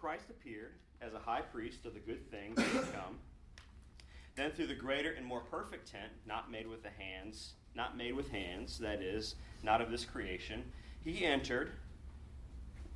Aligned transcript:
Christ 0.00 0.30
appeared 0.30 0.72
as 1.02 1.12
a 1.12 1.18
high 1.18 1.42
priest 1.42 1.84
of 1.84 1.92
the 1.92 2.00
good 2.00 2.30
things 2.30 2.56
that 2.56 2.72
would 2.72 2.92
come, 2.94 3.18
then 4.34 4.50
through 4.50 4.68
the 4.68 4.74
greater 4.74 5.12
and 5.12 5.26
more 5.26 5.40
perfect 5.40 5.90
tent, 5.92 6.10
not 6.26 6.50
made 6.50 6.66
with 6.66 6.82
the 6.82 6.88
hands, 6.88 7.52
not 7.74 7.98
made 7.98 8.14
with 8.14 8.30
hands, 8.30 8.78
that 8.78 9.02
is, 9.02 9.34
not 9.62 9.82
of 9.82 9.90
this 9.90 10.06
creation, 10.06 10.64
he 11.04 11.26
entered 11.26 11.72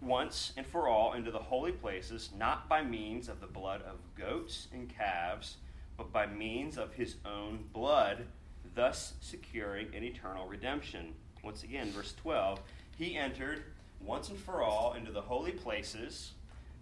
once 0.00 0.54
and 0.56 0.66
for 0.66 0.88
all 0.88 1.12
into 1.12 1.30
the 1.30 1.38
holy 1.38 1.72
places, 1.72 2.30
not 2.38 2.70
by 2.70 2.82
means 2.82 3.28
of 3.28 3.38
the 3.38 3.46
blood 3.46 3.82
of 3.82 3.98
goats 4.14 4.68
and 4.72 4.88
calves, 4.88 5.58
but 5.98 6.10
by 6.10 6.26
means 6.26 6.78
of 6.78 6.94
his 6.94 7.16
own 7.26 7.64
blood, 7.74 8.26
thus 8.74 9.12
securing 9.20 9.94
an 9.94 10.02
eternal 10.02 10.46
redemption. 10.46 11.12
Once 11.42 11.64
again, 11.64 11.90
verse 11.90 12.14
12, 12.22 12.60
he 12.96 13.14
entered 13.14 13.62
once 14.00 14.30
and 14.30 14.38
for 14.38 14.62
all 14.62 14.94
into 14.94 15.12
the 15.12 15.20
holy 15.20 15.52
places, 15.52 16.32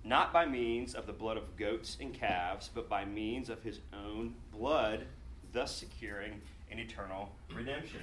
not 0.05 0.33
by 0.33 0.47
means 0.47 0.95
of 0.95 1.07
the 1.07 1.13
blood 1.13 1.37
of 1.37 1.57
goats 1.57 1.97
and 2.01 2.13
calves, 2.13 2.71
but 2.75 2.89
by 2.89 3.05
means 3.05 3.49
of 3.49 3.63
his 3.63 3.81
own 3.93 4.35
blood, 4.53 5.07
thus 5.53 5.75
securing 5.75 6.41
an 6.71 6.79
eternal 6.79 7.31
redemption. 7.55 8.01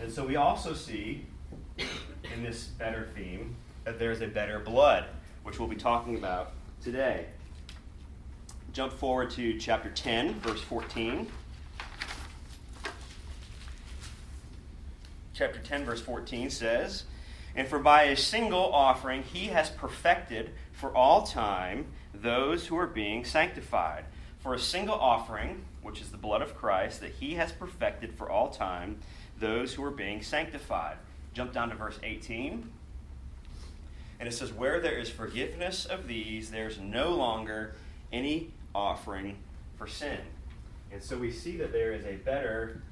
And 0.00 0.10
so 0.10 0.24
we 0.24 0.36
also 0.36 0.74
see 0.74 1.26
in 1.76 2.42
this 2.42 2.64
better 2.64 3.08
theme 3.14 3.56
that 3.84 3.98
there's 3.98 4.20
a 4.20 4.28
better 4.28 4.58
blood, 4.58 5.06
which 5.42 5.58
we'll 5.58 5.68
be 5.68 5.76
talking 5.76 6.16
about 6.16 6.52
today. 6.82 7.26
Jump 8.72 8.92
forward 8.92 9.30
to 9.30 9.58
chapter 9.58 9.90
10, 9.90 10.40
verse 10.40 10.60
14. 10.62 11.26
Chapter 15.34 15.58
10, 15.60 15.84
verse 15.84 16.00
14 16.00 16.50
says, 16.50 17.04
And 17.54 17.66
for 17.66 17.78
by 17.78 18.04
a 18.04 18.16
single 18.16 18.72
offering 18.72 19.22
he 19.22 19.46
has 19.46 19.70
perfected 19.70 20.50
for 20.78 20.96
all 20.96 21.26
time 21.26 21.86
those 22.14 22.68
who 22.68 22.78
are 22.78 22.86
being 22.86 23.24
sanctified. 23.24 24.04
For 24.38 24.54
a 24.54 24.58
single 24.58 24.94
offering, 24.94 25.64
which 25.82 26.00
is 26.00 26.10
the 26.10 26.16
blood 26.16 26.40
of 26.40 26.56
Christ, 26.56 27.00
that 27.00 27.10
he 27.10 27.34
has 27.34 27.50
perfected 27.50 28.14
for 28.14 28.30
all 28.30 28.48
time 28.50 29.00
those 29.38 29.74
who 29.74 29.84
are 29.84 29.90
being 29.90 30.22
sanctified. 30.22 30.96
Jump 31.34 31.52
down 31.52 31.70
to 31.70 31.74
verse 31.74 31.98
18. 32.02 32.70
And 34.20 34.28
it 34.28 34.32
says, 34.32 34.52
Where 34.52 34.80
there 34.80 34.98
is 34.98 35.10
forgiveness 35.10 35.84
of 35.84 36.06
these, 36.06 36.50
there's 36.50 36.78
no 36.78 37.10
longer 37.10 37.74
any 38.12 38.52
offering 38.74 39.36
for 39.76 39.88
sin. 39.88 40.18
And 40.92 41.02
so 41.02 41.18
we 41.18 41.32
see 41.32 41.56
that 41.56 41.72
there 41.72 41.92
is 41.92 42.04
a 42.04 42.14
better 42.16 42.82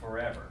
forever. 0.00 0.46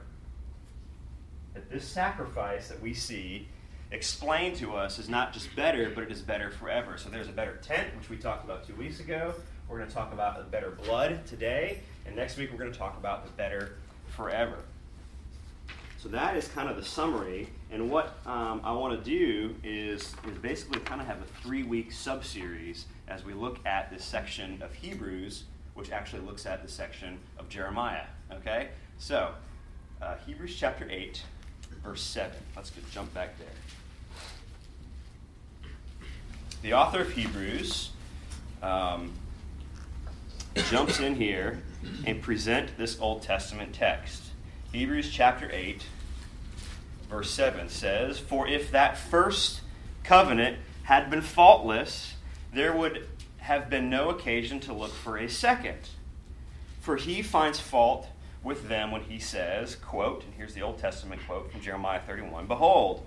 That 1.54 1.70
this 1.70 1.86
sacrifice 1.86 2.68
that 2.68 2.80
we 2.82 2.92
see 2.92 3.48
explained 3.94 4.56
to 4.56 4.74
us 4.74 4.98
is 4.98 5.08
not 5.08 5.32
just 5.32 5.54
better, 5.54 5.90
but 5.94 6.04
it 6.04 6.10
is 6.10 6.20
better 6.20 6.50
forever. 6.50 6.98
So 6.98 7.08
there's 7.08 7.28
a 7.28 7.32
better 7.32 7.56
tent, 7.62 7.88
which 7.96 8.10
we 8.10 8.16
talked 8.16 8.44
about 8.44 8.66
two 8.66 8.74
weeks 8.74 9.00
ago. 9.00 9.32
We're 9.68 9.78
going 9.78 9.88
to 9.88 9.94
talk 9.94 10.12
about 10.12 10.36
the 10.36 10.44
better 10.44 10.70
blood 10.70 11.24
today. 11.26 11.80
And 12.04 12.16
next 12.16 12.36
week 12.36 12.50
we're 12.50 12.58
going 12.58 12.72
to 12.72 12.78
talk 12.78 12.98
about 12.98 13.24
the 13.24 13.32
better 13.32 13.76
forever. 14.08 14.58
So 15.98 16.08
that 16.10 16.36
is 16.36 16.48
kind 16.48 16.68
of 16.68 16.76
the 16.76 16.84
summary. 16.84 17.48
And 17.70 17.88
what 17.88 18.18
um, 18.26 18.60
I 18.62 18.72
want 18.72 19.02
to 19.02 19.10
do 19.10 19.54
is, 19.64 20.14
is 20.28 20.38
basically 20.42 20.80
kind 20.80 21.00
of 21.00 21.06
have 21.06 21.18
a 21.22 21.40
three 21.42 21.62
week 21.62 21.92
sub 21.92 22.24
series 22.24 22.86
as 23.08 23.24
we 23.24 23.32
look 23.32 23.64
at 23.64 23.90
this 23.90 24.04
section 24.04 24.60
of 24.60 24.74
Hebrews, 24.74 25.44
which 25.74 25.92
actually 25.92 26.22
looks 26.22 26.46
at 26.46 26.62
the 26.62 26.68
section 26.68 27.18
of 27.38 27.48
Jeremiah. 27.48 28.04
Okay? 28.32 28.68
So, 28.98 29.34
uh, 30.02 30.16
Hebrews 30.26 30.56
chapter 30.56 30.86
8, 30.90 31.22
verse 31.82 32.02
7. 32.02 32.32
Let's 32.56 32.72
jump 32.92 33.14
back 33.14 33.38
there. 33.38 33.48
The 36.64 36.72
author 36.72 37.02
of 37.02 37.12
Hebrews 37.12 37.90
um, 38.62 39.12
jumps 40.70 40.98
in 40.98 41.14
here 41.14 41.62
and 42.06 42.22
present 42.22 42.78
this 42.78 42.98
Old 42.98 43.20
Testament 43.20 43.74
text. 43.74 44.22
Hebrews 44.72 45.10
chapter 45.10 45.50
8, 45.52 45.84
verse 47.10 47.30
7 47.30 47.68
says, 47.68 48.18
For 48.18 48.48
if 48.48 48.70
that 48.70 48.96
first 48.96 49.60
covenant 50.04 50.56
had 50.84 51.10
been 51.10 51.20
faultless, 51.20 52.14
there 52.50 52.74
would 52.74 53.08
have 53.36 53.68
been 53.68 53.90
no 53.90 54.08
occasion 54.08 54.58
to 54.60 54.72
look 54.72 54.94
for 54.94 55.18
a 55.18 55.28
second. 55.28 55.90
For 56.80 56.96
he 56.96 57.20
finds 57.20 57.60
fault 57.60 58.08
with 58.42 58.70
them 58.70 58.90
when 58.90 59.02
he 59.02 59.18
says, 59.18 59.76
quote, 59.76 60.24
and 60.24 60.32
here's 60.32 60.54
the 60.54 60.62
Old 60.62 60.78
Testament 60.78 61.20
quote 61.26 61.52
from 61.52 61.60
Jeremiah 61.60 62.00
31 62.00 62.46
Behold, 62.46 63.06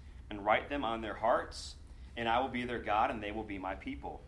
and 0.31 0.43
write 0.43 0.67
them 0.67 0.83
on 0.83 1.01
their 1.01 1.13
hearts, 1.13 1.75
and 2.17 2.27
I 2.27 2.39
will 2.39 2.49
be 2.49 2.63
their 2.63 2.79
God, 2.79 3.11
and 3.11 3.21
they 3.21 3.31
will 3.31 3.43
be 3.43 3.59
my 3.59 3.75
people. 3.75 4.21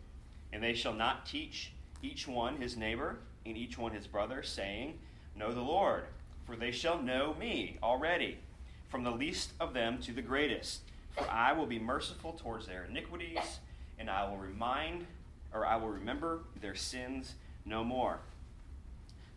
And 0.52 0.62
they 0.62 0.74
shall 0.74 0.94
not 0.94 1.26
teach 1.26 1.72
each 2.00 2.28
one 2.28 2.58
his 2.58 2.76
neighbor 2.76 3.16
and 3.44 3.56
each 3.56 3.76
one 3.76 3.90
his 3.90 4.06
brother, 4.06 4.44
saying, 4.44 5.00
Know 5.36 5.52
the 5.52 5.60
Lord 5.60 6.04
for 6.46 6.56
they 6.56 6.70
shall 6.70 7.02
know 7.02 7.34
me 7.34 7.78
already, 7.82 8.38
from 8.88 9.02
the 9.02 9.10
least 9.10 9.52
of 9.58 9.72
them 9.72 9.98
to 10.02 10.12
the 10.12 10.22
greatest. 10.22 10.80
For 11.12 11.28
I 11.30 11.52
will 11.52 11.66
be 11.66 11.78
merciful 11.78 12.32
towards 12.32 12.66
their 12.66 12.84
iniquities, 12.84 13.58
and 13.98 14.10
I 14.10 14.28
will 14.28 14.36
remind, 14.36 15.06
or 15.52 15.64
I 15.64 15.76
will 15.76 15.88
remember 15.88 16.40
their 16.60 16.74
sins 16.74 17.34
no 17.64 17.84
more. 17.84 18.18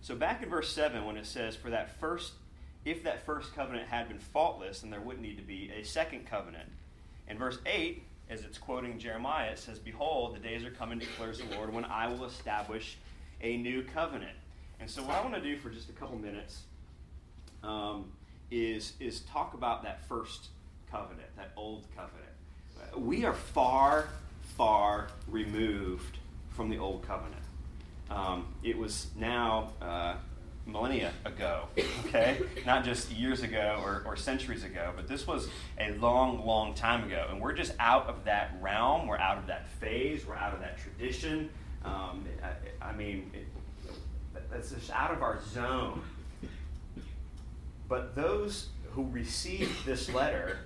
So 0.02 0.16
back 0.16 0.44
in 0.44 0.50
verse 0.50 0.72
7, 0.72 1.06
when 1.06 1.18
it 1.18 1.26
says, 1.26 1.56
For 1.56 1.70
that 1.70 2.00
first, 2.00 2.34
if 2.88 3.04
that 3.04 3.26
first 3.26 3.54
covenant 3.54 3.88
had 3.90 4.08
been 4.08 4.18
faultless, 4.18 4.80
then 4.80 4.90
there 4.90 5.02
wouldn't 5.02 5.22
need 5.22 5.38
to 5.38 5.44
be 5.44 5.70
a 5.78 5.84
second 5.84 6.26
covenant. 6.26 6.70
In 7.28 7.38
verse 7.38 7.60
8, 7.66 8.02
as 8.30 8.46
it's 8.46 8.58
quoting 8.58 8.98
Jeremiah, 8.98 9.52
it 9.52 9.60
says, 9.60 9.78
Behold, 9.78 10.36
the 10.36 10.40
days 10.40 10.64
are 10.64 10.72
coming, 10.72 10.98
declares 10.98 11.40
the 11.40 11.56
Lord, 11.56 11.74
when 11.74 11.84
I 11.84 12.08
will 12.08 12.24
establish 12.24 12.98
a 13.42 13.58
new 13.58 13.84
covenant. 13.84 14.38
And 14.80 14.90
so, 14.90 15.02
what 15.04 15.16
I 15.16 15.22
want 15.22 15.36
to 15.36 15.42
do 15.42 15.58
for 15.58 15.70
just 15.70 15.90
a 15.90 15.94
couple 15.94 16.18
minutes 16.18 16.62
um, 17.62 18.06
is, 18.52 18.94
is 19.02 19.20
talk 19.22 19.54
about 19.54 19.84
that 19.84 20.08
first 20.08 20.48
covenant, 20.90 21.28
that 21.36 21.52
old 21.58 21.86
covenant. 21.94 22.24
We 22.96 23.26
are 23.26 23.34
far, 23.34 24.08
far 24.56 25.10
removed 25.28 26.20
from 26.52 26.70
the 26.70 26.78
old 26.78 27.06
covenant. 27.06 27.44
Um, 28.10 28.48
it 28.64 28.78
was 28.78 29.08
now 29.18 29.74
uh, 29.82 30.16
millennia 30.68 31.14
ago, 31.26 31.68
okay? 32.06 32.40
Not 32.66 32.84
just 32.84 33.12
years 33.12 33.42
ago 33.42 33.82
or, 33.84 34.04
or 34.06 34.16
centuries 34.16 34.64
ago, 34.64 34.92
but 34.96 35.08
this 35.08 35.26
was 35.26 35.50
a 35.80 35.94
long, 35.94 36.46
long 36.46 36.74
time 36.74 37.04
ago. 37.06 37.28
And 37.30 37.42
we're 37.42 37.54
just 37.54 37.74
out 37.80 38.08
of 38.08 38.26
that 38.26 38.58
realm, 38.62 39.08
we're 39.08 39.18
out 39.18 39.38
of 39.38 39.48
that 39.48 39.70
phase, 39.80 40.26
we're 40.28 40.36
out 40.36 40.54
of 40.54 40.60
that 40.60 40.78
tradition. 40.78 41.50
Um, 41.86 42.26
I, 42.44 42.90
I, 42.90 42.94
mean, 42.94 43.32
it, 43.34 43.48
that's 44.52 44.72
just 44.72 44.92
out 44.92 45.12
of 45.12 45.22
our 45.24 45.40
zone. 45.54 46.02
But 47.88 48.16
those 48.16 48.70
who 48.92 49.08
received 49.10 49.86
this 49.86 50.14
letter 50.14 50.60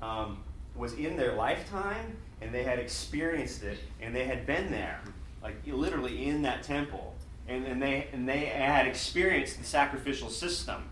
um, 0.00 0.38
was 0.76 0.92
in 0.94 1.16
their 1.16 1.34
lifetime 1.34 2.16
and 2.40 2.54
they 2.54 2.62
had 2.62 2.78
experienced 2.78 3.64
it 3.64 3.78
and 4.00 4.14
they 4.14 4.24
had 4.24 4.46
been 4.46 4.70
there, 4.70 5.00
like 5.42 5.56
literally 5.66 6.28
in 6.28 6.42
that 6.42 6.62
temple. 6.62 7.14
And, 7.48 7.64
and, 7.64 7.80
they, 7.80 8.08
and 8.12 8.28
they 8.28 8.46
had 8.46 8.86
experienced 8.86 9.58
the 9.58 9.64
sacrificial 9.64 10.30
system. 10.30 10.88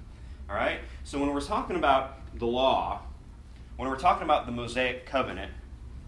All 0.49 0.55
right? 0.55 0.81
So 1.03 1.19
when 1.19 1.33
we're 1.33 1.41
talking 1.41 1.77
about 1.77 2.19
the 2.39 2.47
law, 2.47 3.03
when 3.77 3.89
we're 3.89 3.99
talking 3.99 4.23
about 4.25 4.47
the 4.47 4.53
Mosaic 4.53 5.07
covenant, 5.07 5.53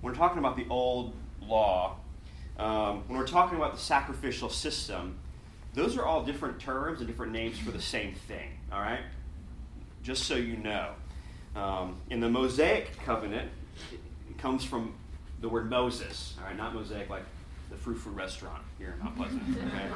when 0.01 0.13
we're 0.13 0.19
talking 0.19 0.39
about 0.39 0.57
the 0.57 0.67
old 0.71 1.15
law, 1.43 1.97
um, 2.59 3.03
when 3.09 3.19
we're 3.19 3.27
talking 3.27 3.57
about 3.57 3.73
the 3.75 3.81
sacrificial 3.81 4.49
system, 4.49 5.19
those 5.75 5.97
are 5.97 6.05
all 6.05 6.23
different 6.23 6.61
terms 6.61 7.01
and 7.01 7.09
different 7.09 7.33
names 7.33 7.59
for 7.59 7.71
the 7.71 7.83
same 7.83 8.15
thing. 8.15 8.51
All 8.73 8.81
right? 8.81 9.01
just 10.07 10.25
so 10.25 10.37
you 10.37 10.57
know. 10.57 10.91
Um, 11.57 11.97
in 12.11 12.21
the 12.21 12.29
Mosaic 12.29 12.97
covenant, 13.05 13.51
it 14.31 14.39
comes 14.39 14.63
from 14.63 14.95
the 15.41 15.49
word 15.49 15.69
Moses, 15.69 16.35
all 16.39 16.47
right, 16.47 16.57
not 16.57 16.75
Mosaic 16.75 17.11
like 17.11 17.25
the 17.71 17.77
frou 17.77 17.95
frou 17.95 18.13
restaurant 18.13 18.63
here 18.79 18.95
in 18.97 19.05
Mount 19.05 19.17
Pleasant. 19.19 19.43
Okay? 19.51 19.89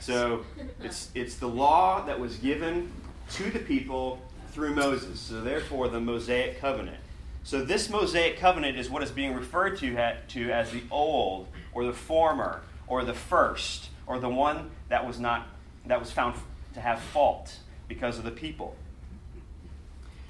So 0.00 0.44
it's, 0.82 1.10
it's 1.14 1.36
the 1.36 1.48
law 1.48 2.04
that 2.06 2.18
was 2.18 2.36
given 2.36 2.90
to 3.32 3.50
the 3.50 3.58
people 3.58 4.20
through 4.50 4.74
Moses. 4.74 5.20
So 5.20 5.40
therefore, 5.40 5.88
the 5.88 6.00
Mosaic 6.00 6.60
covenant. 6.60 6.98
So 7.42 7.64
this 7.64 7.90
Mosaic 7.90 8.38
covenant 8.38 8.78
is 8.78 8.88
what 8.88 9.02
is 9.02 9.10
being 9.10 9.34
referred 9.34 9.78
to, 9.78 10.14
to 10.28 10.50
as 10.50 10.70
the 10.70 10.82
old, 10.90 11.48
or 11.74 11.84
the 11.84 11.92
former, 11.92 12.62
or 12.86 13.04
the 13.04 13.14
first, 13.14 13.90
or 14.06 14.18
the 14.18 14.28
one 14.28 14.70
that 14.88 15.06
was 15.06 15.18
not 15.18 15.48
that 15.86 16.00
was 16.00 16.10
found 16.10 16.34
to 16.72 16.80
have 16.80 17.00
fault 17.00 17.58
because 17.88 18.18
of 18.18 18.24
the 18.24 18.30
people. 18.30 18.74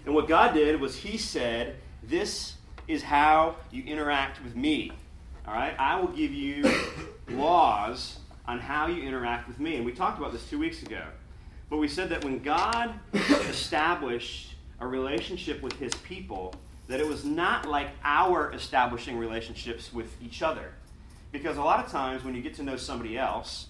And 0.04 0.14
what 0.14 0.28
God 0.28 0.54
did 0.54 0.80
was 0.80 0.96
He 0.96 1.16
said, 1.16 1.76
This 2.02 2.54
is 2.88 3.02
how 3.02 3.56
you 3.70 3.82
interact 3.84 4.42
with 4.42 4.56
me. 4.56 4.92
All 5.46 5.54
right? 5.54 5.74
I 5.78 6.00
will 6.00 6.08
give 6.08 6.32
you 6.32 6.64
laws 7.28 8.18
on 8.46 8.58
how 8.58 8.86
you 8.86 9.02
interact 9.02 9.48
with 9.48 9.60
me. 9.60 9.76
And 9.76 9.84
we 9.84 9.92
talked 9.92 10.18
about 10.18 10.32
this 10.32 10.48
two 10.48 10.58
weeks 10.58 10.82
ago. 10.82 11.02
But 11.70 11.78
we 11.78 11.88
said 11.88 12.08
that 12.10 12.24
when 12.24 12.40
God 12.40 12.94
established 13.12 14.54
a 14.80 14.86
relationship 14.86 15.62
with 15.62 15.74
his 15.74 15.94
people, 15.94 16.54
that 16.88 17.00
it 17.00 17.06
was 17.06 17.24
not 17.24 17.66
like 17.66 17.88
our 18.04 18.52
establishing 18.52 19.16
relationships 19.16 19.92
with 19.92 20.14
each 20.22 20.42
other. 20.42 20.72
Because 21.32 21.56
a 21.56 21.62
lot 21.62 21.84
of 21.84 21.90
times 21.90 22.22
when 22.22 22.34
you 22.34 22.42
get 22.42 22.54
to 22.54 22.62
know 22.62 22.76
somebody 22.76 23.18
else, 23.18 23.68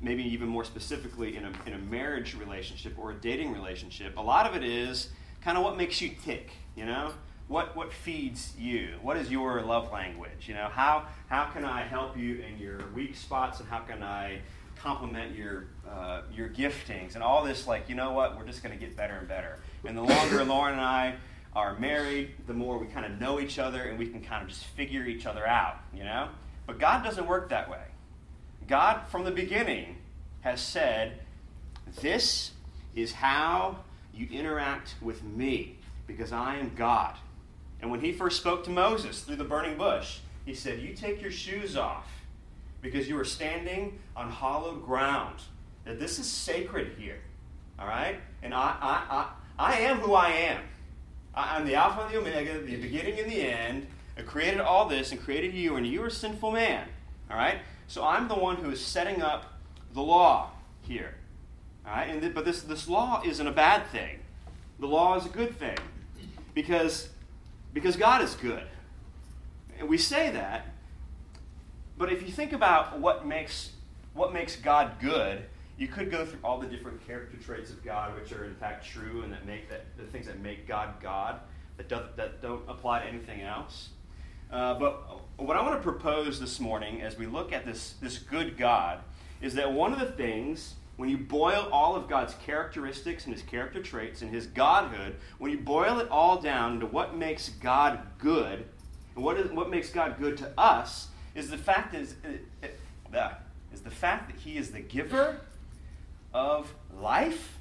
maybe 0.00 0.22
even 0.22 0.48
more 0.48 0.64
specifically 0.64 1.36
in 1.36 1.44
a, 1.44 1.52
in 1.66 1.74
a 1.74 1.78
marriage 1.78 2.34
relationship 2.34 2.98
or 2.98 3.12
a 3.12 3.14
dating 3.14 3.52
relationship, 3.52 4.16
a 4.16 4.22
lot 4.22 4.46
of 4.46 4.56
it 4.56 4.64
is 4.64 5.10
kind 5.42 5.56
of 5.56 5.64
what 5.64 5.76
makes 5.76 6.00
you 6.00 6.10
tick, 6.24 6.50
you 6.74 6.86
know? 6.86 7.12
What, 7.50 7.74
what 7.74 7.92
feeds 7.92 8.52
you? 8.56 8.90
What 9.02 9.16
is 9.16 9.28
your 9.28 9.60
love 9.62 9.90
language? 9.90 10.46
You 10.46 10.54
know, 10.54 10.68
how, 10.68 11.06
how 11.28 11.46
can 11.46 11.64
I 11.64 11.82
help 11.82 12.16
you 12.16 12.36
in 12.36 12.60
your 12.60 12.78
weak 12.94 13.16
spots 13.16 13.58
and 13.58 13.68
how 13.68 13.80
can 13.80 14.04
I 14.04 14.38
complement 14.76 15.34
your, 15.34 15.64
uh, 15.90 16.22
your 16.32 16.48
giftings 16.48 17.16
and 17.16 17.24
all 17.24 17.42
this 17.42 17.66
like, 17.66 17.88
you 17.88 17.96
know 17.96 18.12
what, 18.12 18.38
we're 18.38 18.46
just 18.46 18.62
going 18.62 18.78
to 18.78 18.78
get 18.78 18.96
better 18.96 19.14
and 19.14 19.26
better. 19.26 19.58
And 19.84 19.98
the 19.98 20.02
longer 20.02 20.44
Lauren 20.44 20.74
and 20.74 20.80
I 20.80 21.16
are 21.52 21.76
married, 21.80 22.34
the 22.46 22.54
more 22.54 22.78
we 22.78 22.86
kind 22.86 23.04
of 23.04 23.20
know 23.20 23.40
each 23.40 23.58
other 23.58 23.82
and 23.82 23.98
we 23.98 24.06
can 24.06 24.20
kind 24.20 24.44
of 24.44 24.48
just 24.48 24.66
figure 24.66 25.04
each 25.04 25.26
other 25.26 25.44
out, 25.44 25.78
you 25.92 26.04
know? 26.04 26.28
But 26.68 26.78
God 26.78 27.02
doesn't 27.02 27.26
work 27.26 27.48
that 27.48 27.68
way. 27.68 27.82
God, 28.68 29.08
from 29.08 29.24
the 29.24 29.32
beginning, 29.32 29.96
has 30.42 30.60
said, 30.60 31.18
This 32.00 32.52
is 32.94 33.10
how 33.10 33.80
you 34.14 34.28
interact 34.30 34.94
with 35.02 35.24
me, 35.24 35.78
because 36.06 36.30
I 36.30 36.54
am 36.54 36.70
God. 36.76 37.16
And 37.82 37.90
when 37.90 38.00
he 38.00 38.12
first 38.12 38.38
spoke 38.38 38.64
to 38.64 38.70
Moses 38.70 39.22
through 39.22 39.36
the 39.36 39.44
burning 39.44 39.76
bush, 39.76 40.18
he 40.44 40.54
said, 40.54 40.80
You 40.80 40.94
take 40.94 41.22
your 41.22 41.30
shoes 41.30 41.76
off, 41.76 42.06
because 42.82 43.08
you 43.08 43.18
are 43.18 43.24
standing 43.24 43.98
on 44.16 44.30
hallowed 44.30 44.84
ground. 44.84 45.40
That 45.84 45.98
this 45.98 46.18
is 46.18 46.26
sacred 46.26 46.92
here. 46.98 47.20
All 47.78 47.86
right? 47.86 48.20
And 48.42 48.52
I, 48.52 48.76
I, 48.80 49.26
I, 49.58 49.72
I 49.72 49.78
am 49.80 49.98
who 49.98 50.14
I 50.14 50.30
am. 50.30 50.62
I'm 51.34 51.66
the 51.66 51.74
Alpha 51.74 52.02
and 52.02 52.12
the 52.12 52.18
Omega, 52.18 52.60
the 52.60 52.76
beginning 52.76 53.18
and 53.18 53.30
the 53.30 53.40
end. 53.40 53.86
I 54.18 54.22
created 54.22 54.60
all 54.60 54.88
this 54.88 55.12
and 55.12 55.20
created 55.20 55.54
you, 55.54 55.76
and 55.76 55.86
you 55.86 56.02
are 56.02 56.08
a 56.08 56.10
sinful 56.10 56.52
man. 56.52 56.86
All 57.30 57.36
right? 57.36 57.58
So 57.86 58.04
I'm 58.04 58.28
the 58.28 58.34
one 58.34 58.56
who 58.56 58.70
is 58.70 58.84
setting 58.84 59.22
up 59.22 59.60
the 59.94 60.02
law 60.02 60.50
here. 60.82 61.14
All 61.86 61.92
right? 61.92 62.08
And 62.08 62.20
th- 62.20 62.34
but 62.34 62.44
this, 62.44 62.62
this 62.62 62.88
law 62.88 63.22
isn't 63.24 63.46
a 63.46 63.52
bad 63.52 63.86
thing. 63.86 64.18
The 64.78 64.86
law 64.86 65.16
is 65.16 65.26
a 65.26 65.28
good 65.28 65.58
thing 65.58 65.78
because, 66.54 67.08
because 67.72 67.96
God 67.96 68.22
is 68.22 68.34
good. 68.34 68.64
And 69.78 69.88
we 69.88 69.98
say 69.98 70.30
that, 70.30 70.66
but 71.96 72.12
if 72.12 72.22
you 72.22 72.28
think 72.28 72.52
about 72.52 72.98
what 72.98 73.26
makes, 73.26 73.72
what 74.14 74.32
makes 74.32 74.56
God 74.56 74.92
good, 75.00 75.44
you 75.78 75.88
could 75.88 76.10
go 76.10 76.26
through 76.26 76.40
all 76.44 76.58
the 76.58 76.66
different 76.66 77.06
character 77.06 77.38
traits 77.38 77.70
of 77.70 77.82
God, 77.82 78.14
which 78.14 78.32
are 78.32 78.44
in 78.44 78.54
fact 78.54 78.86
true 78.86 79.22
and 79.22 79.32
that 79.32 79.46
make 79.46 79.70
that 79.70 79.84
the 79.96 80.04
things 80.04 80.26
that 80.26 80.40
make 80.40 80.68
God 80.68 81.00
God, 81.02 81.40
that, 81.78 81.88
do, 81.88 82.00
that 82.16 82.42
don't 82.42 82.62
apply 82.68 83.00
to 83.00 83.06
anything 83.06 83.40
else. 83.40 83.88
Uh, 84.52 84.74
but 84.74 85.20
what 85.36 85.56
I 85.56 85.62
want 85.62 85.76
to 85.76 85.82
propose 85.82 86.38
this 86.38 86.60
morning 86.60 87.00
as 87.00 87.16
we 87.16 87.26
look 87.26 87.52
at 87.52 87.64
this, 87.64 87.94
this 88.02 88.18
good 88.18 88.58
God 88.58 88.98
is 89.40 89.54
that 89.54 89.72
one 89.72 89.92
of 89.92 90.00
the 90.00 90.12
things, 90.12 90.74
when 91.00 91.08
you 91.08 91.16
boil 91.16 91.66
all 91.72 91.96
of 91.96 92.08
God's 92.08 92.34
characteristics 92.44 93.24
and 93.24 93.32
his 93.32 93.42
character 93.42 93.82
traits 93.82 94.20
and 94.20 94.30
his 94.30 94.46
godhood, 94.46 95.16
when 95.38 95.50
you 95.50 95.56
boil 95.56 95.98
it 95.98 96.06
all 96.10 96.38
down 96.38 96.74
into 96.74 96.84
what 96.84 97.16
makes 97.16 97.48
God 97.48 98.00
good, 98.18 98.66
and 99.14 99.24
what, 99.24 99.38
is, 99.38 99.50
what 99.50 99.70
makes 99.70 99.88
God 99.88 100.16
good 100.18 100.36
to 100.36 100.52
us, 100.58 101.08
is 101.34 101.48
the 101.48 101.56
fact 101.56 101.94
is, 101.94 102.16
uh, 103.14 103.30
is 103.72 103.80
the 103.80 103.90
fact 103.90 104.30
that 104.30 104.38
he 104.38 104.58
is 104.58 104.72
the 104.72 104.80
giver 104.80 105.40
of 106.34 106.74
life, 106.94 107.56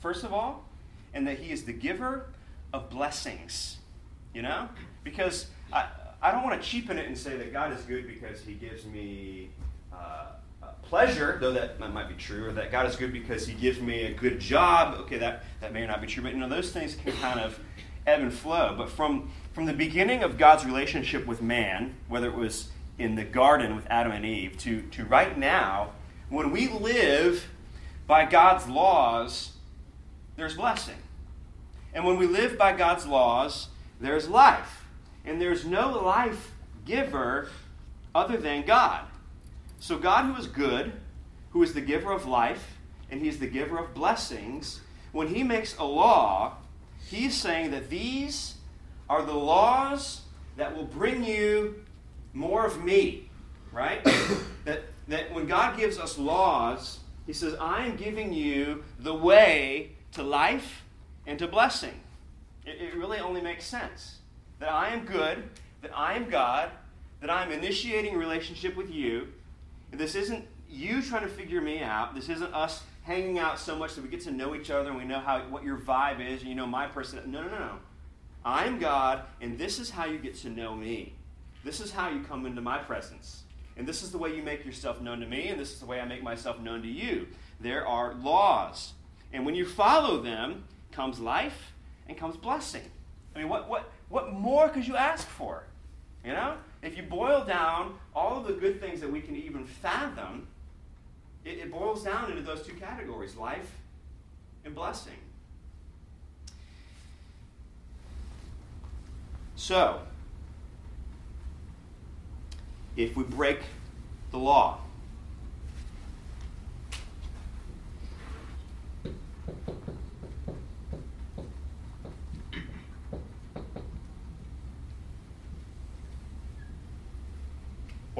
first 0.00 0.22
of 0.22 0.34
all, 0.34 0.68
and 1.14 1.26
that 1.26 1.38
He 1.38 1.52
is 1.52 1.64
the 1.64 1.72
giver 1.72 2.26
of 2.74 2.90
blessings. 2.90 3.78
You 4.34 4.42
know? 4.42 4.68
Because 5.02 5.46
I, 5.72 5.86
I 6.20 6.32
don't 6.32 6.44
want 6.44 6.60
to 6.60 6.68
cheapen 6.68 6.98
it 6.98 7.06
and 7.06 7.16
say 7.16 7.38
that 7.38 7.50
God 7.50 7.72
is 7.72 7.82
good 7.84 8.06
because 8.06 8.42
He 8.42 8.52
gives 8.52 8.84
me 8.84 9.48
uh, 9.90 10.32
pleasure, 10.94 11.38
though 11.40 11.50
that, 11.50 11.76
that 11.80 11.92
might 11.92 12.08
be 12.08 12.14
true, 12.14 12.46
or 12.46 12.52
that 12.52 12.70
God 12.70 12.86
is 12.86 12.94
good 12.94 13.12
because 13.12 13.48
He 13.48 13.54
gives 13.54 13.80
me 13.80 14.04
a 14.04 14.14
good 14.14 14.38
job. 14.38 14.94
Okay, 15.00 15.18
that, 15.18 15.42
that 15.60 15.72
may 15.72 15.84
not 15.84 16.00
be 16.00 16.06
true, 16.06 16.22
but 16.22 16.32
you 16.32 16.38
know, 16.38 16.48
those 16.48 16.70
things 16.70 16.94
can 16.94 17.12
kind 17.14 17.40
of 17.40 17.58
ebb 18.06 18.20
and 18.20 18.32
flow. 18.32 18.76
But 18.78 18.90
from, 18.90 19.28
from 19.54 19.66
the 19.66 19.72
beginning 19.72 20.22
of 20.22 20.38
God's 20.38 20.64
relationship 20.64 21.26
with 21.26 21.42
man, 21.42 21.96
whether 22.06 22.28
it 22.28 22.36
was 22.36 22.68
in 22.96 23.16
the 23.16 23.24
garden 23.24 23.74
with 23.74 23.84
Adam 23.90 24.12
and 24.12 24.24
Eve, 24.24 24.56
to, 24.58 24.82
to 24.92 25.04
right 25.06 25.36
now, 25.36 25.90
when 26.28 26.52
we 26.52 26.68
live 26.68 27.44
by 28.06 28.24
God's 28.24 28.68
laws, 28.68 29.54
there's 30.36 30.54
blessing. 30.54 30.98
And 31.92 32.04
when 32.04 32.18
we 32.18 32.28
live 32.28 32.56
by 32.56 32.72
God's 32.72 33.04
laws, 33.04 33.66
there's 34.00 34.28
life. 34.28 34.84
And 35.24 35.40
there's 35.40 35.64
no 35.64 36.00
life 36.04 36.52
giver 36.84 37.48
other 38.14 38.36
than 38.36 38.64
God. 38.64 39.06
So, 39.84 39.98
God, 39.98 40.24
who 40.24 40.40
is 40.40 40.46
good, 40.46 40.94
who 41.50 41.62
is 41.62 41.74
the 41.74 41.82
giver 41.82 42.10
of 42.10 42.24
life, 42.24 42.78
and 43.10 43.20
He's 43.20 43.38
the 43.38 43.46
giver 43.46 43.76
of 43.76 43.92
blessings, 43.92 44.80
when 45.12 45.28
He 45.28 45.42
makes 45.42 45.76
a 45.76 45.84
law, 45.84 46.56
He's 47.06 47.34
saying 47.34 47.70
that 47.72 47.90
these 47.90 48.54
are 49.10 49.20
the 49.20 49.34
laws 49.34 50.22
that 50.56 50.74
will 50.74 50.86
bring 50.86 51.22
you 51.22 51.84
more 52.32 52.64
of 52.64 52.82
me, 52.82 53.28
right? 53.72 54.02
that, 54.64 54.84
that 55.08 55.34
when 55.34 55.46
God 55.46 55.76
gives 55.76 55.98
us 55.98 56.16
laws, 56.16 57.00
he 57.26 57.34
says, 57.34 57.54
I 57.60 57.84
am 57.84 57.96
giving 57.96 58.32
you 58.32 58.84
the 59.00 59.12
way 59.12 59.90
to 60.12 60.22
life 60.22 60.82
and 61.26 61.38
to 61.38 61.46
blessing. 61.46 62.00
It, 62.64 62.80
it 62.80 62.96
really 62.96 63.18
only 63.18 63.42
makes 63.42 63.66
sense 63.66 64.20
that 64.60 64.70
I 64.70 64.94
am 64.94 65.04
good, 65.04 65.42
that 65.82 65.90
I 65.94 66.14
am 66.14 66.30
God, 66.30 66.70
that 67.20 67.28
I'm 67.28 67.52
initiating 67.52 68.14
a 68.14 68.18
relationship 68.18 68.76
with 68.76 68.90
you. 68.90 69.28
This 69.98 70.14
isn't 70.14 70.46
you 70.68 71.02
trying 71.02 71.22
to 71.22 71.28
figure 71.28 71.60
me 71.60 71.82
out. 71.82 72.14
This 72.14 72.28
isn't 72.28 72.52
us 72.54 72.82
hanging 73.02 73.38
out 73.38 73.58
so 73.58 73.76
much 73.76 73.94
that 73.94 74.02
we 74.02 74.08
get 74.08 74.22
to 74.22 74.30
know 74.30 74.54
each 74.54 74.70
other 74.70 74.88
and 74.88 74.98
we 74.98 75.04
know 75.04 75.20
how 75.20 75.40
what 75.50 75.62
your 75.62 75.78
vibe 75.78 76.20
is 76.26 76.40
and 76.40 76.48
you 76.48 76.54
know 76.54 76.66
my 76.66 76.86
person. 76.86 77.20
No, 77.30 77.42
no, 77.42 77.48
no, 77.48 77.58
no. 77.58 77.78
I'm 78.44 78.78
God, 78.78 79.22
and 79.40 79.58
this 79.58 79.78
is 79.78 79.90
how 79.90 80.04
you 80.04 80.18
get 80.18 80.34
to 80.36 80.50
know 80.50 80.74
me. 80.76 81.14
This 81.64 81.80
is 81.80 81.90
how 81.90 82.10
you 82.10 82.20
come 82.20 82.44
into 82.44 82.60
my 82.60 82.78
presence. 82.78 83.44
And 83.76 83.86
this 83.86 84.02
is 84.02 84.10
the 84.10 84.18
way 84.18 84.36
you 84.36 84.42
make 84.42 84.66
yourself 84.66 85.00
known 85.00 85.20
to 85.20 85.26
me, 85.26 85.48
and 85.48 85.58
this 85.58 85.72
is 85.72 85.80
the 85.80 85.86
way 85.86 85.98
I 85.98 86.04
make 86.04 86.22
myself 86.22 86.60
known 86.60 86.82
to 86.82 86.88
you. 86.88 87.26
There 87.58 87.86
are 87.86 88.14
laws. 88.14 88.92
And 89.32 89.46
when 89.46 89.54
you 89.54 89.64
follow 89.66 90.20
them, 90.20 90.64
comes 90.92 91.18
life 91.18 91.72
and 92.06 92.16
comes 92.16 92.36
blessing. 92.36 92.82
I 93.34 93.38
mean, 93.40 93.48
what, 93.48 93.68
what, 93.68 93.90
what 94.08 94.32
more 94.32 94.68
could 94.68 94.86
you 94.86 94.96
ask 94.96 95.26
for? 95.26 95.64
You 96.24 96.32
know? 96.32 96.56
If 96.84 96.98
you 96.98 97.02
boil 97.02 97.44
down 97.44 97.94
all 98.14 98.36
of 98.36 98.46
the 98.46 98.52
good 98.52 98.78
things 98.78 99.00
that 99.00 99.10
we 99.10 99.22
can 99.22 99.34
even 99.34 99.64
fathom, 99.64 100.46
it, 101.44 101.58
it 101.58 101.72
boils 101.72 102.04
down 102.04 102.30
into 102.30 102.42
those 102.42 102.64
two 102.64 102.74
categories 102.74 103.36
life 103.36 103.70
and 104.64 104.74
blessing. 104.74 105.14
So, 109.56 110.00
if 112.96 113.16
we 113.16 113.24
break 113.24 113.60
the 114.30 114.38
law. 114.38 114.83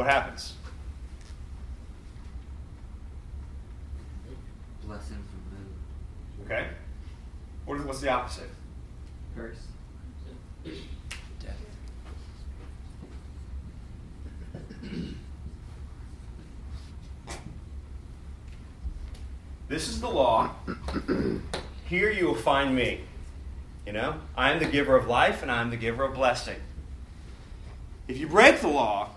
What 0.04 0.12
happens? 0.12 0.52
Blessings 4.84 5.26
removed. 5.50 6.44
Okay. 6.44 6.68
What 7.64 7.78
is, 7.78 7.87
what's 7.87 8.00
the 8.02 8.11
opposite? 8.11 8.50
Curse. 9.34 9.66
Death. 11.40 11.56
this 19.68 19.88
is 19.88 20.02
the 20.02 20.11
law. 20.11 20.50
Here 21.88 22.11
you 22.11 22.26
will 22.26 22.34
find 22.34 22.76
me. 22.76 23.04
You 23.87 23.94
know, 23.94 24.16
I 24.37 24.52
am 24.52 24.58
the 24.58 24.66
giver 24.66 24.96
of 24.96 25.08
life 25.08 25.40
and 25.40 25.50
I 25.50 25.62
am 25.62 25.70
the 25.70 25.78
giver 25.78 26.04
of 26.04 26.12
blessing. 26.12 26.61
If 28.06 28.18
you 28.18 28.26
break 28.26 28.61
the 28.61 28.68
law, 28.68 29.08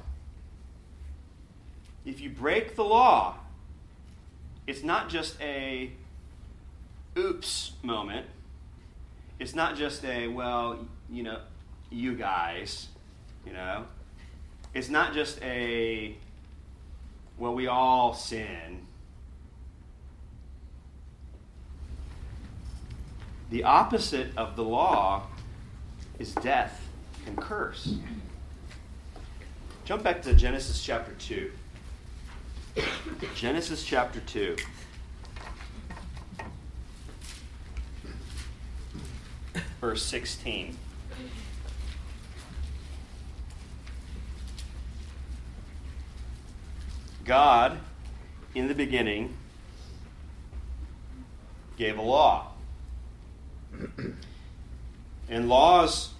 if 2.07 2.21
you 2.21 2.29
break 2.29 2.75
the 2.75 2.83
law, 2.85 3.35
it's 4.65 4.81
not 4.81 5.09
just 5.09 5.39
a 5.41 5.91
oops 7.17 7.73
moment. 7.83 8.25
It's 9.39 9.53
not 9.53 9.75
just 9.75 10.03
a, 10.05 10.27
well, 10.29 10.79
you 11.11 11.23
know, 11.23 11.39
you 11.91 12.15
guys, 12.15 12.87
you 13.45 13.51
know. 13.51 13.85
It's 14.73 14.89
not 14.89 15.13
just 15.13 15.41
a, 15.43 16.15
well, 17.37 17.53
we 17.53 17.67
all 17.67 18.13
sin. 18.13 18.87
The 23.49 23.63
opposite 23.63 24.29
of 24.37 24.55
the 24.55 24.63
law 24.63 25.27
is 26.19 26.33
death 26.35 26.87
and 27.25 27.37
curse. 27.37 27.95
Jump 29.83 30.03
back 30.03 30.21
to 30.23 30.33
Genesis 30.33 30.81
chapter 30.81 31.13
2. 31.19 31.51
Genesis 33.35 33.83
chapter 33.83 34.19
2. 34.19 34.55
Verse 39.81 40.03
16. 40.03 40.77
God, 47.25 47.77
in 48.55 48.67
the 48.67 48.73
beginning, 48.73 49.35
gave 51.77 51.97
a 51.97 52.01
law. 52.01 52.51
and 55.29 55.49
laws, 55.49 56.13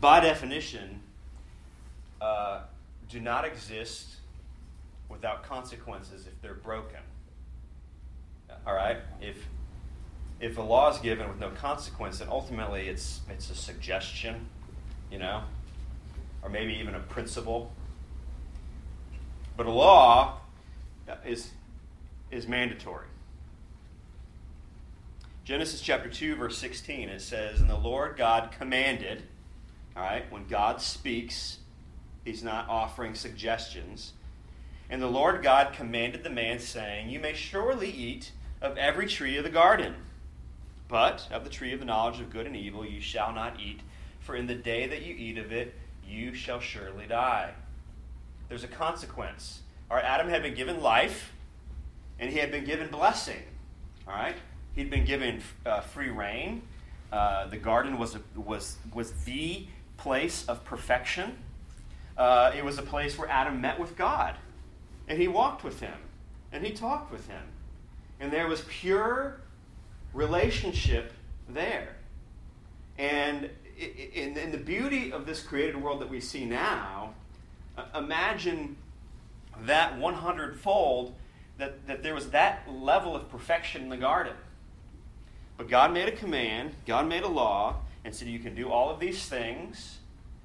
by 0.00 0.20
definition, 0.20 1.00
uh, 2.20 2.60
do 3.10 3.20
not 3.20 3.44
exist 3.44 4.18
without 5.08 5.42
consequences 5.42 6.26
if 6.26 6.40
they're 6.42 6.54
broken. 6.54 7.00
All 8.66 8.74
right? 8.74 8.98
If, 9.20 9.36
if 10.40 10.58
a 10.58 10.62
law 10.62 10.90
is 10.90 10.98
given 10.98 11.28
with 11.28 11.38
no 11.38 11.50
consequence, 11.50 12.18
then 12.18 12.28
ultimately 12.28 12.88
it's, 12.88 13.20
it's 13.30 13.50
a 13.50 13.54
suggestion, 13.54 14.46
you 15.10 15.18
know, 15.18 15.42
or 16.42 16.50
maybe 16.50 16.74
even 16.74 16.94
a 16.94 17.00
principle. 17.00 17.72
But 19.56 19.66
a 19.66 19.70
law 19.70 20.38
is, 21.24 21.50
is 22.30 22.46
mandatory. 22.46 23.06
Genesis 25.44 25.80
chapter 25.80 26.10
2, 26.10 26.36
verse 26.36 26.58
16, 26.58 27.08
it 27.08 27.22
says, 27.22 27.60
And 27.60 27.70
the 27.70 27.76
Lord 27.76 28.18
God 28.18 28.50
commanded, 28.58 29.22
all 29.96 30.02
right, 30.02 30.30
when 30.30 30.46
God 30.46 30.82
speaks, 30.82 31.58
he's 32.22 32.42
not 32.42 32.68
offering 32.68 33.14
suggestions. 33.14 34.12
And 34.90 35.02
the 35.02 35.06
Lord 35.06 35.42
God 35.42 35.74
commanded 35.74 36.24
the 36.24 36.30
man, 36.30 36.58
saying, 36.58 37.10
You 37.10 37.20
may 37.20 37.34
surely 37.34 37.90
eat 37.90 38.32
of 38.62 38.78
every 38.78 39.06
tree 39.06 39.36
of 39.36 39.44
the 39.44 39.50
garden, 39.50 39.94
but 40.88 41.28
of 41.30 41.44
the 41.44 41.50
tree 41.50 41.72
of 41.72 41.80
the 41.80 41.86
knowledge 41.86 42.20
of 42.20 42.30
good 42.30 42.46
and 42.46 42.56
evil 42.56 42.84
you 42.84 43.00
shall 43.00 43.32
not 43.32 43.60
eat, 43.60 43.80
for 44.20 44.34
in 44.34 44.46
the 44.46 44.54
day 44.54 44.86
that 44.86 45.02
you 45.02 45.14
eat 45.14 45.36
of 45.38 45.52
it, 45.52 45.74
you 46.06 46.32
shall 46.34 46.60
surely 46.60 47.06
die. 47.06 47.52
There's 48.48 48.64
a 48.64 48.68
consequence. 48.68 49.60
All 49.90 49.96
right, 49.96 50.04
Adam 50.04 50.28
had 50.28 50.42
been 50.42 50.54
given 50.54 50.80
life, 50.80 51.32
and 52.18 52.30
he 52.30 52.38
had 52.38 52.50
been 52.50 52.64
given 52.64 52.88
blessing. 52.88 53.42
All 54.06 54.14
right? 54.14 54.36
He'd 54.74 54.90
been 54.90 55.04
given 55.04 55.42
uh, 55.66 55.80
free 55.80 56.08
reign. 56.08 56.62
Uh, 57.12 57.46
the 57.46 57.56
garden 57.58 57.98
was, 57.98 58.14
a, 58.14 58.20
was, 58.38 58.76
was 58.92 59.12
the 59.24 59.66
place 59.98 60.46
of 60.46 60.64
perfection. 60.64 61.36
Uh, 62.16 62.52
it 62.56 62.64
was 62.64 62.78
a 62.78 62.82
place 62.82 63.18
where 63.18 63.28
Adam 63.28 63.60
met 63.60 63.78
with 63.78 63.96
God. 63.96 64.34
And 65.08 65.18
he 65.18 65.28
walked 65.28 65.64
with 65.64 65.80
him. 65.80 65.98
And 66.52 66.64
he 66.64 66.72
talked 66.72 67.10
with 67.10 67.26
him. 67.28 67.42
And 68.20 68.32
there 68.32 68.46
was 68.46 68.62
pure 68.68 69.40
relationship 70.12 71.12
there. 71.48 71.96
And 72.98 73.50
in, 73.78 74.50
the 74.50 74.58
beauty 74.58 75.12
of 75.12 75.24
this 75.26 75.42
created 75.42 75.80
world 75.80 76.00
that 76.00 76.08
we 76.08 76.20
see 76.20 76.44
now, 76.44 77.14
uh, 77.76 77.84
imagine 77.94 78.76
that 79.62 79.98
100 79.98 80.58
fold 80.58 81.14
that, 81.58 81.86
that 81.86 82.02
there 82.02 82.14
was 82.14 82.30
that 82.30 82.68
level 82.70 83.14
of 83.14 83.30
perfection 83.30 83.82
in 83.82 83.88
the 83.88 83.96
garden. 83.96 84.34
But 85.56 85.68
God 85.68 85.92
made 85.92 86.08
a 86.08 86.12
command, 86.12 86.72
God 86.86 87.08
made 87.08 87.24
a 87.24 87.28
law, 87.28 87.76
and 88.04 88.14
said, 88.14 88.28
You 88.28 88.38
can 88.38 88.54
do 88.54 88.70
all 88.70 88.90
of 88.90 89.00
these 89.00 89.26
things, 89.26 89.98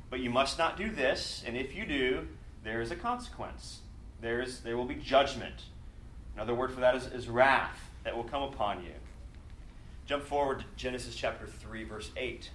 but 0.10 0.20
you 0.20 0.30
must 0.30 0.58
not 0.58 0.78
do 0.78 0.90
this. 0.90 1.44
And 1.46 1.56
if 1.56 1.76
you 1.76 1.86
do, 1.86 2.28
there 2.64 2.82
is 2.82 2.92
a 2.92 2.96
consequence. 2.96 3.80
There, 4.24 4.42
is, 4.42 4.62
there 4.62 4.78
will 4.78 4.86
be 4.86 4.96
judgment. 4.96 5.66
Another 6.36 6.56
word 6.56 6.72
for 6.72 6.80
that 6.80 6.96
is, 6.96 7.08
is 7.08 7.28
wrath 7.28 7.90
that 8.06 8.16
will 8.16 8.24
come 8.24 8.42
upon 8.42 8.82
you. 8.82 8.94
Jump 10.06 10.24
forward 10.24 10.60
to 10.60 10.66
Genesis 10.78 11.14
chapter 11.14 11.46
3, 11.46 11.84
verse 11.84 12.10
8. 12.16 12.50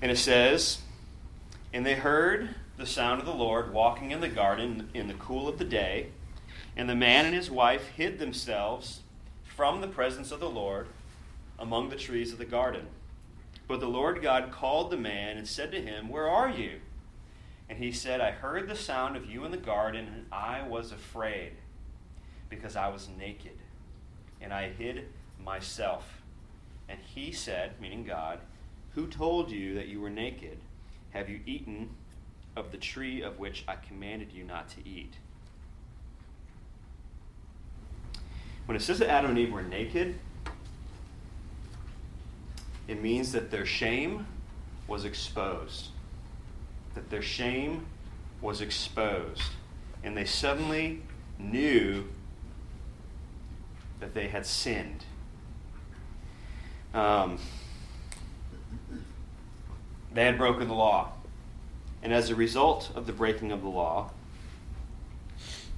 And 0.00 0.10
it 0.10 0.16
says, 0.16 0.78
And 1.74 1.84
they 1.84 1.96
heard 1.96 2.54
the 2.78 2.86
sound 2.86 3.20
of 3.20 3.26
the 3.26 3.34
Lord 3.34 3.74
walking 3.74 4.10
in 4.10 4.22
the 4.22 4.28
garden 4.28 4.88
in 4.94 5.06
the 5.06 5.14
cool 5.14 5.46
of 5.46 5.58
the 5.58 5.64
day, 5.66 6.06
and 6.74 6.88
the 6.88 6.94
man 6.94 7.26
and 7.26 7.34
his 7.34 7.50
wife 7.50 7.88
hid 7.88 8.18
themselves 8.18 9.00
from 9.44 9.82
the 9.82 9.88
presence 9.88 10.32
of 10.32 10.40
the 10.40 10.48
Lord 10.48 10.86
among 11.58 11.90
the 11.90 11.96
trees 11.96 12.32
of 12.32 12.38
the 12.38 12.46
garden. 12.46 12.86
But 13.68 13.80
the 13.80 13.86
Lord 13.86 14.22
God 14.22 14.50
called 14.50 14.90
the 14.90 14.96
man 14.96 15.36
and 15.36 15.46
said 15.46 15.70
to 15.72 15.82
him, 15.82 16.08
Where 16.08 16.26
are 16.26 16.48
you? 16.48 16.80
And 17.70 17.78
he 17.78 17.92
said, 17.92 18.20
I 18.20 18.32
heard 18.32 18.68
the 18.68 18.74
sound 18.74 19.16
of 19.16 19.30
you 19.30 19.44
in 19.44 19.52
the 19.52 19.56
garden, 19.56 20.08
and 20.12 20.26
I 20.32 20.66
was 20.66 20.90
afraid, 20.90 21.52
because 22.48 22.74
I 22.74 22.88
was 22.88 23.08
naked, 23.16 23.56
and 24.40 24.52
I 24.52 24.70
hid 24.70 25.06
myself. 25.38 26.20
And 26.88 26.98
he 27.14 27.30
said, 27.30 27.80
meaning 27.80 28.04
God, 28.04 28.40
Who 28.96 29.06
told 29.06 29.52
you 29.52 29.76
that 29.76 29.86
you 29.86 30.00
were 30.00 30.10
naked? 30.10 30.58
Have 31.10 31.28
you 31.28 31.38
eaten 31.46 31.90
of 32.56 32.72
the 32.72 32.76
tree 32.76 33.22
of 33.22 33.38
which 33.38 33.62
I 33.68 33.76
commanded 33.76 34.32
you 34.32 34.42
not 34.42 34.68
to 34.70 34.78
eat? 34.84 35.14
When 38.66 38.74
it 38.74 38.82
says 38.82 38.98
that 38.98 39.10
Adam 39.10 39.30
and 39.30 39.38
Eve 39.38 39.52
were 39.52 39.62
naked, 39.62 40.18
it 42.88 43.00
means 43.00 43.30
that 43.30 43.52
their 43.52 43.64
shame 43.64 44.26
was 44.88 45.04
exposed. 45.04 45.90
That 47.00 47.08
their 47.08 47.22
shame 47.22 47.86
was 48.42 48.60
exposed. 48.60 49.52
And 50.04 50.14
they 50.14 50.26
suddenly 50.26 51.00
knew 51.38 52.04
that 54.00 54.12
they 54.12 54.28
had 54.28 54.44
sinned. 54.44 55.06
Um, 56.92 57.38
they 60.12 60.26
had 60.26 60.36
broken 60.36 60.68
the 60.68 60.74
law. 60.74 61.12
And 62.02 62.12
as 62.12 62.28
a 62.28 62.34
result 62.34 62.90
of 62.94 63.06
the 63.06 63.14
breaking 63.14 63.50
of 63.50 63.62
the 63.62 63.68
law, 63.68 64.10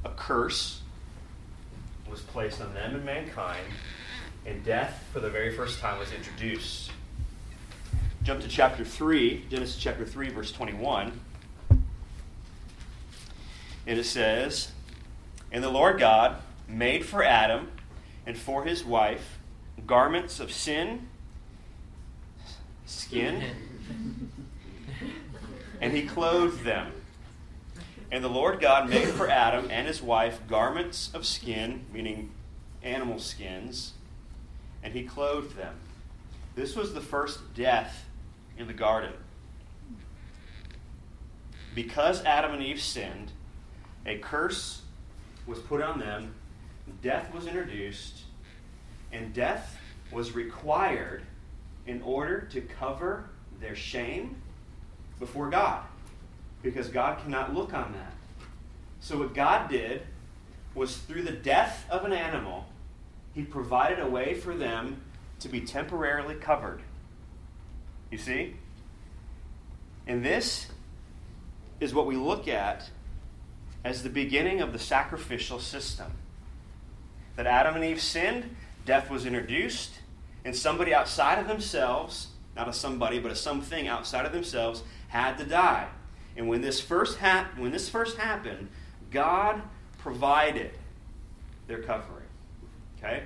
a 0.05 0.09
curse 0.09 0.81
was 2.11 2.21
placed 2.21 2.61
on 2.61 2.75
them 2.75 2.97
and 2.97 3.05
mankind, 3.05 3.64
and 4.45 4.64
death, 4.64 5.05
for 5.12 5.21
the 5.21 5.31
very 5.31 5.57
first 5.57 5.79
time, 5.79 6.00
was 6.00 6.12
introduced. 6.12 6.91
Jump 8.23 8.41
to 8.41 8.47
chapter 8.47 8.85
3, 8.85 9.47
Genesis 9.50 9.76
chapter 9.76 10.07
3, 10.07 10.29
verse 10.29 10.52
21. 10.52 11.19
And 13.85 13.99
it 13.99 14.05
says, 14.05 14.71
And 15.50 15.64
the 15.64 15.69
Lord 15.69 15.99
God 15.99 16.37
made 16.69 17.05
for 17.05 17.25
Adam 17.25 17.73
and 18.25 18.38
for 18.38 18.62
his 18.62 18.85
wife 18.85 19.41
garments 19.88 20.38
of 20.38 20.52
sin, 20.52 21.09
skin, 22.87 23.43
and 25.81 25.93
he 25.93 26.02
clothed 26.02 26.62
them. 26.62 26.93
And 28.12 28.23
the 28.23 28.31
Lord 28.31 28.61
God 28.61 28.88
made 28.88 29.09
for 29.09 29.29
Adam 29.29 29.67
and 29.69 29.88
his 29.88 30.00
wife 30.00 30.38
garments 30.47 31.11
of 31.12 31.26
skin, 31.26 31.87
meaning 31.93 32.31
animal 32.85 33.19
skins, 33.19 33.95
and 34.81 34.95
he 34.95 35.02
clothed 35.02 35.57
them. 35.57 35.75
This 36.55 36.76
was 36.76 36.95
the 36.95 37.00
first 37.00 37.55
death 37.55 38.05
in 38.59 38.66
the 38.66 38.73
garden. 38.73 39.12
Because 41.75 42.23
Adam 42.25 42.52
and 42.52 42.62
Eve 42.62 42.80
sinned, 42.80 43.32
a 44.04 44.18
curse 44.18 44.82
was 45.47 45.59
put 45.59 45.80
on 45.80 45.99
them, 45.99 46.35
death 47.02 47.32
was 47.32 47.47
introduced, 47.47 48.23
and 49.12 49.32
death 49.32 49.78
was 50.11 50.32
required 50.32 51.23
in 51.87 52.02
order 52.02 52.40
to 52.40 52.61
cover 52.61 53.30
their 53.61 53.75
shame 53.75 54.37
before 55.18 55.50
God 55.50 55.85
because 56.62 56.88
God 56.88 57.18
cannot 57.23 57.54
look 57.54 57.75
on 57.75 57.92
that. 57.92 58.12
So, 59.00 59.18
what 59.18 59.35
God 59.35 59.68
did 59.68 60.02
was 60.75 60.97
through 60.97 61.23
the 61.23 61.32
death 61.32 61.85
of 61.90 62.04
an 62.04 62.12
animal, 62.12 62.66
He 63.35 63.42
provided 63.42 63.99
a 63.99 64.09
way 64.09 64.35
for 64.35 64.54
them 64.54 65.02
to 65.40 65.49
be 65.49 65.61
temporarily 65.61 66.37
covered. 66.37 66.82
You 68.12 68.19
see? 68.19 68.54
And 70.07 70.23
this 70.23 70.66
is 71.81 71.95
what 71.95 72.07
we 72.07 72.14
look 72.14 72.47
at 72.47 72.90
as 73.85 74.02
the 74.02 74.11
beginning 74.11 74.61
of 74.61 74.75
the 74.75 74.78
sacrificial 74.78 75.59
system. 75.59 76.12
That 77.37 77.47
Adam 77.47 77.75
and 77.75 77.83
Eve 77.83 78.02
sinned, 78.02 78.54
death 78.85 79.11
was 79.11 79.25
introduced, 79.25 79.92
and 80.45 80.54
somebody 80.54 80.92
outside 80.92 81.38
of 81.38 81.49
themselves, 81.49 82.28
not 82.54 82.69
a 82.69 82.73
somebody, 82.75 83.19
but 83.19 83.33
a 83.33 83.35
something 83.35 83.88
outside 83.88 84.26
of 84.26 84.33
themselves, 84.33 84.83
had 85.09 85.38
to 85.38 85.45
die. 85.45 85.88
And 86.37 86.49
when 86.49 86.61
this 86.61 86.83
first 86.83 87.16
hap- 87.16 87.59
when 87.59 87.73
this 87.73 87.88
first 87.88 88.19
happened, 88.19 88.69
God 89.11 89.62
provided 89.99 90.73
their 91.66 91.83
covering. 91.83 92.26
Okay? 92.99 93.23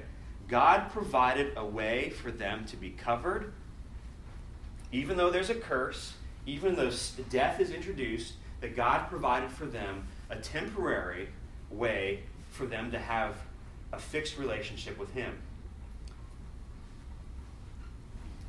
God 0.47 0.91
provided 0.93 1.55
a 1.57 1.67
way 1.67 2.11
for 2.11 2.31
them 2.31 2.65
to 2.67 2.77
be 2.77 2.91
covered, 2.91 3.53
even 4.93 5.17
though 5.17 5.31
there's 5.31 5.51
a 5.51 5.55
curse, 5.55 6.15
even 6.47 6.77
though 6.77 6.93
death 7.31 7.61
is 7.61 7.71
introduced, 7.71 8.35
that 8.61 8.77
God 8.77 9.09
provided 9.09 9.51
for 9.51 9.67
them 9.67 10.07
a 10.31 10.37
temporary 10.37 11.29
way 11.71 12.21
for 12.51 12.67
them 12.67 12.91
to 12.93 12.99
have 12.99 13.35
a 13.93 13.99
fixed 13.99 14.39
relationship 14.39 14.99
with 14.99 15.13
Him. 15.13 15.39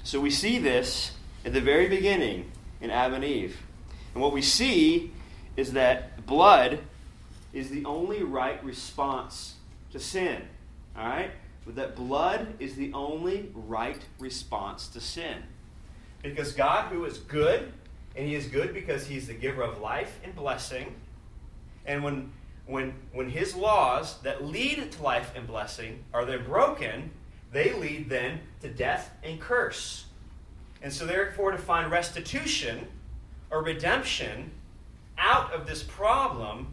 So 0.04 0.20
we 0.20 0.30
see 0.30 0.58
this 0.58 1.12
at 1.44 1.54
the 1.54 1.62
very 1.62 1.90
beginning 1.90 2.52
in 2.80 2.92
Adam 2.92 3.16
and 3.16 3.24
Eve. 3.24 3.58
And 4.14 4.22
what 4.22 4.32
we 4.32 4.42
see 4.42 5.12
is 5.58 5.74
that 5.74 6.26
blood 6.26 6.80
is 7.52 7.70
the 7.70 7.84
only 7.86 8.24
right 8.24 8.64
response 8.64 9.56
to 9.92 10.00
sin. 10.00 10.44
All 10.98 11.06
right? 11.06 11.32
But 11.66 11.76
that 11.76 11.96
blood 11.96 12.54
is 12.60 12.76
the 12.76 12.94
only 12.94 13.50
right 13.54 14.02
response 14.20 14.88
to 14.90 15.02
sin. 15.02 15.44
Because 16.22 16.54
God, 16.54 16.92
who 16.92 17.06
is 17.06 17.20
good, 17.20 17.72
and 18.16 18.28
He 18.28 18.36
is 18.36 18.48
good 18.48 18.74
because 18.74 19.08
He's 19.08 19.28
the 19.28 19.34
giver 19.34 19.62
of 19.62 19.80
life 19.80 20.20
and 20.24 20.36
blessing, 20.36 20.96
and 21.86 22.04
when, 22.04 22.32
when, 22.66 22.94
when 23.14 23.30
His 23.30 23.56
laws 23.56 24.20
that 24.22 24.46
lead 24.46 24.92
to 24.92 25.04
life 25.04 25.32
and 25.36 25.48
blessing 25.48 26.04
are 26.14 26.26
then 26.26 26.44
broken, 26.44 27.12
they 27.52 27.74
lead 27.74 28.10
then 28.10 28.40
to 28.62 28.70
death 28.70 29.12
and 29.24 29.40
curse. 29.40 30.06
And 30.82 30.92
so, 30.92 31.06
therefore, 31.06 31.52
to 31.52 31.58
find 31.58 31.92
restitution 31.92 32.88
or 33.50 33.64
redemption 33.64 34.52
out 35.18 35.52
of 35.54 35.66
this 35.66 35.84
problem, 35.84 36.68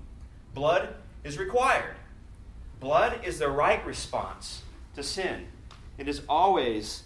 blood 0.54 0.88
is 1.22 1.38
required. 1.38 1.96
Blood 2.80 3.20
is 3.24 3.38
the 3.38 3.48
right 3.48 3.84
response 3.86 4.62
to 4.94 5.02
sin. 5.02 5.46
It 5.96 6.08
is 6.08 6.22
always 6.28 7.04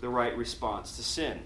the 0.00 0.08
right 0.08 0.36
response 0.36 0.96
to 0.96 1.02
sin. 1.02 1.40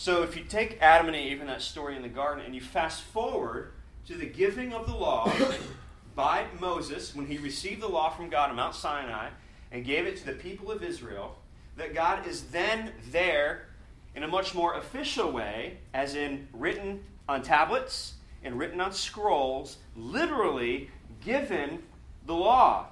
So 0.00 0.22
if 0.22 0.34
you 0.34 0.44
take 0.44 0.78
Adam 0.80 1.08
and 1.08 1.16
Eve 1.16 1.40
and 1.40 1.50
that 1.50 1.60
story 1.60 1.94
in 1.94 2.00
the 2.00 2.08
garden 2.08 2.42
and 2.42 2.54
you 2.54 2.62
fast 2.62 3.02
forward 3.02 3.72
to 4.06 4.14
the 4.14 4.24
giving 4.24 4.72
of 4.72 4.86
the 4.86 4.96
law 4.96 5.30
by 6.14 6.46
Moses 6.58 7.14
when 7.14 7.26
he 7.26 7.36
received 7.36 7.82
the 7.82 7.86
law 7.86 8.08
from 8.08 8.30
God 8.30 8.48
on 8.48 8.56
Mount 8.56 8.74
Sinai 8.74 9.28
and 9.70 9.84
gave 9.84 10.06
it 10.06 10.16
to 10.16 10.24
the 10.24 10.32
people 10.32 10.72
of 10.72 10.82
Israel, 10.82 11.36
that 11.76 11.92
God 11.92 12.26
is 12.26 12.44
then 12.44 12.92
there 13.10 13.66
in 14.14 14.22
a 14.22 14.26
much 14.26 14.54
more 14.54 14.72
official 14.78 15.30
way, 15.30 15.76
as 15.92 16.14
in 16.14 16.48
written 16.54 17.04
on 17.28 17.42
tablets 17.42 18.14
and 18.42 18.58
written 18.58 18.80
on 18.80 18.94
scrolls, 18.94 19.76
literally 19.94 20.88
given 21.22 21.82
the 22.24 22.34
law. 22.34 22.86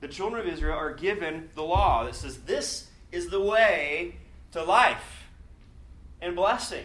The 0.00 0.06
children 0.06 0.46
of 0.46 0.52
Israel 0.54 0.78
are 0.78 0.94
given 0.94 1.48
the 1.56 1.64
law 1.64 2.04
that 2.04 2.14
says, 2.14 2.38
This 2.42 2.90
is 3.10 3.28
the 3.28 3.40
way 3.40 4.14
to 4.52 4.62
life 4.62 5.23
and 6.24 6.34
blessing. 6.34 6.84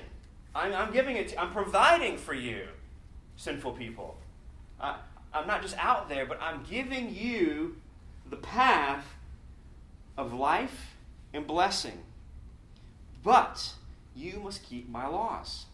I'm, 0.53 0.73
I'm 0.73 0.91
giving 0.91 1.15
it, 1.15 1.29
to, 1.29 1.41
I'm 1.41 1.51
providing 1.51 2.17
for 2.17 2.33
you, 2.33 2.67
sinful 3.37 3.71
people. 3.73 4.17
I, 4.79 4.97
I'm 5.33 5.47
not 5.47 5.61
just 5.61 5.77
out 5.77 6.09
there, 6.09 6.25
but 6.25 6.39
I'm 6.41 6.63
giving 6.69 7.15
you 7.15 7.77
the 8.29 8.35
path 8.35 9.05
of 10.17 10.33
life 10.33 10.93
and 11.33 11.47
blessing. 11.47 11.99
But 13.23 13.73
you 14.15 14.41
must 14.43 14.63
keep 14.63 14.89
my 14.89 15.07
laws. 15.07 15.65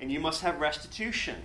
And 0.00 0.12
you 0.12 0.20
must 0.20 0.42
have 0.42 0.60
restitution. 0.60 1.36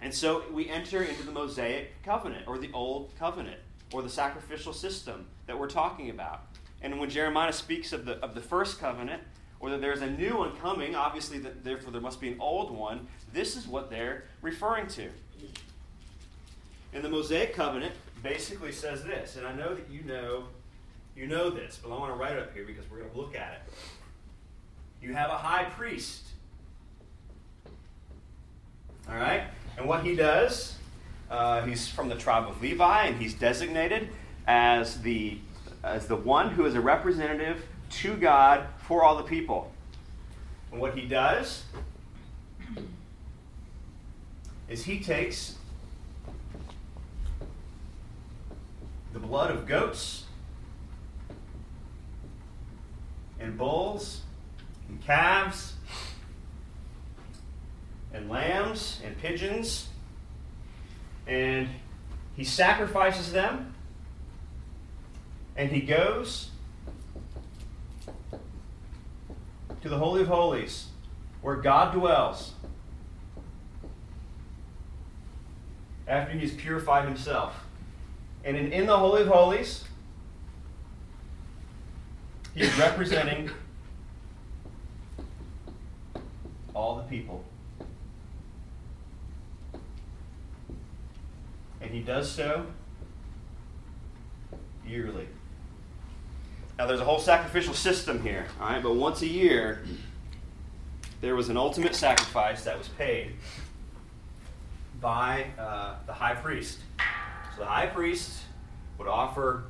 And 0.00 0.14
so 0.14 0.44
we 0.50 0.68
enter 0.68 1.02
into 1.02 1.22
the 1.22 1.32
Mosaic 1.32 2.02
covenant, 2.02 2.46
or 2.46 2.58
the 2.58 2.70
Old 2.72 3.10
Covenant, 3.18 3.58
or 3.92 4.02
the 4.02 4.08
sacrificial 4.08 4.72
system 4.72 5.26
that 5.46 5.58
we're 5.58 5.68
talking 5.68 6.08
about. 6.08 6.44
And 6.84 7.00
when 7.00 7.10
Jeremiah 7.10 7.52
speaks 7.52 7.92
of 7.92 8.04
the, 8.04 8.18
of 8.18 8.34
the 8.34 8.40
first 8.40 8.78
covenant, 8.78 9.22
or 9.58 9.70
that 9.70 9.80
there's 9.80 10.02
a 10.02 10.10
new 10.10 10.36
one 10.36 10.54
coming, 10.58 10.94
obviously, 10.94 11.38
that 11.38 11.64
therefore 11.64 11.90
there 11.90 12.00
must 12.00 12.20
be 12.20 12.28
an 12.28 12.36
old 12.38 12.70
one, 12.70 13.08
this 13.32 13.56
is 13.56 13.66
what 13.66 13.90
they're 13.90 14.24
referring 14.42 14.86
to. 14.88 15.08
And 16.92 17.02
the 17.02 17.08
Mosaic 17.08 17.54
covenant 17.54 17.94
basically 18.22 18.70
says 18.70 19.02
this, 19.02 19.36
and 19.36 19.46
I 19.46 19.52
know 19.54 19.74
that 19.74 19.90
you 19.90 20.02
know 20.02 20.44
you 21.16 21.26
know 21.26 21.48
this, 21.48 21.78
but 21.82 21.94
I 21.94 21.98
want 21.98 22.12
to 22.12 22.16
write 22.16 22.32
it 22.32 22.40
up 22.40 22.52
here 22.52 22.64
because 22.64 22.84
we're 22.90 22.98
going 22.98 23.10
to 23.10 23.16
look 23.16 23.36
at 23.36 23.52
it. 23.52 23.72
You 25.00 25.14
have 25.14 25.30
a 25.30 25.36
high 25.36 25.64
priest. 25.64 26.24
All 29.08 29.16
right? 29.16 29.44
And 29.76 29.86
what 29.86 30.04
he 30.04 30.16
does, 30.16 30.76
uh, 31.30 31.62
he's 31.62 31.88
from 31.88 32.08
the 32.08 32.16
tribe 32.16 32.48
of 32.48 32.60
Levi, 32.60 33.06
and 33.06 33.20
he's 33.20 33.34
designated 33.34 34.08
as 34.46 35.00
the, 35.02 35.38
as 35.84 36.06
the 36.06 36.16
one 36.16 36.50
who 36.50 36.64
is 36.64 36.74
a 36.74 36.80
representative 36.80 37.62
to 37.90 38.16
God 38.16 38.66
for 38.78 39.04
all 39.04 39.16
the 39.16 39.22
people. 39.22 39.70
And 40.72 40.80
what 40.80 40.96
he 40.96 41.06
does 41.06 41.64
is 44.68 44.84
he 44.84 44.98
takes 44.98 45.56
the 49.12 49.18
blood 49.20 49.50
of 49.50 49.66
goats 49.66 50.24
and 53.38 53.58
bulls 53.58 54.22
and 54.88 55.00
calves 55.04 55.74
and 58.12 58.30
lambs 58.30 59.00
and 59.04 59.18
pigeons, 59.18 59.88
and 61.26 61.68
he 62.36 62.44
sacrifices 62.44 63.32
them, 63.32 63.73
and 65.56 65.70
he 65.70 65.80
goes 65.80 66.50
to 69.82 69.88
the 69.88 69.98
Holy 69.98 70.22
of 70.22 70.28
Holies, 70.28 70.86
where 71.42 71.56
God 71.56 71.92
dwells, 71.92 72.54
after 76.08 76.36
he's 76.36 76.54
purified 76.54 77.06
himself. 77.06 77.54
And 78.44 78.56
in, 78.56 78.72
in 78.72 78.86
the 78.86 78.96
Holy 78.96 79.22
of 79.22 79.28
Holies, 79.28 79.84
he's 82.54 82.74
representing 82.78 83.50
all 86.74 86.96
the 86.96 87.02
people. 87.04 87.44
And 91.80 91.90
he 91.90 92.00
does 92.00 92.30
so 92.30 92.66
yearly. 94.86 95.28
Now, 96.78 96.86
there's 96.86 97.00
a 97.00 97.04
whole 97.04 97.20
sacrificial 97.20 97.74
system 97.74 98.20
here, 98.20 98.46
all 98.60 98.68
right? 98.68 98.82
But 98.82 98.96
once 98.96 99.22
a 99.22 99.28
year, 99.28 99.84
there 101.20 101.36
was 101.36 101.48
an 101.48 101.56
ultimate 101.56 101.94
sacrifice 101.94 102.64
that 102.64 102.76
was 102.76 102.88
paid 102.88 103.32
by 105.00 105.46
uh, 105.56 105.94
the 106.06 106.12
high 106.12 106.34
priest. 106.34 106.80
So 107.54 107.60
the 107.60 107.66
high 107.66 107.86
priest 107.86 108.42
would 108.98 109.06
offer 109.06 109.64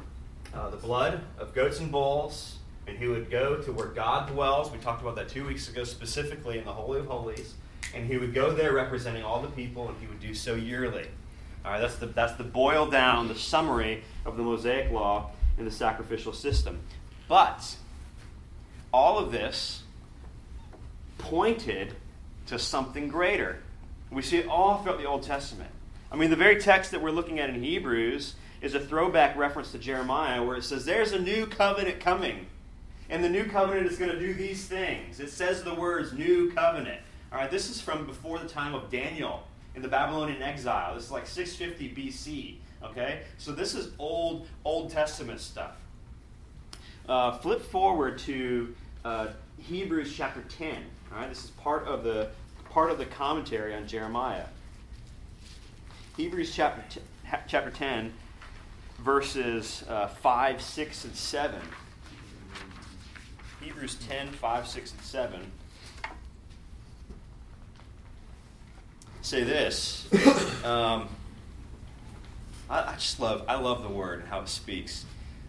uh, 0.55 0.71
the 0.71 0.79
blood 0.79 1.21
of 1.38 1.55
goats 1.55 1.79
and 1.79 1.93
bulls, 1.93 2.57
and 2.87 2.97
he 2.97 3.07
would 3.07 3.31
go 3.31 3.61
to 3.61 3.73
where 3.73 3.88
God 3.88 4.29
dwells. 4.31 4.73
We 4.73 4.79
talked 4.79 5.03
about 5.03 5.17
that 5.17 5.29
two 5.29 5.47
weeks 5.47 5.69
ago, 5.69 5.85
specifically 5.85 6.59
in 6.59 6.64
the 6.64 6.73
Holy 6.73 7.01
of 7.01 7.07
Holies. 7.07 7.53
And 7.95 8.07
he 8.07 8.17
would 8.17 8.33
go 8.33 8.51
there 8.51 8.73
representing 8.73 9.23
all 9.23 9.43
the 9.43 9.49
people, 9.49 9.88
and 9.88 10.01
he 10.01 10.07
would 10.07 10.21
do 10.21 10.33
so 10.33 10.55
yearly. 10.55 11.07
All 11.67 11.73
right, 11.73 11.81
that's 11.81 11.97
the, 11.97 12.07
that's 12.07 12.35
the 12.35 12.45
boil 12.45 12.87
down, 12.87 13.29
the 13.29 13.35
summary 13.35 14.05
of 14.25 14.38
the 14.38 14.43
Mosaic 14.43 14.90
Law 14.90 15.31
in 15.59 15.64
the 15.64 15.71
sacrificial 15.71 16.33
system. 16.33 16.81
But 17.29 17.77
all 18.93 19.19
of 19.19 19.33
this 19.33 19.83
pointed 21.19 21.95
to 22.47 22.59
something 22.59 23.09
greater. 23.09 23.59
We 24.11 24.23
see 24.23 24.38
it 24.38 24.47
all 24.47 24.79
throughout 24.79 24.99
the 24.99 25.07
Old 25.07 25.23
Testament. 25.23 25.71
I 26.12 26.17
mean, 26.17 26.31
the 26.31 26.37
very 26.37 26.61
text 26.61 26.90
that 26.93 27.03
we're 27.03 27.11
looking 27.11 27.40
at 27.40 27.51
in 27.51 27.62
Hebrews 27.62 28.35
is 28.61 28.75
a 28.75 28.81
throwback 28.81 29.37
reference 29.37 29.73
to 29.73 29.79
Jeremiah 29.79 30.43
where 30.43 30.57
it 30.57 30.64
says, 30.64 30.85
There's 30.85 31.12
a 31.12 31.19
new 31.19 31.47
covenant 31.47 32.01
coming. 32.01 32.47
And 33.11 33.23
the 33.23 33.29
new 33.29 33.45
covenant 33.45 33.87
is 33.87 33.99
going 33.99 34.11
to 34.11 34.19
do 34.19 34.33
these 34.33 34.67
things. 34.67 35.21
It 35.21 35.31
says 35.31 35.62
the 35.62 35.75
words 35.75 36.12
new 36.12 36.51
covenant. 36.53 37.01
All 37.33 37.38
right, 37.38 37.51
this 37.51 37.69
is 37.69 37.81
from 37.81 38.07
before 38.07 38.38
the 38.38 38.49
time 38.49 38.75
of 38.75 38.90
Daniel 38.90 39.43
in 39.75 39.83
the 39.83 39.88
Babylonian 39.88 40.43
exile. 40.43 40.95
This 40.95 41.05
is 41.05 41.11
like 41.11 41.27
650 41.27 41.95
BC. 41.95 42.57
Okay? 42.85 43.23
So 43.38 43.53
this 43.53 43.75
is 43.75 43.92
old 43.99 44.47
Old 44.64 44.90
Testament 44.90 45.40
stuff. 45.40 45.77
uh, 47.09 47.38
flip 47.38 47.62
forward 47.62 48.18
to 48.20 48.75
uh, 49.05 49.29
Hebrews 49.59 50.14
chapter 50.14 50.42
10. 50.59 50.77
All 51.12 51.18
right, 51.18 51.29
this 51.29 51.44
is 51.44 51.51
part 51.51 51.87
of 51.87 52.05
the 52.05 52.29
part 52.70 52.90
of 52.90 52.99
the 52.99 53.07
commentary 53.07 53.75
on 53.75 53.87
Jeremiah. 53.87 54.47
Hebrews 56.16 56.55
chapter 56.55 56.83
t- 56.90 57.01
chapter 57.49 57.70
10, 57.70 58.12
verses 59.01 59.85
uh, 59.88 60.09
5, 60.09 60.61
6, 60.62 61.05
and 61.05 61.14
7. 61.16 61.61
Hebrews 63.61 63.97
10, 64.09 64.29
5, 64.29 64.66
6, 64.68 64.92
and 64.92 65.01
7. 65.03 65.40
Say 69.23 69.44
this. 69.44 70.09
Um, 70.64 71.11
I, 72.68 72.92
I, 72.92 72.94
just 72.94 73.20
love 73.20 73.44
I 73.48 73.57
love 73.57 73.83
the 73.83 73.88
word 73.88 74.20
and 74.20 74.29
how 74.29 74.40
it 74.40 74.48
speaks. 74.48 75.05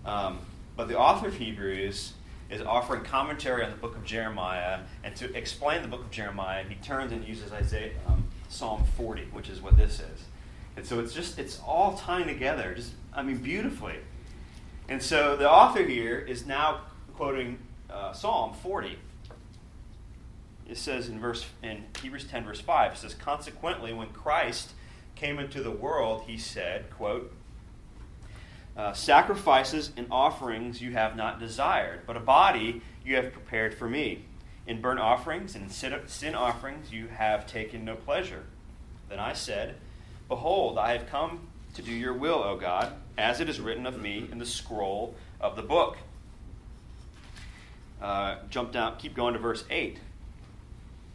Um, 0.05 0.39
but 0.75 0.87
the 0.87 0.97
author 0.97 1.27
of 1.27 1.37
Hebrews 1.37 2.13
is 2.49 2.61
offering 2.61 3.03
commentary 3.03 3.63
on 3.63 3.71
the 3.71 3.77
book 3.77 3.95
of 3.95 4.05
Jeremiah, 4.05 4.79
and 5.03 5.15
to 5.15 5.35
explain 5.35 5.81
the 5.81 5.87
book 5.87 6.01
of 6.01 6.11
Jeremiah, 6.11 6.63
he 6.67 6.75
turns 6.75 7.11
and 7.11 7.27
uses 7.27 7.51
Isaiah 7.51 7.91
um, 8.07 8.25
Psalm 8.49 8.83
40, 8.97 9.23
which 9.31 9.49
is 9.49 9.61
what 9.61 9.77
this 9.77 9.99
is. 9.99 10.25
And 10.77 10.85
so 10.85 10.99
it's 10.99 11.13
just 11.13 11.39
it's 11.39 11.59
all 11.65 11.97
tying 11.97 12.27
together, 12.27 12.73
just 12.75 12.93
I 13.13 13.23
mean 13.23 13.37
beautifully. 13.37 13.95
And 14.87 15.01
so 15.01 15.35
the 15.35 15.49
author 15.49 15.83
here 15.83 16.19
is 16.19 16.45
now 16.45 16.81
quoting 17.15 17.57
uh, 17.89 18.13
Psalm 18.13 18.53
40. 18.53 18.99
It 20.67 20.77
says 20.77 21.09
in 21.09 21.19
verse 21.19 21.45
in 21.63 21.85
Hebrews 22.01 22.25
10 22.25 22.45
verse 22.45 22.59
5, 22.61 22.93
it 22.93 22.97
says, 22.97 23.13
"Consequently, 23.13 23.93
when 23.93 24.09
Christ 24.09 24.71
came 25.15 25.39
into 25.39 25.63
the 25.63 25.71
world, 25.71 26.23
he 26.27 26.37
said, 26.37 26.89
quote, 26.91 27.31
uh, 28.77 28.91
sacrifices 28.93 29.91
and 29.95 30.07
offerings 30.11 30.81
you 30.81 30.91
have 30.91 31.15
not 31.15 31.39
desired, 31.39 32.01
but 32.05 32.17
a 32.17 32.19
body 32.19 32.81
you 33.05 33.15
have 33.15 33.31
prepared 33.31 33.73
for 33.73 33.89
me. 33.89 34.25
In 34.67 34.81
burnt 34.81 34.99
offerings 34.99 35.55
and 35.55 35.65
in 35.65 36.07
sin 36.07 36.35
offerings 36.35 36.91
you 36.91 37.07
have 37.07 37.47
taken 37.47 37.85
no 37.85 37.95
pleasure. 37.95 38.43
Then 39.07 39.19
I 39.19 39.33
said, 39.33 39.75
Behold, 40.27 40.77
I 40.77 40.91
have 40.93 41.07
come 41.07 41.47
to 41.75 41.81
do 41.81 41.91
your 41.91 42.13
will, 42.13 42.43
O 42.43 42.57
God, 42.57 42.93
as 43.17 43.39
it 43.39 43.47
is 43.47 43.59
written 43.61 43.85
of 43.85 44.01
me 44.01 44.27
in 44.31 44.39
the 44.39 44.45
scroll 44.45 45.15
of 45.39 45.55
the 45.55 45.61
book. 45.61 45.97
Uh, 48.01 48.37
jump 48.49 48.71
down, 48.71 48.97
keep 48.97 49.15
going 49.15 49.33
to 49.33 49.39
verse 49.39 49.63
8. 49.69 49.99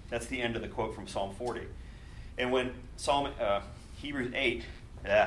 That's 0.08 0.26
the 0.26 0.40
end 0.40 0.56
of 0.56 0.62
the 0.62 0.68
quote 0.68 0.94
from 0.94 1.06
Psalm 1.06 1.34
40. 1.34 1.62
And 2.38 2.52
when 2.52 2.72
Psalm 2.96 3.32
uh, 3.40 3.60
Hebrews 4.00 4.32
8, 4.34 4.64
uh, 5.06 5.26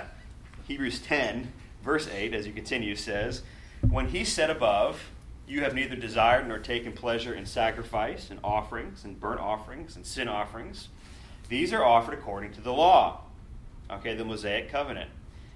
Hebrews 0.68 1.00
10, 1.02 1.54
verse 1.84 2.08
8, 2.08 2.34
as 2.34 2.48
you 2.48 2.54
continue, 2.54 2.96
says, 2.96 3.44
When 3.88 4.08
he 4.08 4.26
said 4.26 4.50
above, 4.50 5.12
You 5.48 5.62
have 5.62 5.76
neither 5.76 5.96
desired 5.96 6.48
nor 6.48 6.58
taken 6.58 6.92
pleasure 6.94 7.36
in 7.36 7.46
sacrifice 7.46 8.32
and 8.32 8.40
offerings 8.44 9.04
and 9.04 9.20
burnt 9.20 9.42
offerings 9.42 9.96
and 9.96 10.04
sin 10.04 10.28
offerings. 10.28 10.88
These 11.50 11.72
are 11.72 11.84
offered 11.84 12.16
according 12.16 12.54
to 12.54 12.62
the 12.62 12.74
law. 12.74 13.22
Okay, 13.92 14.16
the 14.16 14.26
Mosaic 14.26 14.70
covenant. 14.70 15.12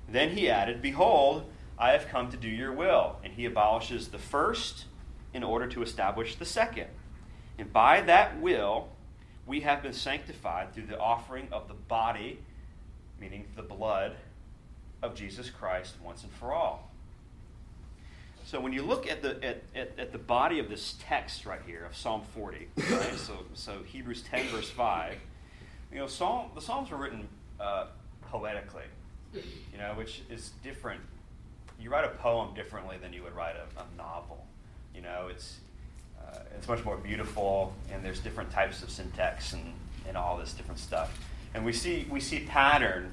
Then 0.08 0.38
he 0.38 0.48
added, 0.48 0.84
Behold, 0.84 1.50
I 1.80 1.94
have 1.94 2.10
come 2.10 2.30
to 2.30 2.38
do 2.38 2.48
your 2.48 2.72
will. 2.72 3.16
And 3.24 3.34
he 3.34 3.46
abolishes 3.46 4.10
the 4.10 4.20
first 4.20 4.86
in 5.34 5.44
order 5.44 5.66
to 5.68 5.82
establish 5.82 6.36
the 6.36 6.46
second. 6.46 6.88
And 7.58 7.74
by 7.74 8.02
that 8.02 8.40
will, 8.40 8.90
we 9.48 9.62
have 9.62 9.82
been 9.82 9.94
sanctified 9.94 10.74
through 10.74 10.86
the 10.86 11.00
offering 11.00 11.48
of 11.52 11.68
the 11.68 11.74
body, 11.74 12.40
meaning 13.20 13.46
the 13.56 13.64
blood 13.64 14.16
of 15.02 15.16
Jesus 15.16 15.50
Christ 15.50 15.94
once 16.04 16.24
and 16.24 16.32
for 16.34 16.54
all. 16.54 16.92
So 18.46 18.62
when 18.62 18.72
you 18.72 18.82
look 18.82 19.10
at 19.10 19.22
the 19.22 19.44
at, 19.44 19.62
at, 19.76 20.00
at 20.00 20.12
the 20.14 20.18
body 20.18 20.60
of 20.60 20.70
this 20.70 20.96
text 21.02 21.46
right 21.46 21.60
here 21.68 21.84
of 21.86 21.96
Psalm 21.96 22.22
40, 22.34 22.68
right? 22.92 23.16
so 23.18 23.40
so 23.54 23.80
Hebrews 23.86 24.22
10 24.22 24.48
verse 24.48 24.70
5, 24.70 25.16
you 25.92 26.00
know, 26.00 26.08
Psalm 26.08 26.52
the 26.56 26.62
Psalms 26.62 26.90
were 26.90 26.98
written 26.98 27.28
uh, 27.60 27.88
poetically, 28.22 28.86
you 29.34 29.78
know, 29.78 29.94
which 29.96 30.22
is 30.30 30.52
different. 30.64 31.02
You 31.80 31.90
write 31.90 32.06
a 32.06 32.10
poem 32.10 32.56
differently 32.56 32.98
than 33.02 33.12
you 33.12 33.22
would 33.24 33.36
write 33.36 33.56
a, 33.56 33.82
a 33.82 33.98
novel. 33.98 34.46
You 34.96 35.02
know, 35.02 35.28
it's 35.30 35.58
uh, 36.18 36.40
it's 36.56 36.68
much 36.68 36.84
more 36.86 36.98
beautiful, 36.98 37.74
and 37.92 38.04
there's 38.04 38.20
different 38.20 38.50
types 38.52 38.82
of 38.82 38.90
syntax 38.90 39.54
and, 39.54 39.74
and 40.08 40.16
all 40.16 40.38
this 40.38 40.54
different 40.54 40.80
stuff. 40.80 41.20
And 41.58 41.66
we 41.66 41.74
see 41.74 42.06
we 42.12 42.20
see 42.20 42.42
pattern 42.42 43.12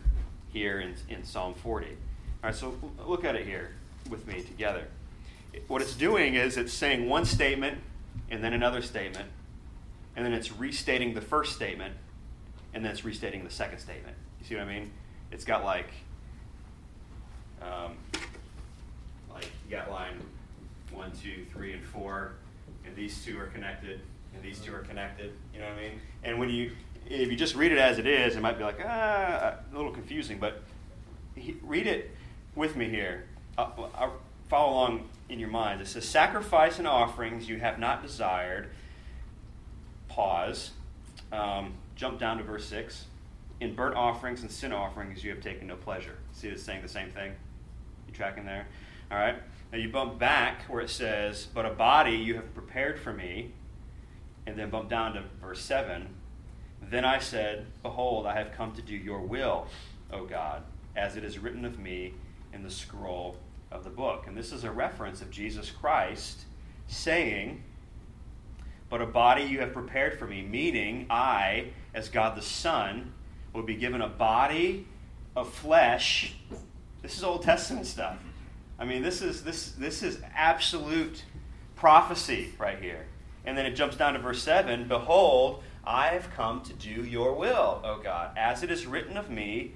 here 0.53 0.79
in, 0.81 0.95
in 1.09 1.25
Psalm 1.25 1.55
40. 1.55 1.87
All 1.87 1.95
right, 2.43 2.55
so 2.55 2.75
look 3.07 3.25
at 3.25 3.35
it 3.37 3.47
here 3.47 3.71
with 4.11 4.27
me 4.27 4.43
together. 4.43 4.87
What 5.67 5.81
it's 5.81 5.95
doing 5.95 6.35
is 6.35 6.59
it's 6.59 6.75
saying 6.75 7.09
one 7.09 7.25
statement 7.25 7.79
and 8.31 8.45
then 8.45 8.53
another 8.53 8.83
statement, 8.83 9.31
and 10.15 10.27
then 10.27 10.35
it's 10.35 10.53
restating 10.53 11.15
the 11.15 11.23
first 11.23 11.55
statement, 11.55 11.95
and 12.75 12.85
then 12.85 12.93
it's 12.93 13.03
restating 13.03 13.45
the 13.45 13.51
second 13.51 13.79
statement. 13.79 14.15
You 14.41 14.47
see 14.47 14.57
what 14.57 14.65
I 14.65 14.79
mean? 14.79 14.93
It's 15.33 15.47
got 15.47 15.65
like, 15.65 15.89
um, 17.63 17.97
like 19.33 19.49
you 19.65 19.71
got 19.71 19.91
line 19.91 20.21
one, 20.93 21.13
two, 21.13 21.47
three, 21.51 21.73
and 21.73 21.83
four, 21.83 22.35
and 22.85 22.95
these 22.95 23.25
two 23.25 23.41
are 23.41 23.47
connected, 23.47 24.03
and 24.35 24.43
these 24.43 24.61
two 24.61 24.75
are 24.75 24.83
connected. 24.83 25.33
You 25.55 25.61
know 25.61 25.69
what 25.71 25.79
I 25.79 25.81
mean? 25.81 26.01
And 26.25 26.39
when 26.39 26.51
you 26.51 26.73
if 27.09 27.31
you 27.31 27.37
just 27.37 27.55
read 27.55 27.73
it 27.73 27.79
as 27.79 27.99
it 27.99 28.07
is, 28.07 28.37
it 28.37 28.41
might 28.41 28.59
be 28.59 28.65
like 28.65 28.81
ah, 28.85 29.55
a 29.73 29.77
little 29.77 29.93
confusing. 29.93 30.39
But 30.39 30.63
he, 31.35 31.57
read 31.63 31.87
it 31.87 32.11
with 32.55 32.77
me 32.77 32.89
here. 32.89 33.25
Uh, 33.59 33.69
I'll 33.95 34.15
follow 34.49 34.73
along 34.73 35.09
in 35.29 35.39
your 35.39 35.51
mind. 35.51 35.81
It 35.81 35.87
says, 35.87 36.07
"Sacrifice 36.07 36.79
and 36.79 36.89
offerings 36.89 37.49
you 37.49 37.59
have 37.59 37.79
not 37.79 38.03
desired." 38.03 38.71
Pause. 40.09 40.71
Um, 41.33 41.75
jump 41.97 42.19
down 42.19 42.39
to 42.39 42.45
verse 42.45 42.67
six. 42.67 43.07
In 43.61 43.75
burnt 43.75 43.97
offerings 43.97 44.43
and 44.43 44.51
sin 44.51 44.73
offerings 44.73 45.23
you 45.25 45.31
have 45.31 45.41
taken 45.41 45.67
no 45.69 45.77
pleasure. 45.77 46.17
See, 46.33 46.49
it's 46.49 46.63
saying 46.63 46.83
the 46.83 46.89
same 46.89 47.11
thing. 47.11 47.33
You 48.09 48.15
tracking 48.15 48.45
there? 48.45 48.67
All 49.11 49.19
right. 49.19 49.37
Now 49.73 49.79
you 49.79 49.89
bump 49.89 50.19
back 50.19 50.63
where 50.69 50.81
it 50.81 50.91
says, 50.91 51.47
"But 51.53 51.67
a 51.67 51.71
body 51.71 52.17
you 52.17 52.35
have 52.37 52.55
prepared 52.55 52.99
for 52.99 53.13
me," 53.13 53.53
and 54.47 54.59
then 54.59 54.71
bump 54.71 54.89
down 54.89 55.15
to 55.15 55.23
verse 55.41 55.61
seven 55.61 56.09
then 56.91 57.05
I 57.05 57.19
said, 57.19 57.67
Behold, 57.83 58.27
I 58.27 58.35
have 58.35 58.53
come 58.53 58.73
to 58.73 58.83
do 58.83 58.95
your 58.95 59.21
will, 59.21 59.67
O 60.13 60.25
God, 60.25 60.63
as 60.97 61.17
it 61.17 61.25
is 61.25 61.39
written 61.39 61.65
of 61.65 61.79
me 61.79 62.15
in 62.53 62.63
the 62.63 62.71
scroll 62.71 63.37
of 63.71 63.85
the 63.85 63.91
book. 63.91 64.27
And 64.27 64.37
this 64.37 64.53
is 64.53 64.65
a 64.65 64.71
reference 64.71 65.21
of 65.21 65.31
Jesus 65.31 65.71
Christ 65.71 66.45
saying, 66.87 67.63
But 68.89 69.03
a 69.03 69.07
body 69.07 69.43
you 69.43 69.61
have 69.61 69.73
prepared 69.73 70.19
for 70.19 70.27
me, 70.27 70.43
meaning 70.43 71.07
I, 71.11 71.69
as 71.95 72.09
God 72.09 72.37
the 72.37 72.43
Son, 72.43 73.13
will 73.53 73.63
be 73.63 73.77
given 73.77 74.01
a 74.01 74.09
body 74.09 74.87
of 75.37 75.53
flesh. 75.53 76.35
This 77.03 77.17
is 77.17 77.25
Old 77.25 77.43
Testament 77.43 77.87
stuff. 77.87 78.19
I 78.79 78.85
mean, 78.85 79.03
this 79.03 79.23
is 79.23 79.43
this 79.43 79.73
this 79.73 80.03
is 80.03 80.19
absolute 80.35 81.25
prophecy 81.77 82.53
right 82.59 82.79
here. 82.81 83.07
And 83.47 83.57
then 83.57 83.67
it 83.67 83.73
jumps 83.73 83.97
down 83.97 84.15
to 84.15 84.19
verse 84.19 84.43
7 84.43 84.89
Behold, 84.89 85.63
I 85.87 86.09
have 86.09 86.31
come 86.35 86.63
to 86.63 86.73
do 86.73 87.05
your 87.05 87.35
will, 87.35 87.81
O 87.85 88.01
God, 88.03 88.37
as 88.37 88.63
it 88.63 88.71
is 88.71 88.87
written 88.87 89.17
of 89.17 89.31
me 89.31 89.73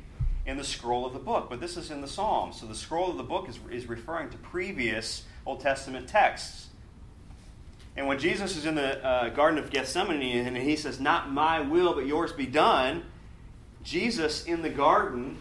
in 0.46 0.56
the 0.56 0.64
scroll 0.64 1.04
of 1.04 1.12
the 1.12 1.18
book. 1.18 1.48
But 1.50 1.60
this 1.60 1.76
is 1.76 1.90
in 1.90 2.00
the 2.00 2.08
Psalms. 2.08 2.60
So 2.60 2.66
the 2.66 2.74
scroll 2.74 3.10
of 3.10 3.16
the 3.16 3.22
book 3.22 3.48
is, 3.48 3.58
is 3.70 3.86
referring 3.86 4.30
to 4.30 4.38
previous 4.38 5.24
Old 5.44 5.60
Testament 5.60 6.08
texts. 6.08 6.68
And 7.96 8.06
when 8.06 8.18
Jesus 8.18 8.56
is 8.56 8.64
in 8.64 8.76
the 8.76 9.04
uh, 9.04 9.28
Garden 9.30 9.58
of 9.58 9.70
Gethsemane 9.70 10.46
and 10.46 10.56
he 10.56 10.76
says, 10.76 11.00
Not 11.00 11.32
my 11.32 11.60
will, 11.60 11.94
but 11.94 12.06
yours 12.06 12.32
be 12.32 12.46
done, 12.46 13.02
Jesus 13.82 14.44
in 14.44 14.62
the 14.62 14.70
garden 14.70 15.36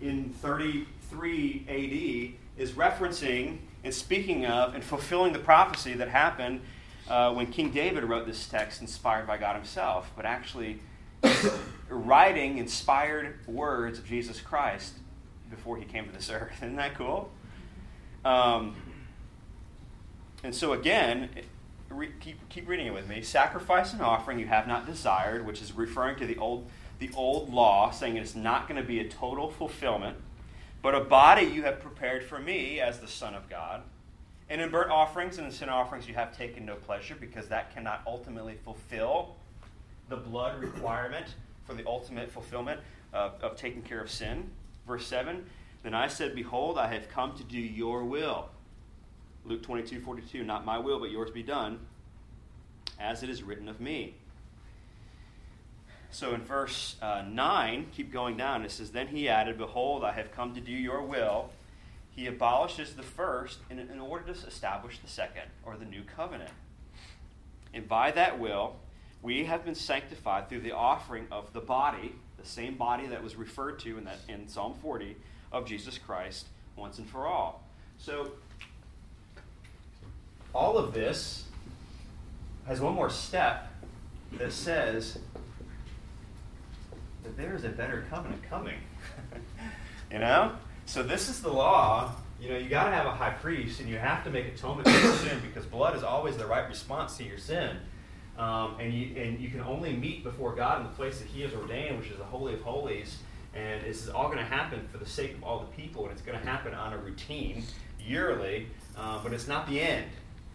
in 0.00 0.30
33 0.30 1.64
AD 1.68 2.62
is 2.62 2.72
referencing 2.72 3.58
and 3.84 3.92
speaking 3.92 4.46
of 4.46 4.74
and 4.74 4.84
fulfilling 4.84 5.32
the 5.32 5.38
prophecy 5.38 5.94
that 5.94 6.08
happened 6.08 6.60
uh, 7.08 7.32
when 7.32 7.46
King 7.46 7.70
David 7.70 8.04
wrote 8.04 8.26
this 8.26 8.46
text 8.48 8.80
inspired 8.80 9.26
by 9.26 9.38
God 9.38 9.56
himself, 9.56 10.10
but 10.16 10.24
actually 10.24 10.80
writing 11.88 12.58
inspired 12.58 13.46
words 13.46 13.98
of 13.98 14.06
Jesus 14.06 14.40
Christ 14.40 14.94
before 15.50 15.76
he 15.76 15.84
came 15.84 16.06
to 16.06 16.12
this 16.12 16.30
earth. 16.30 16.56
Isn't 16.58 16.76
that 16.76 16.94
cool? 16.94 17.30
Um, 18.24 18.76
and 20.44 20.54
so, 20.54 20.72
again, 20.72 21.30
re- 21.88 22.12
keep, 22.20 22.48
keep 22.48 22.68
reading 22.68 22.86
it 22.86 22.94
with 22.94 23.08
me. 23.08 23.22
Sacrifice 23.22 23.92
and 23.92 24.02
offering 24.02 24.38
you 24.38 24.46
have 24.46 24.68
not 24.68 24.86
desired, 24.86 25.46
which 25.46 25.62
is 25.62 25.72
referring 25.72 26.16
to 26.16 26.26
the 26.26 26.36
old, 26.36 26.70
the 26.98 27.10
old 27.14 27.52
law, 27.52 27.90
saying 27.90 28.16
it's 28.16 28.34
not 28.34 28.68
going 28.68 28.80
to 28.80 28.86
be 28.86 29.00
a 29.00 29.08
total 29.08 29.50
fulfillment, 29.50 30.16
but 30.82 30.94
a 30.94 31.00
body 31.00 31.42
you 31.46 31.62
have 31.62 31.80
prepared 31.80 32.24
for 32.24 32.38
me 32.38 32.80
as 32.80 33.00
the 33.00 33.08
Son 33.08 33.34
of 33.34 33.48
God. 33.48 33.82
And 34.50 34.60
in 34.60 34.70
burnt 34.70 34.90
offerings 34.90 35.38
and 35.38 35.46
in 35.46 35.52
sin 35.52 35.68
offerings, 35.68 36.08
you 36.08 36.14
have 36.14 36.36
taken 36.36 36.64
no 36.64 36.76
pleasure 36.76 37.16
because 37.18 37.48
that 37.48 37.74
cannot 37.74 38.02
ultimately 38.06 38.56
fulfill 38.64 39.36
the 40.08 40.16
blood 40.16 40.60
requirement 40.60 41.26
for 41.66 41.74
the 41.74 41.86
ultimate 41.86 42.30
fulfillment 42.30 42.80
of, 43.12 43.34
of 43.42 43.56
taking 43.56 43.82
care 43.82 44.00
of 44.00 44.10
sin. 44.10 44.50
Verse 44.86 45.06
7 45.06 45.44
Then 45.82 45.94
I 45.94 46.08
said, 46.08 46.34
Behold, 46.34 46.78
I 46.78 46.92
have 46.92 47.08
come 47.08 47.36
to 47.36 47.44
do 47.44 47.58
your 47.58 48.04
will. 48.04 48.48
Luke 49.44 49.62
22 49.62 50.00
42, 50.00 50.44
not 50.44 50.64
my 50.64 50.78
will, 50.78 50.98
but 50.98 51.10
yours 51.10 51.30
be 51.30 51.42
done, 51.42 51.78
as 52.98 53.22
it 53.22 53.28
is 53.28 53.42
written 53.42 53.68
of 53.68 53.80
me. 53.80 54.14
So 56.10 56.34
in 56.34 56.40
verse 56.40 56.96
uh, 57.02 57.22
9, 57.28 57.88
keep 57.92 58.10
going 58.10 58.38
down, 58.38 58.64
it 58.64 58.70
says, 58.70 58.90
Then 58.90 59.08
he 59.08 59.28
added, 59.28 59.58
Behold, 59.58 60.04
I 60.04 60.12
have 60.12 60.32
come 60.32 60.54
to 60.54 60.60
do 60.60 60.72
your 60.72 61.02
will. 61.02 61.50
He 62.18 62.26
abolishes 62.26 62.94
the 62.94 63.04
first 63.04 63.58
in, 63.70 63.78
in 63.78 64.00
order 64.00 64.32
to 64.32 64.46
establish 64.48 64.98
the 64.98 65.06
second, 65.06 65.44
or 65.64 65.76
the 65.76 65.84
new 65.84 66.02
covenant. 66.02 66.50
And 67.72 67.88
by 67.88 68.10
that 68.10 68.40
will, 68.40 68.74
we 69.22 69.44
have 69.44 69.64
been 69.64 69.76
sanctified 69.76 70.48
through 70.48 70.62
the 70.62 70.72
offering 70.72 71.28
of 71.30 71.52
the 71.52 71.60
body, 71.60 72.16
the 72.36 72.44
same 72.44 72.74
body 72.74 73.06
that 73.06 73.22
was 73.22 73.36
referred 73.36 73.78
to 73.80 73.98
in, 73.98 74.04
that, 74.06 74.18
in 74.28 74.48
Psalm 74.48 74.74
40 74.82 75.14
of 75.52 75.64
Jesus 75.64 75.96
Christ 75.96 76.46
once 76.74 76.98
and 76.98 77.08
for 77.08 77.24
all. 77.24 77.62
So, 77.98 78.32
all 80.52 80.76
of 80.76 80.92
this 80.92 81.44
has 82.66 82.80
one 82.80 82.94
more 82.96 83.10
step 83.10 83.70
that 84.32 84.52
says 84.52 85.20
that 87.22 87.36
there 87.36 87.54
is 87.54 87.62
a 87.62 87.68
better 87.68 88.06
covenant 88.10 88.42
coming. 88.42 88.80
you 90.10 90.18
know? 90.18 90.56
So 90.88 91.02
this 91.02 91.28
is 91.28 91.42
the 91.42 91.52
law. 91.52 92.12
You 92.40 92.48
know, 92.48 92.56
you 92.56 92.70
got 92.70 92.84
to 92.84 92.90
have 92.92 93.04
a 93.04 93.10
high 93.10 93.34
priest, 93.34 93.80
and 93.80 93.90
you 93.90 93.98
have 93.98 94.24
to 94.24 94.30
make 94.30 94.46
atonement 94.46 94.88
for 94.88 94.98
your 94.98 95.12
sin 95.16 95.38
because 95.42 95.66
blood 95.66 95.94
is 95.94 96.02
always 96.02 96.38
the 96.38 96.46
right 96.46 96.66
response 96.66 97.18
to 97.18 97.24
your 97.24 97.36
sin. 97.36 97.76
Um, 98.38 98.76
and 98.80 98.94
you 98.94 99.14
and 99.20 99.38
you 99.38 99.50
can 99.50 99.60
only 99.60 99.94
meet 99.94 100.24
before 100.24 100.54
God 100.54 100.80
in 100.80 100.84
the 100.84 100.92
place 100.94 101.18
that 101.18 101.28
He 101.28 101.42
has 101.42 101.52
ordained, 101.52 101.98
which 101.98 102.08
is 102.08 102.16
the 102.16 102.24
holy 102.24 102.54
of 102.54 102.62
holies. 102.62 103.18
And 103.54 103.82
this 103.82 104.02
is 104.02 104.08
all 104.08 104.28
going 104.28 104.38
to 104.38 104.44
happen 104.44 104.88
for 104.90 104.96
the 104.96 105.04
sake 105.04 105.34
of 105.34 105.44
all 105.44 105.58
the 105.58 105.82
people, 105.82 106.04
and 106.04 106.12
it's 106.12 106.22
going 106.22 106.38
to 106.38 106.46
happen 106.46 106.72
on 106.72 106.94
a 106.94 106.98
routine 106.98 107.64
yearly. 108.00 108.68
Uh, 108.96 109.22
but 109.22 109.34
it's 109.34 109.46
not 109.46 109.68
the 109.68 109.82
end. 109.82 110.06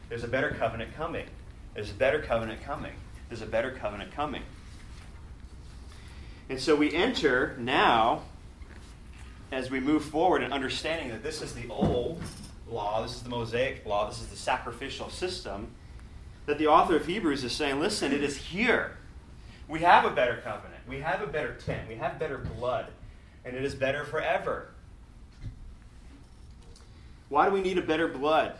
There's 0.09 0.23
a 0.23 0.27
better 0.27 0.49
covenant 0.49 0.95
coming. 0.95 1.27
There's 1.75 1.91
a 1.91 1.95
better 1.95 2.19
covenant 2.19 2.63
coming. 2.63 2.93
There's 3.29 3.43
a 3.43 3.45
better 3.45 3.69
covenant 3.69 4.11
coming. 4.13 4.41
And 6.49 6.59
so 6.59 6.75
we 6.75 6.91
enter 6.91 7.55
now, 7.59 8.23
as 9.53 9.69
we 9.69 9.79
move 9.79 10.03
forward, 10.03 10.41
in 10.41 10.51
understanding 10.51 11.09
that 11.09 11.21
this 11.21 11.41
is 11.41 11.53
the 11.53 11.67
old 11.69 12.21
law, 12.69 13.03
this 13.03 13.13
is 13.15 13.21
the 13.21 13.29
Mosaic 13.29 13.85
law, 13.85 14.09
this 14.09 14.19
is 14.19 14.27
the 14.27 14.35
sacrificial 14.35 15.09
system, 15.09 15.67
that 16.47 16.57
the 16.57 16.67
author 16.67 16.95
of 16.95 17.05
Hebrews 17.05 17.43
is 17.43 17.51
saying, 17.51 17.79
listen, 17.79 18.11
it 18.11 18.23
is 18.23 18.35
here. 18.35 18.97
We 19.67 19.79
have 19.81 20.05
a 20.05 20.09
better 20.09 20.41
covenant. 20.43 20.81
We 20.87 20.99
have 20.99 21.21
a 21.21 21.27
better 21.27 21.53
tent. 21.53 21.87
We 21.87 21.95
have 21.95 22.19
better 22.19 22.39
blood. 22.57 22.87
And 23.45 23.55
it 23.55 23.63
is 23.63 23.75
better 23.75 24.03
forever. 24.03 24.69
Why 27.29 27.47
do 27.47 27.53
we 27.53 27.61
need 27.61 27.77
a 27.77 27.81
better 27.81 28.07
blood? 28.07 28.55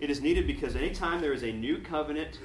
It 0.00 0.10
is 0.10 0.20
needed 0.20 0.46
because 0.46 0.76
anytime 0.76 1.20
there 1.20 1.32
is 1.32 1.42
a 1.42 1.52
new 1.52 1.78
covenant, 1.78 2.38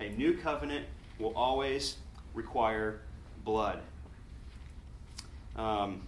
a 0.00 0.08
new 0.10 0.36
covenant 0.36 0.86
will 1.18 1.34
always 1.34 1.96
require 2.34 3.00
blood. 3.44 3.80
Um, 5.56 6.02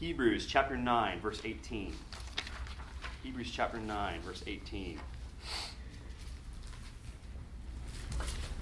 Hebrews 0.00 0.46
chapter 0.46 0.78
9, 0.78 1.20
verse 1.20 1.42
18. 1.44 1.92
Hebrews 3.22 3.50
chapter 3.50 3.76
9, 3.76 4.22
verse 4.22 4.42
18. 4.46 4.98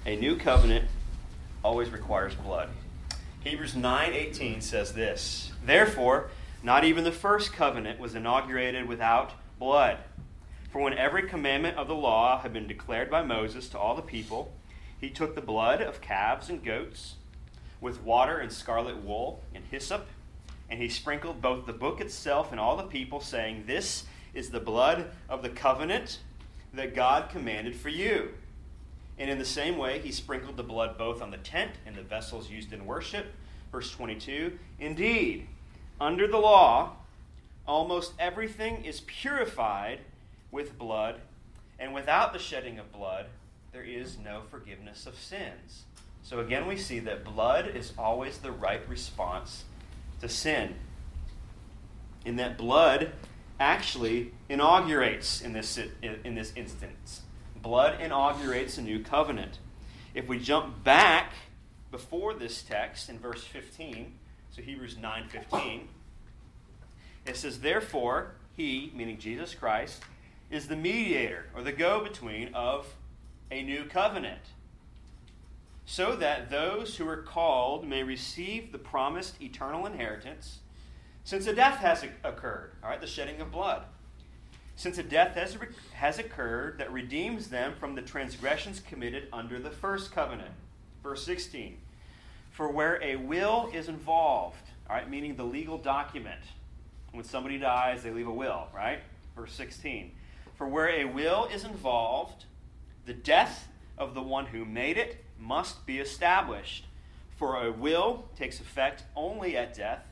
A 0.05 0.17
new 0.17 0.37
covenant 0.37 0.89
always 1.63 1.91
requires 1.91 2.35
blood. 2.35 2.71
Hebrews 3.45 3.77
9:18 3.77 4.61
says 4.61 4.95
this, 4.95 5.53
"Therefore, 5.65 6.31
not 6.65 6.83
even 6.83 7.05
the 7.05 7.13
first 7.13 7.53
covenant 7.53 8.01
was 8.01 8.17
inaugurated 8.17 8.89
without 8.89 9.35
blood. 9.61 9.99
For 10.73 10.83
when 10.83 10.99
every 10.99 11.29
commandment 11.29 11.77
of 11.79 11.87
the 11.87 11.95
law 11.95 12.41
had 12.41 12.53
been 12.53 12.67
declared 12.67 13.13
by 13.13 13.23
Moses 13.23 13.69
to 13.69 13.79
all 13.79 13.95
the 13.95 14.03
people, 14.03 14.57
he 15.01 15.09
took 15.09 15.37
the 15.37 15.41
blood 15.41 15.81
of 15.81 16.01
calves 16.01 16.51
and 16.51 16.65
goats 16.65 17.15
with 17.81 18.03
water 18.03 18.39
and 18.39 18.53
scarlet 18.53 18.97
wool 18.97 19.45
and 19.55 19.65
hyssop, 19.67 20.09
and 20.71 20.81
he 20.81 20.89
sprinkled 20.89 21.41
both 21.41 21.67
the 21.67 21.73
book 21.73 22.01
itself 22.01 22.51
and 22.51 22.61
all 22.61 22.77
the 22.77 22.83
people, 22.83 23.21
saying, 23.21 23.65
This 23.67 24.05
is 24.35 24.51
the 24.51 24.61
blood 24.61 25.11
of 25.29 25.43
the 25.43 25.49
covenant 25.49 26.19
that 26.75 26.95
God 26.95 27.31
commanded 27.31 27.75
for 27.75 27.89
you. 27.89 28.31
And 29.19 29.31
in 29.31 29.39
the 29.39 29.45
same 29.45 29.79
way, 29.79 29.99
he 29.99 30.13
sprinkled 30.13 30.57
the 30.57 30.63
blood 30.63 30.97
both 30.97 31.23
on 31.23 31.31
the 31.31 31.39
tent 31.39 31.73
and 31.87 31.97
the 31.97 32.03
vessels 32.03 32.51
used 32.51 32.73
in 32.73 32.87
worship. 32.87 33.27
Verse 33.73 33.91
22 33.91 34.59
Indeed, 34.79 35.47
under 36.01 36.27
the 36.29 36.39
law, 36.39 36.97
almost 37.67 38.13
everything 38.19 38.85
is 38.85 39.01
purified 39.01 40.01
with 40.51 40.79
blood, 40.79 41.21
and 41.79 41.93
without 41.93 42.33
the 42.33 42.39
shedding 42.39 42.79
of 42.79 42.93
blood, 42.93 43.27
there 43.73 43.83
is 43.83 44.17
no 44.19 44.43
forgiveness 44.51 45.07
of 45.07 45.19
sins. 45.19 45.85
So 46.23 46.41
again, 46.41 46.67
we 46.67 46.77
see 46.77 46.99
that 47.01 47.25
blood 47.25 47.69
is 47.75 47.93
always 47.99 48.39
the 48.39 48.53
right 48.53 48.87
response 48.89 49.65
to 50.21 50.29
sin. 50.29 50.75
In 52.25 52.37
that 52.37 52.59
blood 52.59 53.13
actually 53.61 54.33
inaugurates 54.49 55.41
in 55.41 55.53
this, 55.53 55.79
in 56.03 56.35
this 56.35 56.53
instance. 56.57 57.23
Blood 57.57 58.01
inaugurates 58.01 58.79
a 58.79 58.83
new 58.83 59.03
covenant. 59.03 59.59
If 60.15 60.29
we 60.29 60.39
jump 60.39 60.85
back 60.85 61.33
before 61.91 62.35
this 62.35 62.63
text 62.63 63.09
in 63.09 63.19
verse 63.19 63.45
15, 63.45 64.15
so 64.51 64.63
Hebrews 64.63 64.97
9:15, 64.97 65.89
it 67.27 67.37
says, 67.37 67.61
Therefore, 67.61 68.33
he, 68.57 68.93
meaning 68.95 69.19
Jesus 69.19 69.55
Christ, 69.55 70.03
is 70.51 70.69
the 70.69 70.77
mediator 70.77 71.47
or 71.55 71.63
the 71.63 71.73
go 71.73 72.03
between 72.03 72.55
of 72.55 72.95
a 73.51 73.63
new 73.63 73.85
covenant 73.85 74.41
so 75.91 76.15
that 76.15 76.51
those 76.51 76.97
who 76.97 77.09
are 77.09 77.23
called 77.23 77.89
may 77.89 78.03
receive 78.03 78.73
the 78.73 78.79
promised 78.79 79.41
eternal 79.41 79.87
inheritance, 79.87 80.59
since 81.25 81.47
a 81.47 81.55
death 81.55 81.79
has 81.79 82.05
occurred, 82.25 82.73
all 82.85 82.91
right, 82.91 83.01
the 83.01 83.07
shedding 83.07 83.41
of 83.41 83.51
blood. 83.51 83.85
Since 84.77 84.99
a 84.99 85.03
death 85.03 85.35
has, 85.35 85.57
has 85.95 86.19
occurred 86.19 86.77
that 86.77 86.93
redeems 86.93 87.49
them 87.49 87.73
from 87.81 87.95
the 87.95 88.03
transgressions 88.03 88.81
committed 88.81 89.29
under 89.33 89.59
the 89.59 89.71
first 89.71 90.13
covenant. 90.13 90.51
Verse 91.03 91.25
16. 91.25 91.79
For 92.51 92.71
where 92.71 93.03
a 93.03 93.17
will 93.17 93.71
is 93.73 93.89
involved, 93.89 94.69
all 94.91 94.97
right, 94.97 95.09
meaning 95.09 95.37
the 95.37 95.45
legal 95.45 95.79
document, 95.79 96.43
when 97.13 97.25
somebody 97.25 97.57
dies, 97.57 98.03
they 98.03 98.11
leave 98.11 98.29
a 98.29 98.33
will, 98.33 98.69
right? 98.75 99.01
Verse 99.35 99.55
16. 99.55 100.11
For 100.55 100.69
where 100.69 100.91
a 100.91 101.07
will 101.07 101.49
is 101.51 101.65
involved, 101.65 102.45
the 103.07 103.15
death 103.15 103.69
of 103.97 104.13
the 104.13 104.23
one 104.23 104.45
who 104.45 104.67
made 104.67 104.99
it 104.99 105.25
must 105.39 105.87
be 105.87 105.99
established. 105.99 106.87
For 107.37 107.65
a 107.65 107.71
will 107.71 108.25
takes 108.37 108.61
effect 108.61 109.05
only 109.15 109.57
at 109.57 109.75
death, 109.75 110.05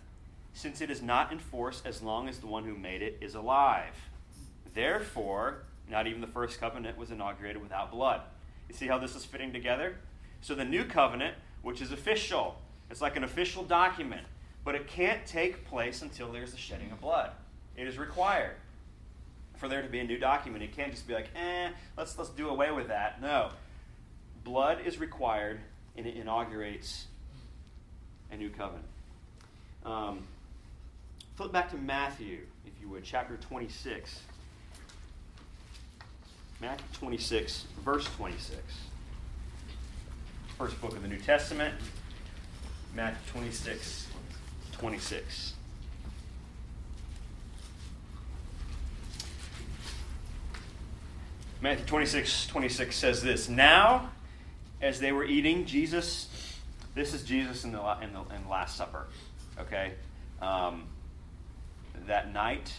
since 0.53 0.81
it 0.81 0.91
is 0.91 1.03
not 1.03 1.33
in 1.33 1.39
force 1.39 1.83
as 1.85 2.03
long 2.03 2.29
as 2.29 2.39
the 2.39 2.47
one 2.47 2.65
who 2.65 2.77
made 2.77 3.03
it 3.03 3.19
is 3.21 3.35
alive. 3.35 3.95
Therefore, 4.75 5.65
not 5.91 6.07
even 6.07 6.21
the 6.21 6.27
first 6.27 6.61
covenant 6.61 6.97
was 6.97 7.11
inaugurated 7.11 7.61
without 7.61 7.91
blood. 7.91 8.23
You 8.69 8.75
see 8.75 8.87
how 8.87 8.99
this 8.99 9.15
is 9.17 9.25
fitting 9.25 9.53
together? 9.53 9.97
So 10.41 10.55
the 10.55 10.65
new 10.65 10.85
covenant, 10.85 11.35
which 11.63 11.81
is 11.81 11.93
official, 11.93 12.57
it's 12.91 13.01
like 13.01 13.17
an 13.17 13.25
official 13.25 13.65
document, 13.65 14.27
but 14.65 14.75
it 14.75 14.87
can't 14.87 15.25
take 15.27 15.67
place 15.67 16.03
until 16.03 16.31
there's 16.33 16.53
the 16.53 16.59
shedding 16.59 16.91
of 16.93 17.01
blood. 17.01 17.31
It 17.77 17.87
is 17.87 17.99
required 17.99 18.57
for 19.57 19.69
there 19.69 19.83
to 19.83 19.89
be 19.89 19.99
a 19.99 20.05
new 20.05 20.19
document. 20.19 20.63
It 20.63 20.77
can't 20.77 20.93
just 20.93 21.09
be 21.09 21.15
like, 21.15 21.29
eh, 21.35 21.71
let's 21.97 22.17
let's 22.19 22.31
do 22.31 22.49
away 22.49 22.71
with 22.71 22.89
that. 22.89 23.21
No 23.21 23.51
blood 24.47 24.79
is 24.87 25.01
required 25.01 25.59
and 25.97 26.07
it 26.07 26.17
inaugurates 26.17 27.07
a 28.31 28.37
new 28.37 28.49
covenant. 28.49 28.87
Um, 29.85 30.21
flip 31.35 31.51
back 31.53 31.69
to 31.73 31.77
Matthew, 31.77 32.39
if 32.65 32.73
you 32.81 32.89
would, 32.89 33.03
chapter 33.03 33.37
26. 33.37 34.21
Matthew 36.61 36.87
26, 36.93 37.65
verse 37.85 38.07
26. 38.17 38.57
First 40.57 40.81
book 40.81 40.93
of 40.93 41.03
the 41.03 41.09
New 41.09 41.19
Testament, 41.19 41.75
Matthew 42.95 43.33
26, 43.33 44.07
26. 44.73 45.55
Matthew 51.61 51.85
26, 51.85 52.47
26 52.47 52.97
says 52.97 53.23
this 53.23 53.49
Now 53.49 54.11
as 54.81 55.01
they 55.01 55.13
were 55.13 55.25
eating, 55.25 55.65
Jesus, 55.65 56.29
this 56.95 57.15
is 57.15 57.23
Jesus 57.23 57.65
in 57.65 57.73
the, 57.73 57.81
in 58.03 58.13
the, 58.13 58.21
in 58.35 58.43
the 58.43 58.49
Last 58.49 58.77
Supper, 58.77 59.07
okay? 59.59 59.93
Um, 60.41 60.85
that 62.07 62.33
night, 62.33 62.73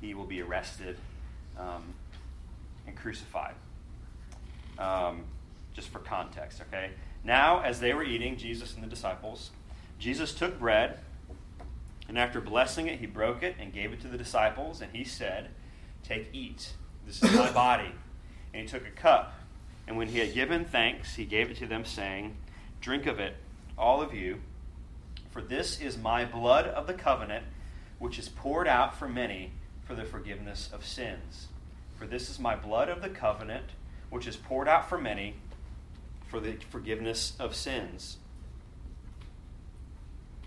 he 0.00 0.14
will 0.14 0.26
be 0.26 0.42
arrested 0.42 0.96
um, 1.58 1.94
and 2.86 2.96
crucified. 2.96 3.54
Um, 4.78 5.24
just 5.74 5.88
for 5.88 5.98
context, 6.00 6.60
okay? 6.68 6.90
Now, 7.24 7.60
as 7.60 7.80
they 7.80 7.94
were 7.94 8.04
eating, 8.04 8.36
Jesus 8.36 8.74
and 8.74 8.82
the 8.82 8.88
disciples, 8.88 9.50
Jesus 9.98 10.32
took 10.32 10.58
bread, 10.58 10.98
and 12.08 12.18
after 12.18 12.40
blessing 12.40 12.86
it, 12.86 12.98
he 12.98 13.06
broke 13.06 13.42
it 13.42 13.56
and 13.58 13.72
gave 13.72 13.92
it 13.92 14.00
to 14.00 14.08
the 14.08 14.18
disciples, 14.18 14.80
and 14.80 14.94
he 14.94 15.04
said, 15.04 15.50
Take, 16.02 16.28
eat. 16.32 16.72
This 17.06 17.22
is 17.22 17.34
my 17.34 17.50
body. 17.52 17.92
And 18.54 18.62
he 18.62 18.68
took 18.68 18.86
a 18.86 18.90
cup. 18.90 19.37
And 19.88 19.96
when 19.96 20.08
he 20.08 20.18
had 20.18 20.34
given 20.34 20.66
thanks, 20.66 21.14
he 21.14 21.24
gave 21.24 21.50
it 21.50 21.56
to 21.56 21.66
them, 21.66 21.86
saying, 21.86 22.36
Drink 22.82 23.06
of 23.06 23.18
it, 23.18 23.36
all 23.78 24.02
of 24.02 24.12
you, 24.12 24.42
for 25.30 25.40
this 25.40 25.80
is 25.80 25.96
my 25.96 26.26
blood 26.26 26.66
of 26.66 26.86
the 26.86 26.92
covenant, 26.92 27.46
which 27.98 28.18
is 28.18 28.28
poured 28.28 28.68
out 28.68 28.94
for 28.94 29.08
many 29.08 29.50
for 29.86 29.94
the 29.94 30.04
forgiveness 30.04 30.68
of 30.74 30.84
sins. 30.84 31.48
For 31.96 32.06
this 32.06 32.28
is 32.28 32.38
my 32.38 32.54
blood 32.54 32.90
of 32.90 33.00
the 33.00 33.08
covenant, 33.08 33.64
which 34.10 34.26
is 34.26 34.36
poured 34.36 34.68
out 34.68 34.90
for 34.90 34.98
many 34.98 35.36
for 36.28 36.38
the 36.38 36.58
forgiveness 36.68 37.32
of 37.40 37.54
sins. 37.54 38.18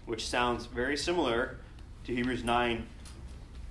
Which 0.06 0.28
sounds 0.28 0.68
very 0.68 0.96
similar 0.96 1.58
to 2.04 2.16
Hebrews 2.16 2.44
9 2.44 2.86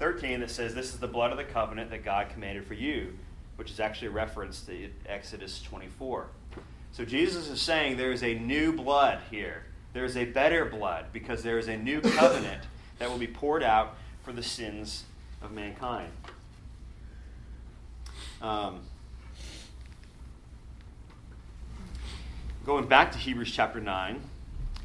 13 0.00 0.40
that 0.40 0.50
says, 0.50 0.74
This 0.74 0.92
is 0.92 0.98
the 0.98 1.06
blood 1.06 1.30
of 1.30 1.37
the 1.37 1.44
covenant 1.44 1.90
that 1.90 2.04
God 2.04 2.30
commanded 2.30 2.66
for 2.66 2.74
you, 2.74 3.12
which 3.61 3.70
is 3.70 3.79
actually 3.79 4.09
referenced 4.09 4.66
reference 4.66 4.90
to 5.05 5.11
Exodus 5.12 5.61
24. 5.61 6.29
So 6.92 7.05
Jesus 7.05 7.51
is 7.51 7.61
saying 7.61 7.99
there 7.99 8.11
is 8.11 8.23
a 8.23 8.33
new 8.38 8.73
blood 8.73 9.20
here. 9.31 9.64
There 9.92 10.07
is 10.07 10.16
a 10.16 10.25
better 10.25 10.64
blood 10.64 11.05
because 11.12 11.42
there 11.42 11.59
is 11.59 11.68
a 11.68 11.77
new 11.77 12.01
covenant 12.01 12.62
that 12.99 13.11
will 13.11 13.18
be 13.18 13.27
poured 13.27 13.62
out 13.62 13.99
for 14.23 14.33
the 14.33 14.42
sins 14.42 15.05
of 15.42 15.53
mankind. 15.53 16.11
Um, 18.40 18.81
going 22.64 22.87
back 22.87 23.12
to 23.12 23.18
Hebrews 23.18 23.53
chapter 23.53 23.79
9, 23.79 24.23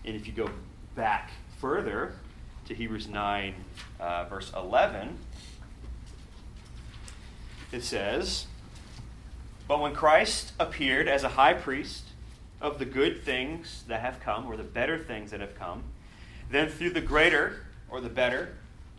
and 0.04 0.16
if 0.18 0.28
you 0.28 0.34
go 0.34 0.50
back 0.96 1.32
further 1.62 2.12
to 2.66 2.74
Hebrews 2.74 3.08
9, 3.08 3.56
uh, 4.02 4.26
verse 4.26 4.52
11, 4.54 5.18
it 7.72 7.82
says, 7.82 8.48
But 9.68 9.82
when 9.82 9.94
Christ 9.94 10.54
appeared 10.60 11.08
as 11.08 11.24
a 11.24 11.30
high 11.30 11.54
priest 11.54 12.04
of 12.62 12.80
the 12.80 12.86
good 12.86 13.24
things 13.24 13.84
that 13.88 14.02
have 14.02 14.20
come, 14.20 14.46
or 14.46 14.56
the 14.56 14.64
better 14.64 14.98
things 14.98 15.32
that 15.32 15.40
have 15.40 15.58
come, 15.58 15.84
then 16.50 16.70
through 16.70 16.92
the 16.92 17.02
greater, 17.02 17.66
or 17.90 18.00
the 18.00 18.10
better, 18.10 18.56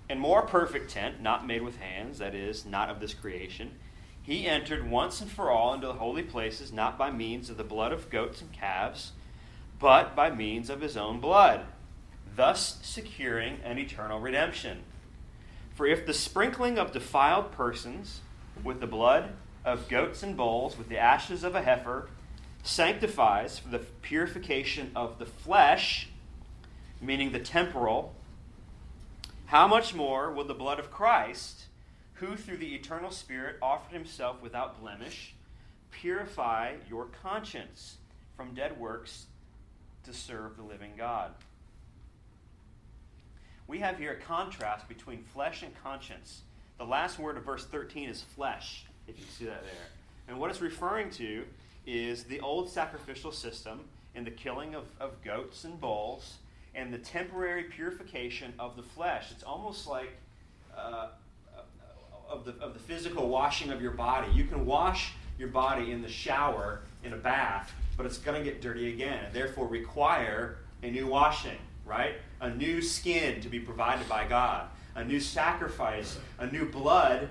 and 0.09 0.20
more 0.20 0.42
perfect 0.42 0.90
tent, 0.90 1.20
not 1.20 1.46
made 1.46 1.62
with 1.62 1.79
hands, 1.79 2.18
that 2.18 2.35
is, 2.35 2.64
not 2.64 2.90
of 2.90 3.00
this 3.00 3.14
creation, 3.14 3.72
he 4.22 4.48
entered 4.48 4.90
once 4.90 5.20
and 5.20 5.31
for 5.31 5.50
all 5.50 5.72
into 5.72 5.87
the 5.87 5.94
holy 5.94 6.22
places, 6.22 6.72
not 6.72 6.98
by 6.98 7.12
means 7.12 7.48
of 7.48 7.57
the 7.57 7.64
blood 7.64 7.92
of 7.92 8.11
goats 8.11 8.40
and 8.40 8.52
calves, 8.52 9.12
but 9.79 10.16
by 10.16 10.31
means 10.31 10.68
of 10.68 10.81
his 10.81 10.96
own 10.96 11.20
blood, 11.20 11.64
thus 12.35 12.79
securing 12.83 13.59
an 13.62 13.79
eternal 13.79 14.18
redemption. 14.18 14.83
For 15.74 15.87
if 15.87 16.07
the 16.07 16.14
sprinkling 16.14 16.76
of 16.76 16.92
defiled 16.92 17.52
persons 17.52 18.20
with 18.64 18.81
the 18.81 18.87
blood 18.87 19.31
of 19.66 19.88
goats 19.88 20.22
and 20.22 20.37
bulls, 20.37 20.79
with 20.79 20.88
the 20.88 20.96
ashes 20.96 21.44
of 21.44 21.55
a 21.55 21.62
heifer, 21.62 22.09
sanctifies 22.62 23.59
for 23.59 23.68
the 23.68 23.81
purification 24.00 24.92
of 24.94 25.18
the 25.18 25.26
flesh, 25.26 26.09
meaning 27.00 27.33
the 27.33 27.38
temporal, 27.40 28.14
how 29.46 29.68
much 29.68 29.94
more 29.94 30.33
will 30.33 30.44
the 30.44 30.55
blood 30.55 30.79
of 30.79 30.90
Christ, 30.90 31.66
who 32.14 32.37
through 32.37 32.57
the 32.57 32.74
eternal 32.74 33.11
Spirit 33.11 33.57
offered 33.61 33.92
himself 33.92 34.40
without 34.40 34.81
blemish, 34.81 35.35
purify 35.90 36.74
your 36.88 37.07
conscience 37.22 37.96
from 38.37 38.55
dead 38.55 38.79
works 38.79 39.26
to 40.05 40.12
serve 40.12 40.57
the 40.57 40.62
living 40.62 40.92
God? 40.96 41.33
We 43.68 43.81
have 43.81 43.98
here 43.98 44.12
a 44.12 44.20
contrast 44.20 44.88
between 44.88 45.24
flesh 45.24 45.62
and 45.62 45.72
conscience. 45.83 46.42
The 46.79 46.85
last 46.85 47.18
word 47.18 47.37
of 47.37 47.44
verse 47.44 47.64
13 47.64 48.09
is 48.09 48.22
flesh, 48.22 48.87
if 49.09 49.19
you 49.19 49.25
see 49.27 49.45
that 49.45 49.62
there. 49.62 49.88
And 50.29 50.38
what 50.38 50.51
it's 50.51 50.61
referring 50.61 51.11
to 51.11 51.45
is 51.87 52.25
the 52.25 52.40
old 52.40 52.69
sacrificial 52.69 53.33
system 53.33 53.81
and 54.14 54.27
the 54.27 54.31
killing 54.31 54.75
of, 54.75 54.85
of 54.99 55.23
goats 55.23 55.64
and 55.64 55.81
bulls 55.81 56.37
and 56.75 56.92
the 56.92 56.99
temporary 56.99 57.64
purification 57.64 58.53
of 58.59 58.77
the 58.77 58.83
flesh. 58.83 59.31
It's 59.31 59.45
almost 59.45 59.87
like 59.87 60.11
uh, 60.77 61.09
of, 62.29 62.45
the, 62.45 62.53
of 62.61 62.75
the 62.75 62.81
physical 62.81 63.29
washing 63.29 63.71
of 63.71 63.81
your 63.81 63.92
body. 63.92 64.31
You 64.33 64.45
can 64.45 64.66
wash 64.66 65.12
your 65.38 65.49
body 65.49 65.92
in 65.92 66.03
the 66.03 66.09
shower, 66.09 66.81
in 67.05 67.12
a 67.12 67.16
bath, 67.16 67.73
but 67.97 68.07
it's 68.07 68.19
going 68.19 68.42
to 68.42 68.45
get 68.45 68.61
dirty 68.61 68.92
again, 68.92 69.25
and 69.27 69.35
therefore 69.35 69.66
require 69.66 70.59
a 70.83 70.90
new 70.90 71.07
washing, 71.07 71.59
right? 71.85 72.14
A 72.40 72.51
new 72.51 72.83
skin 72.83 73.40
to 73.40 73.49
be 73.49 73.61
provided 73.61 74.09
by 74.09 74.27
God, 74.27 74.66
a 74.95 75.05
new 75.05 75.21
sacrifice, 75.21 76.19
a 76.38 76.47
new 76.47 76.66
blood 76.66 77.29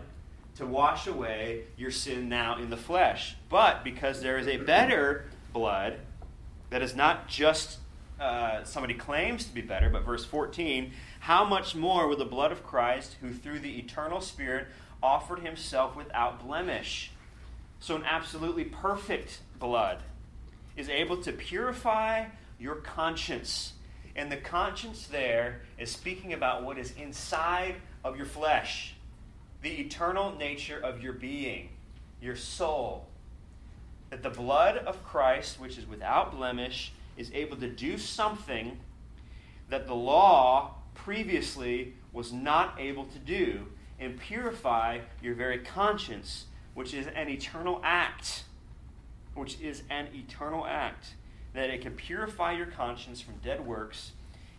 to 0.55 0.65
wash 0.65 1.07
away 1.07 1.63
your 1.77 1.91
sin 1.91 2.29
now 2.29 2.57
in 2.57 2.69
the 2.69 2.77
flesh. 2.77 3.35
But 3.49 3.83
because 3.83 4.21
there 4.21 4.37
is 4.37 4.47
a 4.47 4.57
better 4.57 5.25
blood 5.53 5.99
that 6.69 6.81
is 6.81 6.95
not 6.95 7.27
just 7.27 7.79
uh, 8.19 8.63
somebody 8.63 8.93
claims 8.93 9.45
to 9.45 9.53
be 9.53 9.61
better, 9.61 9.89
but 9.89 10.05
verse 10.05 10.23
14, 10.23 10.91
how 11.19 11.43
much 11.43 11.75
more 11.75 12.07
will 12.07 12.17
the 12.17 12.25
blood 12.25 12.51
of 12.51 12.63
Christ, 12.63 13.17
who 13.21 13.33
through 13.33 13.59
the 13.59 13.77
eternal 13.77 14.21
Spirit 14.21 14.67
offered 15.03 15.39
himself 15.39 15.95
without 15.95 16.45
blemish, 16.45 17.11
so 17.79 17.95
an 17.95 18.03
absolutely 18.05 18.63
perfect 18.63 19.39
blood, 19.59 19.99
is 20.77 20.89
able 20.89 21.21
to 21.23 21.31
purify 21.31 22.25
your 22.57 22.75
conscience. 22.75 23.73
And 24.15 24.31
the 24.31 24.37
conscience 24.37 25.07
there 25.07 25.61
is 25.77 25.91
speaking 25.91 26.31
about 26.33 26.63
what 26.63 26.77
is 26.77 26.93
inside 26.97 27.75
of 28.03 28.15
your 28.15 28.25
flesh, 28.25 28.94
the 29.65 29.81
eternal 29.81 30.31
nature 30.37 30.79
of 30.79 31.01
your 31.01 31.13
being, 31.13 31.69
your 32.21 32.35
soul. 32.35 33.07
That 34.11 34.21
the 34.21 34.29
blood 34.29 34.77
of 34.77 35.03
Christ, 35.03 35.59
which 35.59 35.79
is 35.79 35.87
without 35.87 36.35
blemish, 36.35 36.93
is 37.17 37.31
able 37.33 37.57
to 37.57 37.67
do 37.67 37.97
something 37.97 38.77
that 39.69 39.87
the 39.87 39.95
law 39.95 40.75
previously 40.93 41.95
was 42.13 42.31
not 42.31 42.75
able 42.79 43.05
to 43.05 43.17
do 43.17 43.65
and 43.99 44.19
purify 44.19 44.99
your 45.19 45.33
very 45.33 45.57
conscience, 45.57 46.45
which 46.75 46.93
is 46.93 47.07
an 47.07 47.27
eternal 47.27 47.81
act. 47.83 48.43
Which 49.33 49.59
is 49.59 49.81
an 49.89 50.09
eternal 50.13 50.67
act. 50.67 51.15
That 51.55 51.71
it 51.71 51.81
can 51.81 51.93
purify 51.93 52.51
your 52.51 52.67
conscience 52.67 53.19
from 53.19 53.33
dead 53.43 53.65
works 53.65 54.11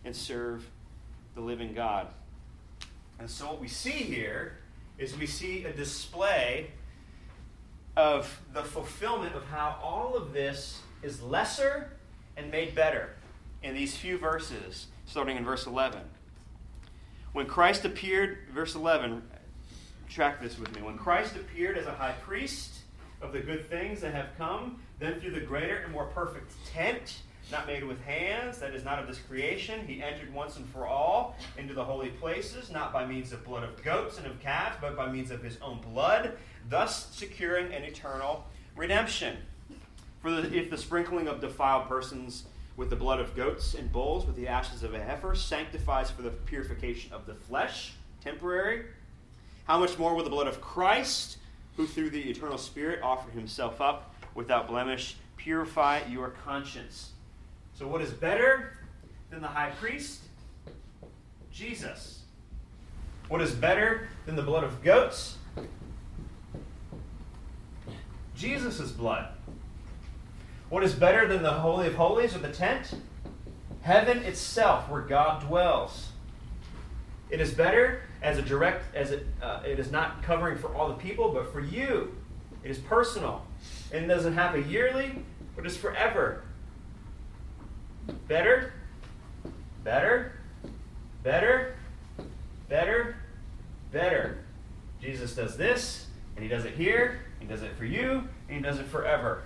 and 0.03 0.13
serve 0.13 0.69
the 1.33 1.39
living 1.39 1.73
God. 1.73 2.07
And 3.19 3.29
so, 3.29 3.45
what 3.45 3.61
we 3.61 3.69
see 3.69 3.91
here 3.91 4.57
is 4.97 5.17
we 5.17 5.27
see 5.27 5.65
a 5.65 5.73
display 5.73 6.71
of 7.95 8.41
the 8.53 8.63
fulfillment 8.63 9.35
of 9.35 9.43
how 9.45 9.79
all 9.81 10.15
of 10.15 10.33
this 10.33 10.81
is 11.01 11.21
lesser 11.21 11.91
and 12.35 12.51
made 12.51 12.75
better 12.75 13.15
in 13.63 13.73
these 13.73 13.95
few 13.95 14.17
verses, 14.17 14.87
starting 15.05 15.37
in 15.37 15.43
verse 15.43 15.65
11. 15.65 16.01
When 17.33 17.45
Christ 17.45 17.85
appeared, 17.85 18.39
verse 18.53 18.75
11, 18.75 19.21
track 20.09 20.41
this 20.41 20.57
with 20.57 20.73
me. 20.75 20.81
When 20.81 20.97
Christ 20.97 21.35
appeared 21.35 21.77
as 21.77 21.85
a 21.85 21.91
high 21.91 22.15
priest 22.23 22.79
of 23.21 23.33
the 23.33 23.39
good 23.39 23.69
things 23.69 24.01
that 24.01 24.13
have 24.13 24.29
come, 24.37 24.79
then 24.99 25.19
through 25.19 25.31
the 25.31 25.41
greater 25.41 25.77
and 25.77 25.91
more 25.91 26.05
perfect 26.05 26.53
tent, 26.67 27.21
not 27.51 27.67
made 27.67 27.83
with 27.83 28.01
hands, 28.03 28.57
that 28.59 28.73
is 28.73 28.83
not 28.83 28.99
of 28.99 29.07
this 29.07 29.19
creation, 29.19 29.85
he 29.87 30.03
entered 30.03 30.33
once 30.33 30.57
and 30.57 30.67
for 30.69 30.85
all 30.85 31.35
into 31.57 31.73
the 31.73 31.83
holy 31.83 32.09
places, 32.09 32.71
not 32.71 32.91
by 32.91 33.05
means 33.05 33.31
of 33.31 33.43
blood 33.45 33.63
of 33.63 33.81
goats 33.83 34.17
and 34.17 34.27
of 34.27 34.39
calves, 34.39 34.75
but 34.81 34.95
by 34.97 35.09
means 35.11 35.31
of 35.31 35.41
his 35.41 35.57
own 35.61 35.79
blood, 35.93 36.33
thus 36.69 37.07
securing 37.15 37.73
an 37.73 37.83
eternal 37.83 38.45
redemption. 38.75 39.37
For 40.21 40.31
the, 40.31 40.57
if 40.57 40.69
the 40.69 40.77
sprinkling 40.77 41.27
of 41.27 41.39
defiled 41.39 41.87
persons 41.87 42.45
with 42.75 42.89
the 42.89 42.95
blood 42.95 43.19
of 43.19 43.35
goats 43.35 43.75
and 43.75 43.91
bulls, 43.91 44.25
with 44.25 44.35
the 44.35 44.47
ashes 44.47 44.83
of 44.83 44.93
a 44.93 45.01
heifer, 45.01 45.33
sanctifies 45.35 46.11
for 46.11 46.21
the 46.21 46.29
purification 46.29 47.13
of 47.13 47.25
the 47.25 47.33
flesh, 47.33 47.93
temporary, 48.23 48.85
how 49.65 49.79
much 49.79 49.97
more 49.97 50.15
will 50.15 50.23
the 50.23 50.29
blood 50.29 50.47
of 50.47 50.61
Christ, 50.61 51.37
who 51.75 51.87
through 51.87 52.09
the 52.09 52.29
eternal 52.29 52.57
Spirit 52.57 53.01
offered 53.01 53.33
himself 53.33 53.81
up 53.81 54.15
without 54.35 54.67
blemish, 54.67 55.17
purify 55.37 56.01
your 56.09 56.29
conscience? 56.29 57.11
So, 57.77 57.87
what 57.87 58.01
is 58.01 58.09
better 58.09 58.73
than 59.29 59.39
the 59.39 59.47
high 59.47 59.69
priest? 59.69 60.21
Jesus. 61.51 62.23
What 63.27 63.39
is 63.39 63.51
better 63.51 64.07
than 64.25 64.35
the 64.35 64.41
blood 64.41 64.63
of 64.63 64.81
goats? 64.81 65.37
Jesus' 68.35 68.91
blood. 68.91 69.27
What 70.69 70.83
is 70.83 70.93
better 70.95 71.27
than 71.27 71.43
the 71.43 71.51
Holy 71.51 71.85
of 71.85 71.93
Holies 71.93 72.35
or 72.35 72.39
the 72.39 72.51
tent? 72.51 72.95
Heaven 73.81 74.23
itself, 74.23 74.89
where 74.89 75.01
God 75.01 75.45
dwells. 75.45 76.09
It 77.29 77.39
is 77.39 77.53
better 77.53 78.01
as 78.23 78.39
a 78.39 78.41
direct, 78.41 78.95
as 78.95 79.11
it, 79.11 79.27
uh, 79.39 79.61
it 79.63 79.77
is 79.77 79.91
not 79.91 80.23
covering 80.23 80.57
for 80.57 80.73
all 80.73 80.87
the 80.87 80.95
people, 80.95 81.31
but 81.31 81.53
for 81.53 81.59
you. 81.59 82.15
It 82.63 82.71
is 82.71 82.79
personal. 82.79 83.45
And 83.93 84.03
it 84.03 84.07
doesn't 84.07 84.33
happen 84.33 84.67
yearly, 84.67 85.23
but 85.55 85.67
it's 85.67 85.77
forever. 85.77 86.41
Better, 88.27 88.73
better, 89.83 90.33
better, 91.23 91.75
better, 92.69 93.15
better. 93.91 94.37
Jesus 95.01 95.35
does 95.35 95.57
this, 95.57 96.07
And 96.35 96.43
He 96.43 96.49
does 96.49 96.65
it 96.65 96.73
here, 96.73 97.21
He 97.39 97.45
does 97.45 97.63
it 97.63 97.75
for 97.77 97.85
you, 97.85 98.27
and 98.47 98.57
He 98.57 98.61
does 98.61 98.79
it 98.79 98.85
forever. 98.87 99.43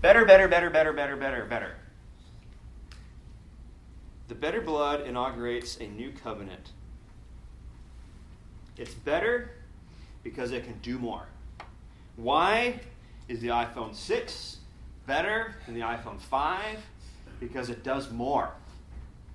Better, 0.00 0.24
better, 0.24 0.48
better, 0.48 0.70
better, 0.70 0.92
better, 0.92 1.16
better, 1.16 1.44
better. 1.44 1.74
The 4.28 4.34
better 4.34 4.60
blood 4.60 5.06
inaugurates 5.06 5.78
a 5.80 5.86
new 5.86 6.12
covenant. 6.12 6.72
It's 8.76 8.94
better 8.94 9.52
because 10.22 10.50
it 10.50 10.64
can 10.64 10.78
do 10.82 10.98
more. 10.98 11.26
Why 12.16 12.80
is 13.28 13.40
the 13.40 13.48
iPhone 13.48 13.94
6 13.94 14.58
better 15.06 15.54
than 15.64 15.74
the 15.74 15.80
iPhone 15.80 16.20
5? 16.20 16.78
Because 17.40 17.70
it 17.70 17.82
does 17.82 18.10
more. 18.10 18.50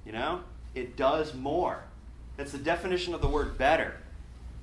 You 0.06 0.12
know? 0.12 0.42
It 0.74 0.96
does 0.96 1.34
more. 1.34 1.84
That's 2.38 2.52
the 2.52 2.58
definition 2.58 3.14
of 3.14 3.22
the 3.22 3.28
word 3.28 3.58
better. 3.58 3.98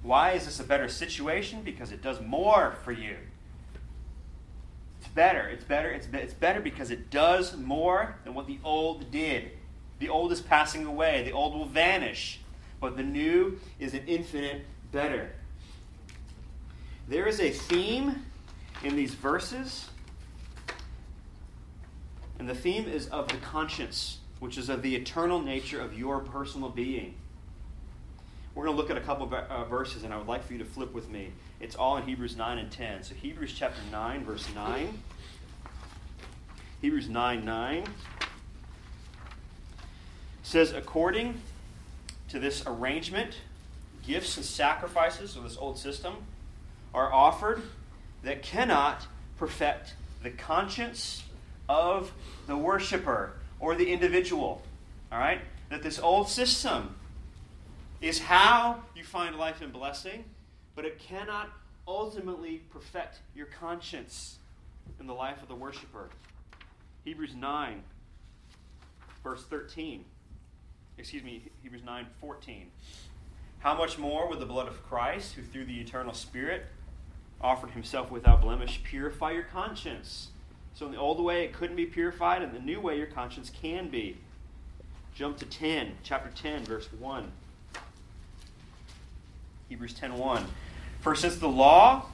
Why 0.02 0.32
is 0.32 0.46
this 0.46 0.60
a 0.60 0.64
better 0.64 0.88
situation? 0.88 1.62
Because 1.62 1.92
it 1.92 2.02
does 2.02 2.20
more 2.20 2.76
for 2.84 2.92
you. 2.92 3.16
It's 5.00 5.08
better. 5.08 5.48
It's 5.48 5.64
better. 5.64 5.90
It's, 5.90 6.06
be- 6.06 6.18
it's 6.18 6.34
better 6.34 6.60
because 6.60 6.90
it 6.90 7.10
does 7.10 7.56
more 7.56 8.16
than 8.24 8.34
what 8.34 8.46
the 8.46 8.58
old 8.64 9.10
did. 9.10 9.50
The 9.98 10.08
old 10.08 10.32
is 10.32 10.40
passing 10.40 10.86
away, 10.86 11.24
the 11.24 11.32
old 11.32 11.54
will 11.54 11.66
vanish, 11.66 12.40
but 12.80 12.96
the 12.96 13.02
new 13.02 13.58
is 13.80 13.94
an 13.94 14.02
infinite 14.06 14.64
better. 14.92 15.30
There 17.08 17.26
is 17.26 17.40
a 17.40 17.50
theme 17.50 18.24
in 18.84 18.94
these 18.94 19.14
verses, 19.14 19.88
and 22.38 22.48
the 22.48 22.54
theme 22.54 22.88
is 22.88 23.08
of 23.08 23.28
the 23.28 23.36
conscience, 23.38 24.18
which 24.38 24.56
is 24.56 24.68
of 24.68 24.82
the 24.82 24.94
eternal 24.94 25.40
nature 25.40 25.80
of 25.80 25.98
your 25.98 26.20
personal 26.20 26.68
being. 26.68 27.14
We're 28.54 28.64
going 28.64 28.76
to 28.76 28.80
look 28.82 28.90
at 28.90 28.96
a 28.96 29.00
couple 29.00 29.26
of 29.26 29.32
uh, 29.32 29.64
verses, 29.64 30.02
and 30.02 30.12
I 30.12 30.18
would 30.18 30.26
like 30.26 30.44
for 30.44 30.52
you 30.52 30.58
to 30.58 30.64
flip 30.64 30.92
with 30.92 31.08
me. 31.08 31.30
It's 31.60 31.76
all 31.76 31.96
in 31.96 32.04
Hebrews 32.04 32.36
9 32.36 32.58
and 32.58 32.70
10. 32.70 33.04
So, 33.04 33.14
Hebrews 33.14 33.54
chapter 33.56 33.80
9, 33.92 34.24
verse 34.24 34.46
9. 34.54 34.98
Hebrews 36.80 37.08
9 37.08 37.44
9 37.44 37.84
says, 40.42 40.72
according 40.72 41.40
to 42.28 42.38
this 42.38 42.62
arrangement, 42.66 43.38
gifts 44.06 44.36
and 44.36 44.46
sacrifices 44.46 45.36
of 45.36 45.42
this 45.42 45.56
old 45.56 45.78
system 45.78 46.14
are 46.94 47.12
offered 47.12 47.62
that 48.22 48.42
cannot 48.42 49.06
perfect 49.38 49.94
the 50.22 50.30
conscience 50.30 51.22
of 51.68 52.12
the 52.46 52.56
worshiper 52.56 53.34
or 53.60 53.74
the 53.74 53.90
individual. 53.92 54.62
All 55.12 55.18
right? 55.18 55.40
That 55.70 55.82
this 55.82 55.98
old 55.98 56.28
system 56.28 56.96
is 58.00 58.20
how 58.20 58.82
you 58.94 59.04
find 59.04 59.36
life 59.36 59.60
and 59.60 59.72
blessing, 59.72 60.24
but 60.74 60.84
it 60.84 60.98
cannot 60.98 61.50
ultimately 61.86 62.62
perfect 62.70 63.20
your 63.34 63.46
conscience 63.46 64.38
in 65.00 65.06
the 65.06 65.14
life 65.14 65.42
of 65.42 65.48
the 65.48 65.54
worshiper. 65.54 66.08
Hebrews 67.04 67.34
9, 67.34 67.82
verse 69.22 69.44
13 69.44 70.04
excuse 70.98 71.22
me, 71.22 71.42
Hebrews 71.62 71.82
9 71.84 72.06
14. 72.20 72.66
How 73.60 73.74
much 73.76 73.98
more 73.98 74.28
would 74.28 74.40
the 74.40 74.46
blood 74.46 74.68
of 74.68 74.84
Christ, 74.88 75.34
who 75.34 75.42
through 75.42 75.64
the 75.64 75.80
eternal 75.80 76.14
Spirit 76.14 76.66
offered 77.40 77.70
himself 77.70 78.10
without 78.10 78.42
blemish, 78.42 78.80
purify 78.84 79.32
your 79.32 79.44
conscience? 79.44 80.28
So, 80.78 80.86
in 80.86 80.92
the 80.92 80.98
old 80.98 81.18
way, 81.18 81.42
it 81.42 81.52
couldn't 81.52 81.74
be 81.74 81.86
purified, 81.86 82.40
and 82.40 82.54
the 82.54 82.60
new 82.60 82.80
way, 82.80 82.98
your 82.98 83.08
conscience 83.08 83.50
can 83.50 83.88
be. 83.88 84.16
Jump 85.12 85.36
to 85.38 85.44
10, 85.44 85.96
chapter 86.04 86.30
10, 86.40 86.66
verse 86.66 86.86
1. 87.00 87.32
Hebrews 89.68 89.92
10 89.94 90.16
1. 90.16 90.46
For 91.00 91.16
since 91.16 91.34
the 91.34 91.48
law 91.48 92.06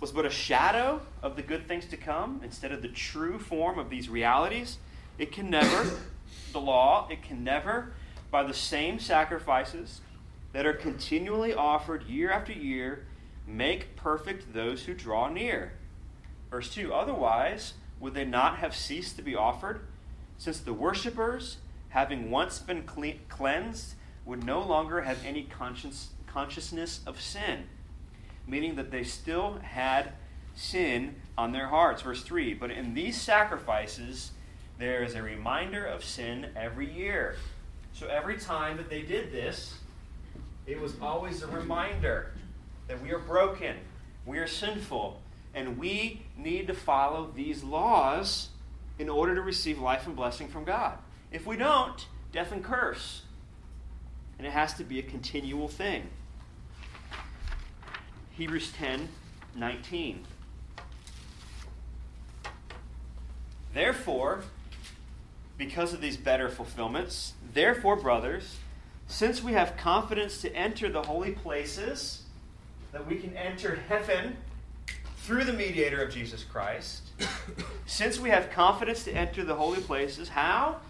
was 0.00 0.10
but 0.10 0.26
a 0.26 0.30
shadow 0.30 1.02
of 1.22 1.36
the 1.36 1.42
good 1.42 1.68
things 1.68 1.86
to 1.86 1.96
come, 1.96 2.40
instead 2.42 2.72
of 2.72 2.82
the 2.82 2.88
true 2.88 3.38
form 3.38 3.78
of 3.78 3.90
these 3.90 4.08
realities, 4.08 4.78
it 5.16 5.30
can 5.30 5.48
never, 5.48 5.88
the 6.52 6.60
law, 6.60 7.06
it 7.12 7.22
can 7.22 7.44
never 7.44 7.92
by 8.32 8.42
the 8.42 8.52
same 8.52 8.98
sacrifices 8.98 10.00
that 10.52 10.66
are 10.66 10.72
continually 10.72 11.54
offered 11.54 12.02
year 12.08 12.32
after 12.32 12.52
year, 12.52 13.06
make 13.46 13.94
perfect 13.94 14.52
those 14.52 14.82
who 14.82 14.94
draw 14.94 15.28
near. 15.28 15.74
Verse 16.50 16.74
2 16.74 16.92
Otherwise, 16.92 17.74
would 18.00 18.14
they 18.14 18.24
not 18.24 18.58
have 18.58 18.74
ceased 18.74 19.16
to 19.16 19.22
be 19.22 19.36
offered, 19.36 19.82
since 20.38 20.58
the 20.58 20.72
worshippers, 20.72 21.58
having 21.90 22.30
once 22.30 22.58
been 22.58 22.82
cleansed, 23.28 23.94
would 24.24 24.44
no 24.44 24.60
longer 24.60 25.02
have 25.02 25.18
any 25.24 25.44
conscience, 25.44 26.10
consciousness 26.26 27.00
of 27.06 27.20
sin? 27.20 27.64
Meaning 28.46 28.76
that 28.76 28.90
they 28.90 29.04
still 29.04 29.58
had 29.62 30.14
sin 30.54 31.16
on 31.36 31.52
their 31.52 31.68
hearts. 31.68 32.02
Verse 32.02 32.22
3 32.22 32.54
But 32.54 32.70
in 32.70 32.94
these 32.94 33.20
sacrifices, 33.20 34.32
there 34.78 35.02
is 35.02 35.14
a 35.14 35.22
reminder 35.22 35.84
of 35.84 36.02
sin 36.02 36.46
every 36.56 36.90
year. 36.90 37.36
So 37.92 38.06
every 38.06 38.38
time 38.38 38.76
that 38.78 38.88
they 38.88 39.02
did 39.02 39.30
this, 39.30 39.74
it 40.66 40.80
was 40.80 40.94
always 41.02 41.42
a 41.42 41.48
reminder 41.48 42.32
that 42.88 43.00
we 43.02 43.12
are 43.12 43.18
broken, 43.18 43.76
we 44.24 44.38
are 44.38 44.46
sinful, 44.46 45.20
and 45.54 45.78
we 45.78 46.22
need 46.36 46.66
to 46.68 46.74
follow 46.74 47.30
these 47.34 47.62
laws 47.62 48.48
in 48.98 49.08
order 49.08 49.34
to 49.34 49.42
receive 49.42 49.78
life 49.78 50.06
and 50.06 50.14
blessing 50.14 50.48
from 50.48 50.64
God. 50.64 50.98
If 51.32 51.46
we 51.46 51.56
don't, 51.56 52.06
death 52.32 52.52
and 52.52 52.62
curse. 52.62 53.22
And 54.38 54.46
it 54.46 54.52
has 54.52 54.74
to 54.74 54.84
be 54.84 54.98
a 54.98 55.02
continual 55.02 55.68
thing. 55.68 56.08
Hebrews 58.32 58.72
10 58.72 59.08
19. 59.56 60.24
Therefore, 63.74 64.42
because 65.60 65.92
of 65.92 66.00
these 66.00 66.16
better 66.16 66.48
fulfillments. 66.48 67.34
Therefore, 67.52 67.94
brothers, 67.94 68.56
since 69.06 69.42
we 69.42 69.52
have 69.52 69.76
confidence 69.76 70.40
to 70.40 70.50
enter 70.56 70.88
the 70.88 71.02
holy 71.02 71.32
places, 71.32 72.22
that 72.92 73.06
we 73.06 73.16
can 73.16 73.36
enter 73.36 73.78
heaven 73.86 74.38
through 75.22 75.44
the 75.44 75.52
mediator 75.52 76.02
of 76.02 76.12
Jesus 76.12 76.44
Christ, 76.44 77.02
since 77.86 78.18
we 78.18 78.30
have 78.30 78.50
confidence 78.50 79.04
to 79.04 79.12
enter 79.12 79.44
the 79.44 79.54
holy 79.54 79.80
places, 79.80 80.30
how? 80.30 80.80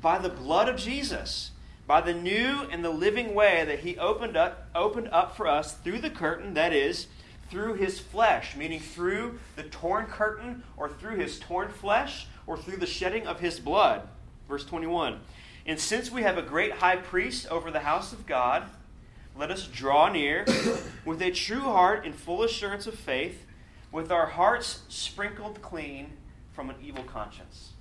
By 0.00 0.18
the 0.18 0.28
blood 0.28 0.68
of 0.68 0.76
Jesus, 0.76 1.50
by 1.86 2.00
the 2.00 2.14
new 2.14 2.68
and 2.70 2.84
the 2.84 2.90
living 2.90 3.34
way 3.34 3.64
that 3.64 3.80
he 3.80 3.98
opened 3.98 4.36
up, 4.36 4.68
opened 4.74 5.08
up 5.08 5.36
for 5.36 5.46
us 5.46 5.74
through 5.74 5.98
the 5.98 6.10
curtain, 6.10 6.54
that 6.54 6.72
is, 6.72 7.08
through 7.50 7.74
his 7.74 7.98
flesh, 7.98 8.56
meaning 8.56 8.78
through 8.78 9.40
the 9.56 9.64
torn 9.64 10.06
curtain 10.06 10.62
or 10.76 10.88
through 10.88 11.16
his 11.16 11.40
torn 11.40 11.68
flesh 11.68 12.28
or 12.46 12.56
through 12.56 12.76
the 12.76 12.86
shedding 12.86 13.26
of 13.26 13.40
his 13.40 13.58
blood. 13.58 14.02
Verse 14.48 14.64
21 14.64 15.18
And 15.66 15.80
since 15.80 16.10
we 16.10 16.22
have 16.22 16.38
a 16.38 16.42
great 16.42 16.74
high 16.74 16.96
priest 16.96 17.48
over 17.48 17.72
the 17.72 17.80
house 17.80 18.12
of 18.12 18.24
God, 18.24 18.64
let 19.36 19.50
us 19.50 19.66
draw 19.66 20.08
near 20.08 20.44
with 21.04 21.20
a 21.20 21.32
true 21.32 21.60
heart 21.60 22.06
in 22.06 22.12
full 22.12 22.44
assurance 22.44 22.86
of 22.86 22.94
faith, 22.94 23.46
with 23.92 24.10
our 24.10 24.26
hearts 24.26 24.82
sprinkled 24.88 25.60
clean 25.62 26.12
from 26.52 26.70
an 26.70 26.76
evil 26.82 27.04
conscience. 27.04 27.72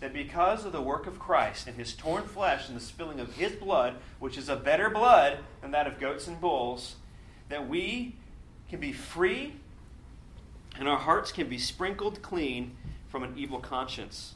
That 0.00 0.12
because 0.12 0.64
of 0.64 0.72
the 0.72 0.82
work 0.82 1.06
of 1.06 1.18
Christ 1.18 1.66
and 1.66 1.76
his 1.76 1.94
torn 1.94 2.24
flesh 2.24 2.68
and 2.68 2.76
the 2.76 2.80
spilling 2.80 3.18
of 3.18 3.34
his 3.34 3.52
blood, 3.52 3.96
which 4.18 4.38
is 4.38 4.48
a 4.48 4.56
better 4.56 4.90
blood 4.90 5.38
than 5.60 5.72
that 5.72 5.86
of 5.86 5.98
goats 5.98 6.26
and 6.28 6.40
bulls, 6.40 6.96
that 7.48 7.68
we 7.68 8.14
can 8.68 8.78
be 8.78 8.92
free 8.92 9.54
and 10.78 10.88
our 10.88 10.98
hearts 10.98 11.32
can 11.32 11.48
be 11.48 11.58
sprinkled 11.58 12.22
clean 12.22 12.76
from 13.08 13.22
an 13.24 13.34
evil 13.36 13.58
conscience 13.58 14.34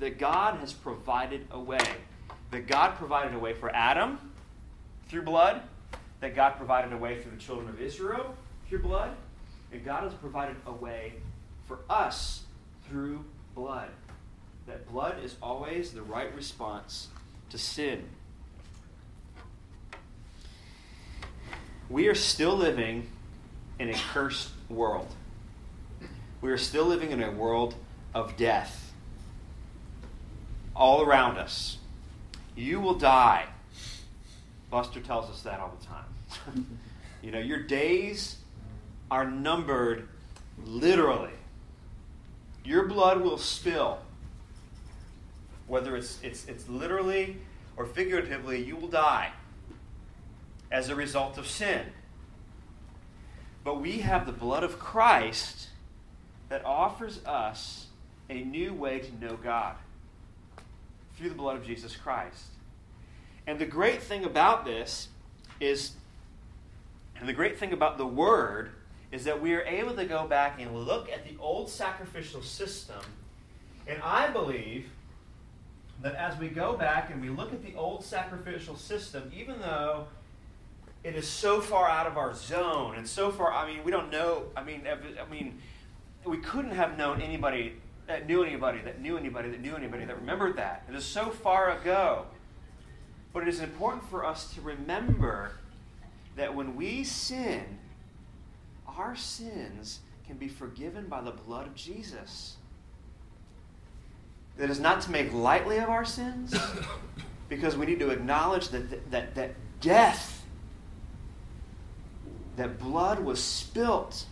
that 0.00 0.18
God 0.18 0.58
has 0.58 0.72
provided 0.72 1.46
a 1.50 1.58
way. 1.58 1.78
That 2.50 2.66
God 2.66 2.96
provided 2.96 3.34
a 3.34 3.38
way 3.38 3.54
for 3.54 3.70
Adam 3.74 4.18
through 5.08 5.22
blood, 5.22 5.62
that 6.20 6.34
God 6.34 6.50
provided 6.56 6.92
a 6.92 6.96
way 6.96 7.20
for 7.20 7.28
the 7.28 7.36
children 7.36 7.68
of 7.68 7.80
Israel 7.80 8.34
through 8.68 8.80
blood, 8.80 9.10
and 9.72 9.84
God 9.84 10.04
has 10.04 10.14
provided 10.14 10.56
a 10.66 10.72
way 10.72 11.14
for 11.66 11.80
us 11.90 12.42
through 12.88 13.24
blood. 13.54 13.90
That 14.66 14.90
blood 14.90 15.22
is 15.22 15.36
always 15.42 15.92
the 15.92 16.02
right 16.02 16.34
response 16.34 17.08
to 17.50 17.58
sin. 17.58 18.04
We 21.88 22.08
are 22.08 22.14
still 22.14 22.56
living 22.56 23.08
in 23.78 23.90
a 23.90 23.94
cursed 24.12 24.50
world. 24.68 25.08
We 26.40 26.50
are 26.50 26.58
still 26.58 26.84
living 26.84 27.12
in 27.12 27.22
a 27.22 27.30
world 27.30 27.74
of 28.14 28.36
death 28.36 28.92
all 30.74 31.02
around 31.02 31.38
us. 31.38 31.78
You 32.54 32.80
will 32.80 32.94
die. 32.94 33.46
Buster 34.70 35.00
tells 35.00 35.30
us 35.30 35.42
that 35.42 35.60
all 35.60 35.76
the 35.78 35.86
time. 35.86 36.66
you 37.22 37.30
know, 37.30 37.38
your 37.38 37.60
days 37.60 38.38
are 39.10 39.28
numbered 39.30 40.08
literally. 40.64 41.30
Your 42.64 42.86
blood 42.86 43.20
will 43.20 43.38
spill. 43.38 43.98
Whether 45.66 45.96
it's, 45.96 46.18
it's, 46.22 46.46
it's 46.46 46.68
literally 46.68 47.38
or 47.76 47.86
figuratively, 47.86 48.62
you 48.62 48.76
will 48.76 48.88
die 48.88 49.32
as 50.70 50.88
a 50.88 50.94
result 50.94 51.38
of 51.38 51.46
sin. 51.46 51.82
But 53.64 53.80
we 53.80 53.98
have 53.98 54.26
the 54.26 54.32
blood 54.32 54.64
of 54.64 54.78
Christ 54.78 55.68
that 56.48 56.64
offers 56.64 57.24
us 57.24 57.86
a 58.30 58.42
new 58.42 58.72
way 58.72 59.00
to 59.00 59.24
know 59.24 59.36
God 59.36 59.76
through 61.16 61.30
the 61.30 61.34
blood 61.34 61.56
of 61.56 61.66
Jesus 61.66 61.96
Christ. 61.96 62.44
And 63.46 63.58
the 63.58 63.66
great 63.66 64.02
thing 64.02 64.24
about 64.24 64.64
this 64.64 65.08
is, 65.60 65.92
and 67.18 67.28
the 67.28 67.32
great 67.32 67.58
thing 67.58 67.72
about 67.72 67.98
the 67.98 68.06
Word 68.06 68.70
is 69.12 69.24
that 69.24 69.40
we 69.40 69.54
are 69.54 69.62
able 69.62 69.94
to 69.94 70.04
go 70.04 70.26
back 70.26 70.60
and 70.60 70.74
look 70.74 71.10
at 71.10 71.24
the 71.24 71.36
old 71.40 71.68
sacrificial 71.68 72.42
system. 72.42 73.00
And 73.86 74.00
I 74.02 74.28
believe 74.28 74.86
that 76.02 76.14
as 76.14 76.38
we 76.38 76.48
go 76.48 76.76
back 76.76 77.10
and 77.10 77.22
we 77.22 77.28
look 77.28 77.52
at 77.52 77.62
the 77.62 77.74
old 77.76 78.04
sacrificial 78.04 78.76
system, 78.76 79.30
even 79.34 79.60
though 79.60 80.06
it 81.04 81.14
is 81.14 81.28
so 81.28 81.60
far 81.60 81.88
out 81.88 82.06
of 82.06 82.16
our 82.16 82.34
zone 82.34 82.96
and 82.96 83.06
so 83.06 83.30
far, 83.30 83.52
I 83.52 83.66
mean, 83.66 83.84
we 83.84 83.90
don't 83.90 84.10
know, 84.10 84.44
I 84.56 84.64
mean, 84.64 84.82
I 84.86 85.30
mean, 85.30 85.58
we 86.24 86.38
couldn't 86.38 86.72
have 86.72 86.98
known 86.98 87.22
anybody 87.22 87.74
that 88.08 88.26
knew 88.26 88.42
anybody 88.42 88.80
that 88.82 89.00
knew 89.00 89.16
anybody 89.16 89.50
that 89.50 89.60
knew 89.60 89.74
anybody 89.74 90.04
that 90.04 90.18
remembered 90.20 90.56
that. 90.56 90.84
It 90.88 90.94
is 90.94 91.04
so 91.04 91.30
far 91.30 91.78
ago. 91.78 92.26
But 93.32 93.42
it 93.42 93.48
is 93.48 93.60
important 93.60 94.08
for 94.08 94.24
us 94.24 94.54
to 94.54 94.60
remember 94.62 95.52
that 96.36 96.54
when 96.54 96.74
we 96.74 97.04
sin, 97.04 97.78
our 98.96 99.16
sins 99.16 100.00
can 100.26 100.36
be 100.36 100.48
forgiven 100.48 101.06
by 101.06 101.20
the 101.20 101.30
blood 101.30 101.66
of 101.66 101.74
Jesus. 101.74 102.56
That 104.56 104.70
is 104.70 104.80
not 104.80 105.02
to 105.02 105.10
make 105.10 105.32
lightly 105.32 105.78
of 105.78 105.88
our 105.88 106.04
sins, 106.04 106.54
because 107.48 107.76
we 107.76 107.86
need 107.86 108.00
to 108.00 108.10
acknowledge 108.10 108.68
that, 108.70 109.10
that, 109.10 109.34
that 109.34 109.54
death, 109.80 110.44
that 112.56 112.78
blood 112.78 113.20
was 113.20 113.42
spilt 113.42 114.24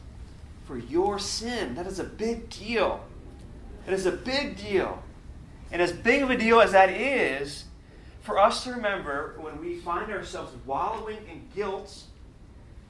for 0.65 0.79
your 0.79 1.19
sin. 1.19 1.75
That 1.75 1.87
is 1.87 1.99
a 1.99 2.05
big 2.05 2.49
deal. 2.49 3.05
It 3.87 3.93
is 3.93 4.07
a 4.07 4.13
big 4.13 4.57
deal. 4.57 5.03
And 5.71 5.83
as 5.83 5.93
big 5.93 6.23
of 6.23 6.31
a 6.31 6.39
deal 6.39 6.61
as 6.61 6.73
that 6.73 6.91
is, 6.91 7.65
for 8.23 8.39
us 8.39 8.65
to 8.65 8.73
remember 8.73 9.37
when 9.39 9.61
we 9.61 9.77
find 9.77 10.11
ourselves 10.11 10.55
wallowing 10.65 11.19
in 11.31 11.43
guilt 11.55 12.05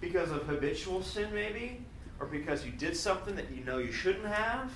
because 0.05 0.30
of 0.30 0.42
habitual 0.42 1.02
sin, 1.02 1.32
maybe, 1.32 1.80
or 2.20 2.26
because 2.26 2.64
you 2.64 2.72
did 2.72 2.96
something 2.96 3.34
that 3.36 3.50
you 3.50 3.64
know 3.64 3.78
you 3.78 3.92
shouldn't 3.92 4.26
have, 4.26 4.70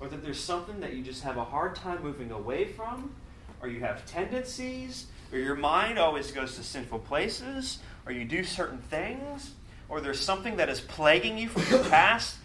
or 0.00 0.08
that 0.08 0.22
there's 0.22 0.40
something 0.40 0.80
that 0.80 0.94
you 0.94 1.02
just 1.02 1.22
have 1.22 1.36
a 1.36 1.44
hard 1.44 1.74
time 1.74 2.02
moving 2.02 2.30
away 2.30 2.66
from, 2.66 3.14
or 3.62 3.68
you 3.68 3.80
have 3.80 4.04
tendencies, 4.06 5.06
or 5.32 5.38
your 5.38 5.54
mind 5.54 5.98
always 5.98 6.30
goes 6.30 6.56
to 6.56 6.62
sinful 6.62 6.98
places, 7.00 7.78
or 8.04 8.12
you 8.12 8.24
do 8.24 8.44
certain 8.44 8.78
things, 8.78 9.52
or 9.88 10.00
there's 10.00 10.20
something 10.20 10.56
that 10.56 10.68
is 10.68 10.80
plaguing 10.80 11.38
you 11.38 11.48
from 11.48 11.62
your 11.70 11.84
past 11.90 12.36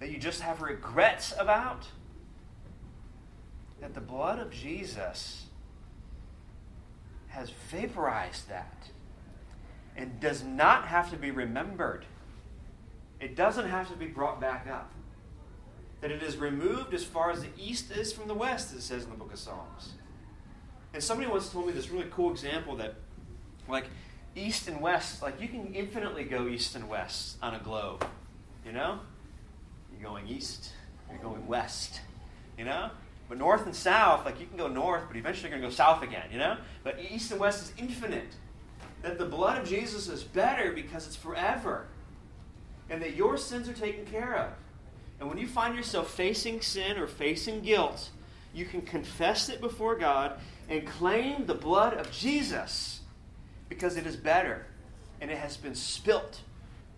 that 0.00 0.10
you 0.10 0.18
just 0.18 0.40
have 0.40 0.60
regrets 0.60 1.32
about, 1.38 1.86
that 3.80 3.94
the 3.94 4.00
blood 4.00 4.38
of 4.38 4.50
Jesus 4.50 5.46
has 7.28 7.50
vaporized 7.70 8.48
that 8.48 8.91
and 9.96 10.20
does 10.20 10.42
not 10.42 10.86
have 10.86 11.10
to 11.10 11.16
be 11.16 11.30
remembered. 11.30 12.04
It 13.20 13.36
doesn't 13.36 13.68
have 13.68 13.90
to 13.90 13.96
be 13.96 14.06
brought 14.06 14.40
back 14.40 14.66
up. 14.66 14.90
That 16.00 16.10
it 16.10 16.22
is 16.22 16.36
removed 16.36 16.92
as 16.94 17.04
far 17.04 17.30
as 17.30 17.42
the 17.42 17.50
east 17.56 17.90
is 17.92 18.12
from 18.12 18.26
the 18.26 18.34
west, 18.34 18.72
as 18.72 18.78
it 18.78 18.82
says 18.82 19.04
in 19.04 19.10
the 19.10 19.16
book 19.16 19.32
of 19.32 19.38
Psalms. 19.38 19.92
And 20.92 21.02
somebody 21.02 21.30
once 21.30 21.48
told 21.48 21.66
me 21.66 21.72
this 21.72 21.90
really 21.90 22.08
cool 22.10 22.32
example 22.32 22.76
that, 22.76 22.94
like, 23.68 23.86
east 24.34 24.66
and 24.66 24.80
west, 24.80 25.22
like, 25.22 25.40
you 25.40 25.48
can 25.48 25.72
infinitely 25.74 26.24
go 26.24 26.48
east 26.48 26.74
and 26.74 26.88
west 26.88 27.36
on 27.42 27.54
a 27.54 27.60
globe. 27.60 28.04
You 28.66 28.72
know? 28.72 28.98
You're 29.92 30.10
going 30.10 30.26
east, 30.26 30.72
you're 31.08 31.20
going 31.20 31.46
west. 31.46 32.00
You 32.58 32.64
know? 32.64 32.90
But 33.28 33.38
north 33.38 33.64
and 33.64 33.74
south, 33.74 34.24
like, 34.24 34.40
you 34.40 34.46
can 34.46 34.56
go 34.56 34.68
north, 34.68 35.04
but 35.06 35.16
eventually 35.16 35.48
you're 35.48 35.58
going 35.58 35.70
to 35.70 35.74
go 35.74 35.74
south 35.74 36.02
again. 36.02 36.26
You 36.32 36.38
know? 36.38 36.56
But 36.82 36.98
east 37.08 37.30
and 37.30 37.40
west 37.40 37.62
is 37.62 37.72
infinite 37.78 38.34
that 39.02 39.18
the 39.18 39.24
blood 39.24 39.60
of 39.60 39.68
Jesus 39.68 40.08
is 40.08 40.22
better 40.22 40.72
because 40.72 41.06
it's 41.06 41.16
forever 41.16 41.86
and 42.88 43.02
that 43.02 43.14
your 43.14 43.36
sins 43.36 43.68
are 43.68 43.74
taken 43.74 44.04
care 44.06 44.36
of. 44.36 44.52
And 45.20 45.28
when 45.28 45.38
you 45.38 45.46
find 45.46 45.74
yourself 45.74 46.12
facing 46.12 46.60
sin 46.60 46.98
or 46.98 47.06
facing 47.06 47.60
guilt, 47.60 48.10
you 48.54 48.64
can 48.64 48.82
confess 48.82 49.48
it 49.48 49.60
before 49.60 49.96
God 49.96 50.38
and 50.68 50.86
claim 50.86 51.46
the 51.46 51.54
blood 51.54 51.94
of 51.94 52.10
Jesus 52.10 53.00
because 53.68 53.96
it 53.96 54.06
is 54.06 54.16
better 54.16 54.66
and 55.20 55.30
it 55.30 55.38
has 55.38 55.56
been 55.56 55.74
spilt 55.74 56.40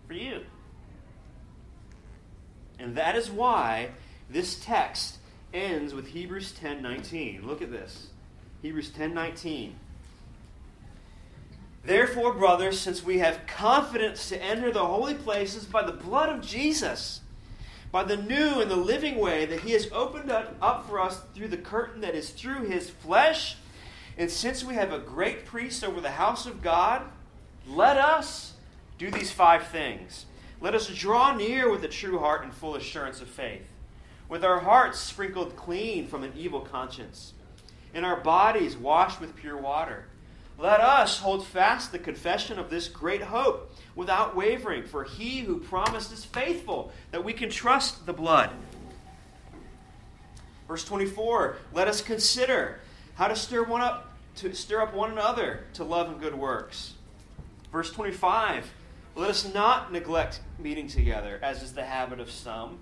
for 0.07 0.15
you. 0.15 0.41
And 2.79 2.97
that 2.97 3.17
is 3.17 3.31
why 3.31 3.91
this 4.29 4.57
text 4.57 5.19
ends 5.53 5.95
with 5.95 6.09
Hebrews 6.09 6.53
10:19. 6.53 7.47
Look 7.47 7.63
at 7.63 7.71
this. 7.71 8.09
Hebrews 8.63 8.91
10:19. 8.91 9.75
Therefore, 11.85 12.33
brothers, 12.33 12.81
since 12.81 13.05
we 13.05 13.19
have 13.19 13.47
confidence 13.47 14.29
to 14.31 14.43
enter 14.43 14.73
the 14.73 14.87
holy 14.87 15.15
places 15.15 15.67
by 15.67 15.83
the 15.83 15.93
blood 15.93 16.31
of 16.31 16.41
Jesus, 16.41 17.21
by 17.93 18.05
the 18.05 18.17
new 18.17 18.61
and 18.61 18.71
the 18.71 18.77
living 18.77 19.19
way 19.19 19.45
that 19.45 19.61
he 19.61 19.73
has 19.73 19.89
opened 19.93 20.31
up 20.31 20.89
for 20.89 20.99
us 20.99 21.21
through 21.35 21.49
the 21.49 21.59
curtain 21.59 22.01
that 22.01 22.15
is 22.15 22.31
through 22.31 22.65
his 22.65 22.89
flesh, 22.89 23.57
and 24.17 24.31
since 24.31 24.65
we 24.65 24.75
have 24.75 24.93
a 24.93 24.99
great 24.99 25.45
priest 25.45 25.85
over 25.85 26.01
the 26.01 26.13
house 26.13 26.47
of 26.47 26.63
God, 26.63 27.03
let 27.69 27.99
us 27.99 28.55
do 28.97 29.11
these 29.11 29.31
five 29.31 29.67
things. 29.67 30.25
Let 30.61 30.75
us 30.75 30.89
draw 30.89 31.37
near 31.37 31.71
with 31.71 31.85
a 31.85 31.89
true 31.89 32.19
heart 32.19 32.45
and 32.45 32.55
full 32.55 32.77
assurance 32.77 33.21
of 33.21 33.29
faith, 33.29 33.67
with 34.29 34.43
our 34.43 34.61
hearts 34.61 34.99
sprinkled 35.01 35.55
clean 35.55 36.07
from 36.07 36.25
an 36.25 36.33
evil 36.35 36.61
conscience, 36.61 37.35
and 37.93 38.07
our 38.07 38.19
bodies 38.19 38.75
washed 38.75 39.21
with 39.21 39.37
pure 39.37 39.59
water. 39.59 40.07
Let 40.59 40.81
us 40.81 41.19
hold 41.19 41.47
fast 41.47 41.91
the 41.91 41.99
confession 41.99 42.59
of 42.59 42.71
this 42.71 42.89
great 42.89 43.23
hope 43.23 43.75
without 43.97 44.37
wavering, 44.37 44.85
for 44.85 45.05
he 45.05 45.41
who 45.41 45.59
promised 45.59 46.13
is 46.13 46.25
faithful, 46.25 46.93
that 47.11 47.25
we 47.25 47.33
can 47.33 47.51
trust 47.51 48.07
the 48.07 48.13
blood. 48.13 48.51
Verse 50.69 50.85
24, 50.85 51.57
let 51.73 51.89
us 51.89 52.01
consider 52.01 52.81
how 53.17 53.29
to 53.29 53.37
stir 53.37 53.65
one 53.65 53.81
up 53.81 54.11
to 54.37 54.53
stir 54.55 54.81
up 54.81 54.95
one 54.95 55.13
another 55.13 55.65
to 55.75 55.85
love 55.85 56.09
and 56.09 56.21
good 56.21 56.35
works. 56.35 56.95
Verse 57.71 57.91
25, 57.91 58.69
let 59.15 59.31
us 59.31 59.53
not 59.53 59.93
neglect 59.93 60.41
meeting 60.59 60.89
together, 60.89 61.39
as 61.43 61.63
is 61.63 61.73
the 61.73 61.85
habit 61.85 62.19
of 62.19 62.31
some, 62.31 62.79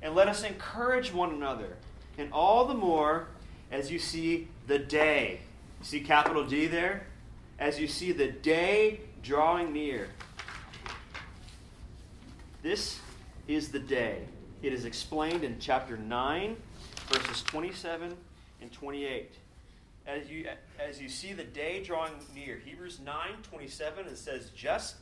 and 0.00 0.14
let 0.14 0.28
us 0.28 0.42
encourage 0.42 1.12
one 1.12 1.30
another, 1.30 1.76
and 2.16 2.32
all 2.32 2.64
the 2.64 2.74
more 2.74 3.28
as 3.70 3.90
you 3.90 3.98
see 3.98 4.48
the 4.66 4.78
day 4.78 5.40
See 5.84 6.00
capital 6.00 6.46
D 6.46 6.66
there? 6.66 7.06
As 7.58 7.78
you 7.78 7.88
see 7.88 8.12
the 8.12 8.28
day 8.28 9.00
drawing 9.22 9.74
near. 9.74 10.08
This 12.62 12.98
is 13.48 13.68
the 13.68 13.78
day. 13.78 14.22
It 14.62 14.72
is 14.72 14.86
explained 14.86 15.44
in 15.44 15.58
chapter 15.60 15.98
9, 15.98 16.56
verses 17.08 17.42
27 17.42 18.16
and 18.62 18.72
28. 18.72 19.32
As 20.06 20.30
you, 20.30 20.48
as 20.80 21.02
you 21.02 21.10
see 21.10 21.34
the 21.34 21.44
day 21.44 21.84
drawing 21.84 22.14
near, 22.34 22.62
Hebrews 22.64 23.00
9 23.04 23.14
27, 23.42 24.06
it 24.06 24.16
says, 24.16 24.48
Just 24.56 24.96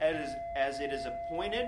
as, 0.00 0.28
as 0.54 0.80
it 0.80 0.92
is 0.92 1.06
appointed, 1.06 1.66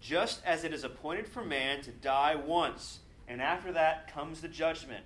just 0.00 0.40
as 0.46 0.64
it 0.64 0.72
is 0.72 0.84
appointed 0.84 1.28
for 1.28 1.44
man 1.44 1.82
to 1.82 1.90
die 1.90 2.34
once, 2.34 3.00
and 3.28 3.42
after 3.42 3.72
that 3.72 4.10
comes 4.10 4.40
the 4.40 4.48
judgment. 4.48 5.04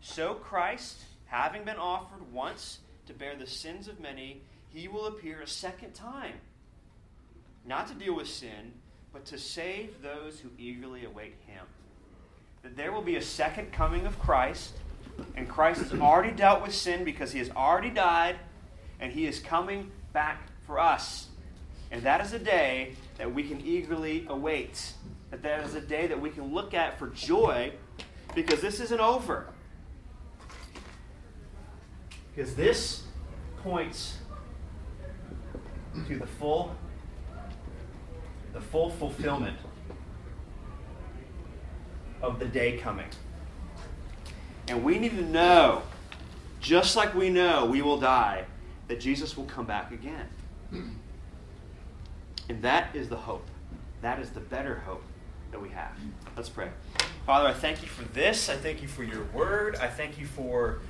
So 0.00 0.34
Christ, 0.34 0.98
having 1.26 1.64
been 1.64 1.76
offered 1.76 2.32
once 2.32 2.78
to 3.06 3.12
bear 3.12 3.36
the 3.36 3.46
sins 3.46 3.88
of 3.88 4.00
many, 4.00 4.42
he 4.68 4.88
will 4.88 5.06
appear 5.06 5.40
a 5.40 5.46
second 5.46 5.94
time, 5.94 6.34
not 7.66 7.88
to 7.88 7.94
deal 7.94 8.14
with 8.14 8.28
sin, 8.28 8.72
but 9.12 9.24
to 9.26 9.38
save 9.38 10.00
those 10.02 10.40
who 10.40 10.48
eagerly 10.58 11.04
await 11.04 11.34
him. 11.46 11.64
That 12.62 12.76
there 12.76 12.92
will 12.92 13.02
be 13.02 13.16
a 13.16 13.22
second 13.22 13.72
coming 13.72 14.06
of 14.06 14.18
Christ, 14.18 14.72
and 15.34 15.48
Christ 15.48 15.82
has 15.82 16.00
already 16.00 16.30
dealt 16.30 16.62
with 16.62 16.74
sin 16.74 17.04
because 17.04 17.32
he 17.32 17.38
has 17.40 17.50
already 17.50 17.90
died, 17.90 18.36
and 19.00 19.12
he 19.12 19.26
is 19.26 19.40
coming 19.40 19.90
back 20.12 20.42
for 20.66 20.78
us. 20.78 21.28
And 21.90 22.02
that 22.04 22.20
is 22.20 22.32
a 22.32 22.38
day 22.38 22.94
that 23.18 23.34
we 23.34 23.42
can 23.42 23.60
eagerly 23.60 24.24
await. 24.28 24.92
That 25.30 25.42
that 25.42 25.66
is 25.66 25.74
a 25.74 25.80
day 25.80 26.06
that 26.06 26.20
we 26.20 26.30
can 26.30 26.54
look 26.54 26.74
at 26.74 26.98
for 26.98 27.08
joy 27.08 27.72
because 28.34 28.60
this 28.60 28.80
isn't 28.80 29.00
over. 29.00 29.46
Because 32.34 32.54
this 32.54 33.04
points 33.62 34.18
to 36.06 36.18
the 36.18 36.26
full 36.26 36.74
the 38.52 38.60
full 38.60 38.90
fulfillment 38.90 39.56
of 42.22 42.38
the 42.38 42.46
day 42.46 42.76
coming. 42.76 43.06
And 44.68 44.84
we 44.84 44.98
need 44.98 45.16
to 45.16 45.22
know, 45.22 45.82
just 46.60 46.96
like 46.96 47.14
we 47.14 47.30
know 47.30 47.66
we 47.66 47.80
will 47.82 47.98
die, 47.98 48.44
that 48.88 49.00
Jesus 49.00 49.36
will 49.36 49.44
come 49.44 49.66
back 49.66 49.92
again. 49.92 50.26
And 52.48 52.62
that 52.62 52.94
is 52.94 53.08
the 53.08 53.16
hope. 53.16 53.46
That 54.02 54.18
is 54.18 54.30
the 54.30 54.40
better 54.40 54.80
hope 54.80 55.04
that 55.52 55.60
we 55.60 55.68
have. 55.70 55.92
Let's 56.36 56.48
pray. 56.48 56.68
Father, 57.24 57.48
I 57.48 57.52
thank 57.52 57.82
you 57.82 57.88
for 57.88 58.04
this. 58.12 58.48
I 58.48 58.56
thank 58.56 58.82
you 58.82 58.88
for 58.88 59.04
your 59.04 59.24
word. 59.26 59.76
I 59.76 59.86
thank 59.86 60.18
you 60.18 60.26
for 60.26 60.80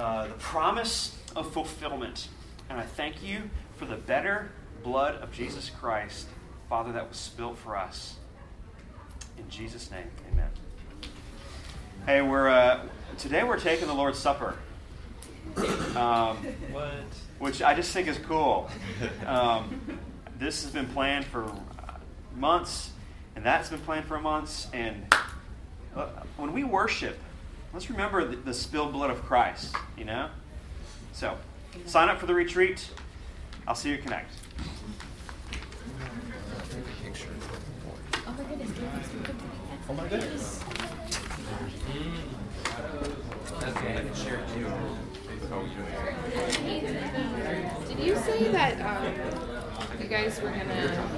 uh, 0.00 0.26
the 0.26 0.34
promise 0.34 1.14
of 1.36 1.52
fulfillment. 1.52 2.28
And 2.70 2.80
I 2.80 2.84
thank 2.84 3.22
you 3.22 3.42
for 3.76 3.84
the 3.84 3.96
better 3.96 4.50
blood 4.82 5.16
of 5.16 5.30
Jesus 5.30 5.70
Christ, 5.70 6.26
Father, 6.70 6.92
that 6.92 7.06
was 7.06 7.18
spilt 7.18 7.58
for 7.58 7.76
us. 7.76 8.16
In 9.38 9.48
Jesus' 9.50 9.90
name, 9.90 10.06
amen. 10.32 10.48
Hey, 12.06 12.22
we're 12.22 12.48
uh, 12.48 12.86
today 13.18 13.44
we're 13.44 13.60
taking 13.60 13.88
the 13.88 13.94
Lord's 13.94 14.18
Supper. 14.18 14.54
Um, 15.96 16.36
What? 16.72 16.92
which 17.38 17.60
I 17.60 17.74
just 17.74 17.92
think 17.92 18.08
is 18.08 18.18
cool. 18.18 18.70
Um, 19.26 19.80
this 20.38 20.62
has 20.62 20.72
been 20.72 20.86
planned 20.86 21.26
for 21.26 21.52
months, 22.36 22.90
and 23.36 23.44
that's 23.44 23.68
been 23.68 23.80
planned 23.80 24.06
for 24.06 24.18
months. 24.18 24.68
And 24.72 25.14
uh, 25.94 26.06
when 26.38 26.54
we 26.54 26.64
worship, 26.64 27.18
let's 27.72 27.90
remember 27.90 28.24
the, 28.24 28.36
the 28.36 28.54
spilled 28.54 28.92
blood 28.92 29.10
of 29.10 29.22
Christ, 29.24 29.74
you 29.96 30.04
know? 30.04 30.28
So, 31.12 31.36
sign 31.86 32.08
up 32.08 32.18
for 32.18 32.26
the 32.26 32.34
retreat. 32.34 32.88
I'll 33.66 33.74
see 33.74 33.90
you 33.90 33.96
at 33.96 34.02
Connect. 34.02 34.30
Oh 38.26 38.32
my 38.32 38.44
goodness, 38.44 38.72
can 38.72 38.84
you 38.84 39.04
speak 39.04 39.28
up 39.28 39.38
to 39.38 39.44
me? 39.44 39.50
Oh 39.88 39.92
my 39.94 40.08
goodness. 40.08 40.62
Did 47.88 47.98
you 47.98 48.16
say 48.16 48.48
that 48.52 48.80
um, 48.80 49.04
you 49.04 49.49
guys 50.10 50.40
were 50.42 50.50
gonna 50.50 51.08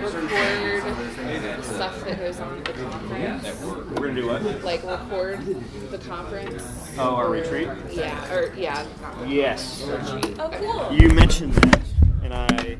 record 0.00 1.64
stuff 1.64 2.04
that 2.04 2.18
goes 2.20 2.38
on 2.38 2.58
at 2.58 2.64
the 2.66 2.72
conference? 2.72 3.60
We're 3.62 3.82
going 3.96 4.14
to 4.14 4.20
do 4.20 4.26
what? 4.28 4.62
Like 4.62 4.84
record 4.84 5.44
the 5.90 5.98
conference? 5.98 6.62
Oh, 6.96 7.16
our 7.16 7.26
Or- 7.26 7.30
retreat? 7.30 7.68
Yeah, 7.90 8.32
or 8.32 8.54
yeah, 8.54 8.86
not 9.02 9.28
Yes. 9.28 9.82
retreat. 9.82 10.36
Oh, 10.38 10.50
cool. 10.50 10.96
You 10.96 11.08
mentioned 11.08 11.54
that, 11.54 11.80
and 12.22 12.32
I 12.32 12.76